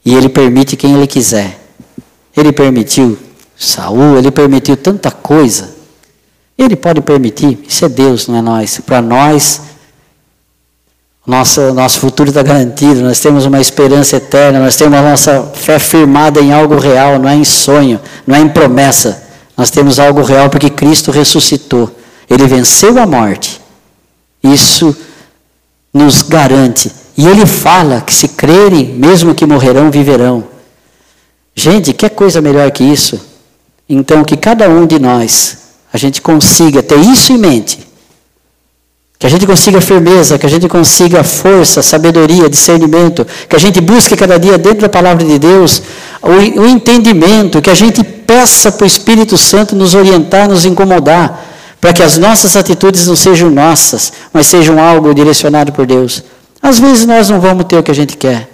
[0.05, 1.59] E Ele permite quem Ele quiser.
[2.37, 3.19] Ele permitiu
[3.57, 5.75] Saul, Ele permitiu tanta coisa.
[6.57, 8.81] Ele pode permitir, isso é Deus, não é nós.
[8.85, 9.63] Para nós,
[11.27, 15.79] nosso, nosso futuro está garantido, nós temos uma esperança eterna, nós temos a nossa fé
[15.79, 19.23] firmada em algo real, não é em sonho, não é em promessa.
[19.57, 21.95] Nós temos algo real porque Cristo ressuscitou.
[22.29, 23.61] Ele venceu a morte.
[24.43, 24.97] Isso
[25.93, 26.91] nos garante.
[27.17, 30.45] E ele fala que se crerem, mesmo que morrerão, viverão.
[31.55, 33.21] Gente, que coisa melhor que isso?
[33.89, 35.59] Então, que cada um de nós,
[35.93, 37.87] a gente consiga ter isso em mente.
[39.19, 43.81] Que a gente consiga firmeza, que a gente consiga força, sabedoria, discernimento, que a gente
[43.81, 45.83] busque cada dia dentro da palavra de Deus
[46.23, 51.49] o, o entendimento, que a gente peça para o Espírito Santo nos orientar, nos incomodar
[51.81, 56.23] para que as nossas atitudes não sejam nossas, mas sejam algo direcionado por Deus.
[56.63, 58.49] Às vezes nós não vamos ter o que a gente quer.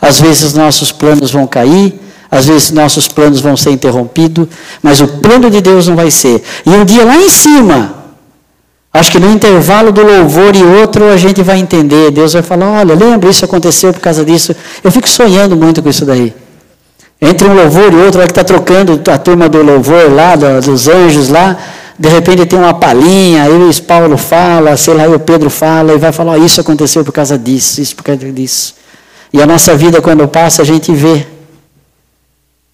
[0.00, 1.98] Às vezes nossos planos vão cair,
[2.30, 4.48] às vezes nossos planos vão ser interrompidos,
[4.82, 6.42] mas o plano de Deus não vai ser.
[6.64, 7.94] E um dia lá em cima,
[8.92, 12.10] acho que no intervalo do louvor e outro a gente vai entender.
[12.10, 14.54] Deus vai falar: olha, lembra, isso aconteceu por causa disso.
[14.82, 16.34] Eu fico sonhando muito com isso daí.
[17.20, 21.30] Entre um louvor e outro, que está trocando a turma do louvor lá, dos anjos
[21.30, 21.56] lá,
[21.98, 25.98] de repente tem uma palhinha, aí o Paulo fala, sei lá, o Pedro fala, e
[25.98, 28.74] vai falar, oh, isso aconteceu por causa disso, isso por causa disso.
[29.32, 31.26] E a nossa vida, quando passa, a gente vê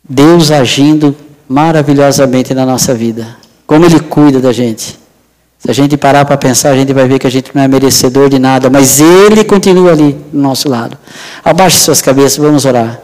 [0.08, 1.14] Deus agindo
[1.48, 3.36] maravilhosamente na nossa vida.
[3.66, 4.98] Como Ele cuida da gente.
[5.58, 7.68] Se a gente parar para pensar, a gente vai ver que a gente não é
[7.68, 10.98] merecedor de nada, mas Ele continua ali do nosso lado.
[11.44, 13.00] Abaixe suas cabeças, vamos orar.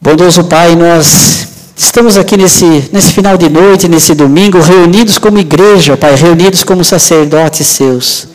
[0.00, 5.94] Bondoso Pai, nós Estamos aqui nesse, nesse final de noite, nesse domingo, reunidos como igreja,
[5.94, 8.28] Pai, reunidos como sacerdotes seus.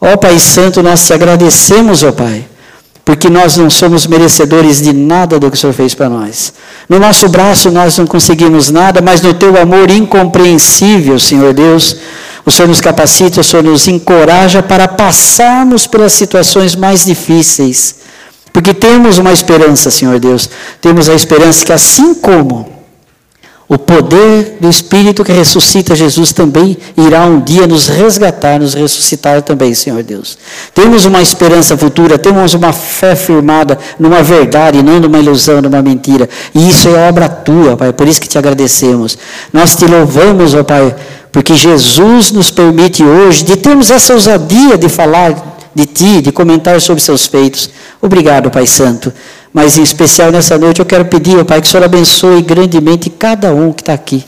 [0.00, 2.46] Ó Pai Santo, nós te agradecemos, ó Pai,
[3.04, 6.54] porque nós não somos merecedores de nada do que o Senhor fez para nós.
[6.88, 11.94] No nosso braço nós não conseguimos nada, mas no teu amor incompreensível, Senhor Deus,
[12.46, 17.96] o Senhor nos capacita, o Senhor nos encoraja para passarmos pelas situações mais difíceis.
[18.50, 20.48] Porque temos uma esperança, Senhor Deus.
[20.80, 22.77] Temos a esperança que assim como
[23.68, 29.42] o poder do Espírito que ressuscita Jesus também irá um dia nos resgatar, nos ressuscitar
[29.42, 30.38] também, Senhor Deus.
[30.72, 36.26] Temos uma esperança futura, temos uma fé firmada numa verdade, não numa ilusão, numa mentira.
[36.54, 39.18] E isso é obra tua, Pai, por isso que te agradecemos.
[39.52, 40.96] Nós te louvamos, ó Pai,
[41.30, 46.80] porque Jesus nos permite hoje de termos essa ousadia de falar de ti, de comentar
[46.80, 47.68] sobre seus feitos.
[48.00, 49.12] Obrigado, Pai Santo.
[49.52, 53.52] Mas em especial nessa noite eu quero pedir, Pai, que o Senhor abençoe grandemente cada
[53.52, 54.24] um que está aqui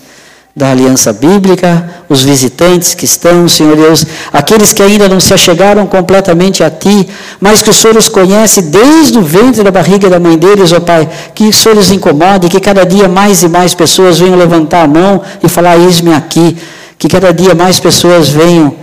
[0.54, 5.86] da Aliança Bíblica, os visitantes que estão, Senhor Deus, aqueles que ainda não se achegaram
[5.86, 7.08] completamente a Ti,
[7.40, 10.78] mas que o Senhor os conhece desde o ventre da barriga da mãe deles, ó
[10.78, 14.36] oh Pai, que o Senhor os incomode, que cada dia mais e mais pessoas venham
[14.36, 16.56] levantar a mão e falar, eis-me aqui,
[16.98, 18.74] que cada dia mais pessoas venham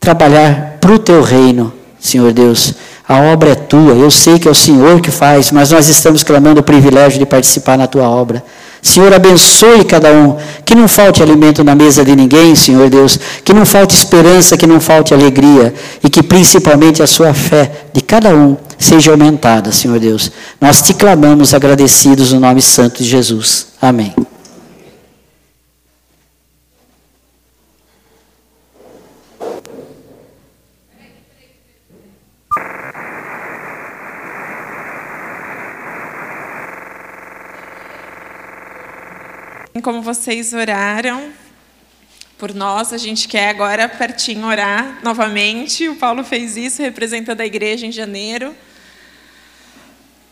[0.00, 2.74] trabalhar para o Teu reino, Senhor Deus.
[3.06, 6.22] A obra é tua, eu sei que é o Senhor que faz, mas nós estamos
[6.22, 8.42] clamando o privilégio de participar na tua obra.
[8.82, 13.52] Senhor, abençoe cada um, que não falte alimento na mesa de ninguém, Senhor Deus, que
[13.52, 18.34] não falte esperança, que não falte alegria, e que principalmente a sua fé de cada
[18.34, 20.30] um seja aumentada, Senhor Deus.
[20.60, 23.66] Nós te clamamos agradecidos no nome santo de Jesus.
[23.80, 24.14] Amém.
[39.80, 41.32] Como vocês oraram
[42.38, 45.88] por nós, a gente quer agora pertinho orar novamente.
[45.88, 48.54] O Paulo fez isso representando a igreja em janeiro.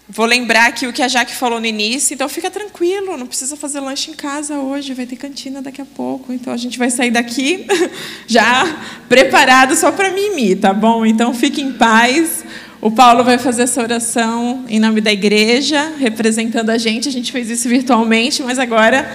[0.09, 3.56] Vou lembrar aqui o que a Jaque falou no início, então fica tranquilo, não precisa
[3.56, 6.32] fazer lanche em casa hoje, vai ter cantina daqui a pouco.
[6.32, 7.66] Então a gente vai sair daqui
[8.24, 11.05] já preparado só para mimir, tá bom?
[11.05, 12.44] Então fique em paz.
[12.78, 17.09] O Paulo vai fazer essa oração em nome da igreja, representando a gente.
[17.09, 19.11] A gente fez isso virtualmente, mas agora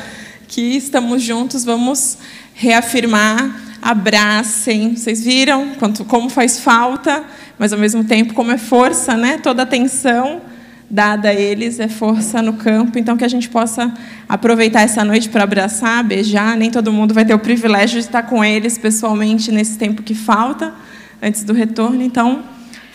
[0.48, 2.18] que estamos juntos, vamos
[2.56, 4.96] reafirmar, abracem.
[4.96, 7.24] Vocês viram quanto, como faz falta,
[7.60, 9.38] mas ao mesmo tempo como é força, né?
[9.38, 10.42] Toda atenção
[10.90, 12.98] dada a eles é força no campo.
[12.98, 13.94] Então que a gente possa
[14.28, 16.58] aproveitar essa noite para abraçar, beijar.
[16.58, 20.16] Nem todo mundo vai ter o privilégio de estar com eles pessoalmente nesse tempo que
[20.16, 20.74] falta
[21.22, 22.02] antes do retorno.
[22.02, 22.44] Então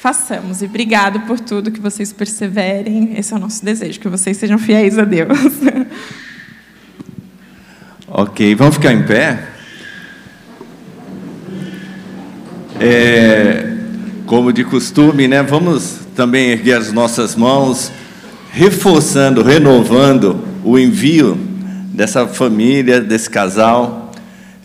[0.06, 0.62] façamos.
[0.62, 3.18] E obrigado por tudo que vocês perseverem.
[3.18, 5.36] Esse é o nosso desejo, que vocês sejam fiéis a Deus.
[8.08, 9.48] Ok, vamos ficar em pé?
[12.80, 13.76] É,
[14.24, 15.42] como de costume, né?
[15.42, 17.90] Vamos também erguer as nossas mãos,
[18.52, 21.34] reforçando, renovando o envio
[21.92, 24.05] dessa família, desse casal,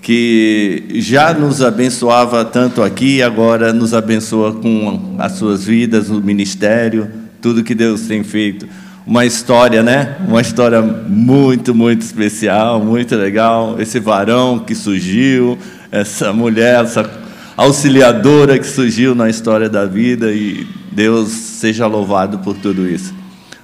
[0.01, 7.09] que já nos abençoava tanto aqui agora nos abençoa com as suas vidas, o ministério,
[7.39, 8.67] tudo que Deus tem feito
[9.05, 10.17] uma história, né?
[10.27, 13.75] Uma história muito, muito especial, muito legal.
[13.79, 15.57] Esse varão que surgiu,
[15.91, 17.09] essa mulher, essa
[17.57, 23.13] auxiliadora que surgiu na história da vida e Deus seja louvado por tudo isso.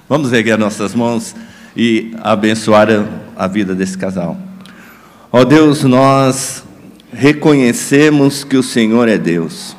[0.08, 1.34] Vamos erguer nossas mãos
[1.76, 2.88] e abençoar
[3.36, 4.47] a vida desse casal.
[5.30, 6.64] Ó Deus, nós
[7.12, 9.76] reconhecemos que o Senhor é Deus.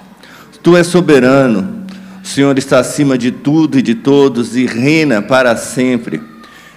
[0.61, 1.85] Tu és soberano,
[2.23, 6.21] o Senhor está acima de tudo e de todos e reina para sempre.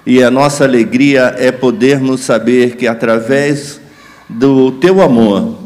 [0.07, 3.79] E a nossa alegria é podermos saber que através
[4.27, 5.59] do teu amor,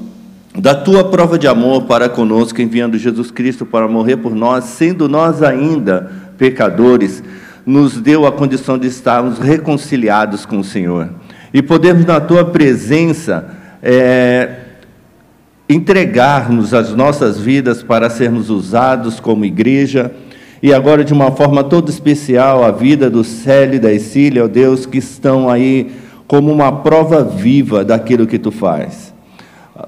[0.58, 5.08] da tua prova de amor para conosco, enviando Jesus Cristo para morrer por nós, sendo
[5.08, 7.22] nós ainda pecadores,
[7.64, 11.08] nos deu a condição de estarmos reconciliados com o Senhor.
[11.56, 13.48] E podemos, na tua presença,
[13.82, 14.56] é,
[15.66, 20.12] entregarmos as nossas vidas para sermos usados como igreja.
[20.62, 24.46] E agora, de uma forma toda especial, a vida do Célio e da Escília, ó
[24.46, 25.92] Deus, que estão aí
[26.26, 29.14] como uma prova viva daquilo que tu faz.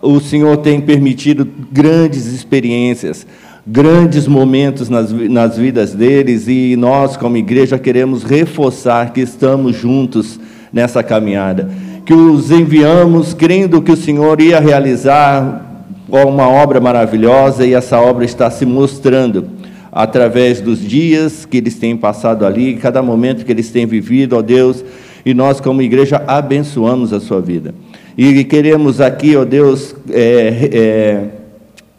[0.01, 3.27] O Senhor tem permitido grandes experiências,
[3.67, 10.41] grandes momentos nas, nas vidas deles, e nós, como igreja, queremos reforçar que estamos juntos
[10.73, 11.69] nessa caminhada.
[12.05, 18.25] Que os enviamos crendo que o Senhor ia realizar uma obra maravilhosa e essa obra
[18.25, 19.59] está se mostrando
[19.93, 24.43] através dos dias que eles têm passado ali, cada momento que eles têm vivido, ó
[24.43, 24.85] Deus,
[25.25, 27.75] e nós, como igreja, abençoamos a sua vida.
[28.17, 31.25] E queremos aqui, ó Deus, é, é,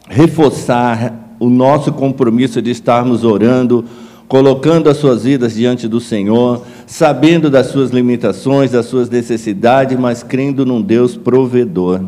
[0.10, 3.86] reforçar o nosso compromisso de estarmos orando,
[4.28, 10.24] colocando as suas vidas diante do Senhor, sabendo das suas limitações, das suas necessidades, mas
[10.24, 12.02] crendo num Deus provedor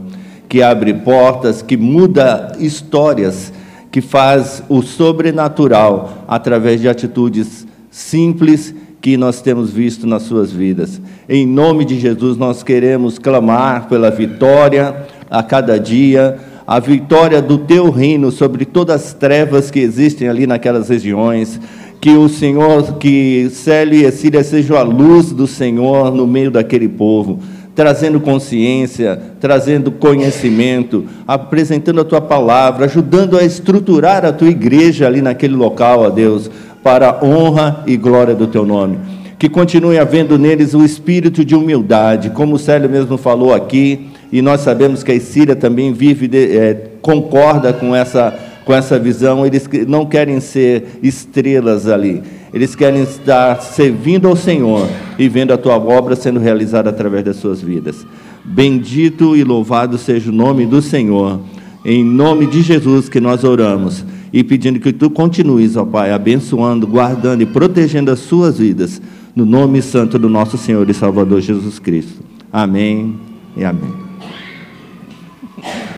[0.49, 3.53] que abre portas, que muda histórias,
[3.91, 10.99] que faz o sobrenatural através de atitudes simples que nós temos visto nas suas vidas.
[11.29, 17.59] Em nome de Jesus, nós queremos clamar pela vitória a cada dia, a vitória do
[17.59, 21.59] teu reino sobre todas as trevas que existem ali naquelas regiões.
[22.01, 26.89] Que o Senhor, que Célio e Essília sejam a luz do Senhor no meio daquele
[26.89, 27.39] povo
[27.75, 35.21] trazendo consciência, trazendo conhecimento, apresentando a tua palavra, ajudando a estruturar a tua igreja ali
[35.21, 36.51] naquele local, ó Deus,
[36.83, 38.99] para a honra e glória do teu nome.
[39.39, 44.41] Que continue havendo neles o espírito de humildade, como o Célio mesmo falou aqui, e
[44.41, 49.45] nós sabemos que a Síria também vive, de, é, concorda com essa, com essa visão,
[49.45, 52.21] eles não querem ser estrelas ali,
[52.53, 57.37] eles querem estar servindo ao Senhor e vendo a tua obra sendo realizada através das
[57.37, 58.05] suas vidas.
[58.43, 61.39] Bendito e louvado seja o nome do Senhor.
[61.83, 66.87] Em nome de Jesus que nós oramos e pedindo que tu continues, ó Pai, abençoando,
[66.87, 69.01] guardando e protegendo as suas vidas,
[69.35, 72.21] no nome santo do nosso Senhor e Salvador Jesus Cristo.
[72.51, 73.15] Amém
[73.57, 74.00] e amém.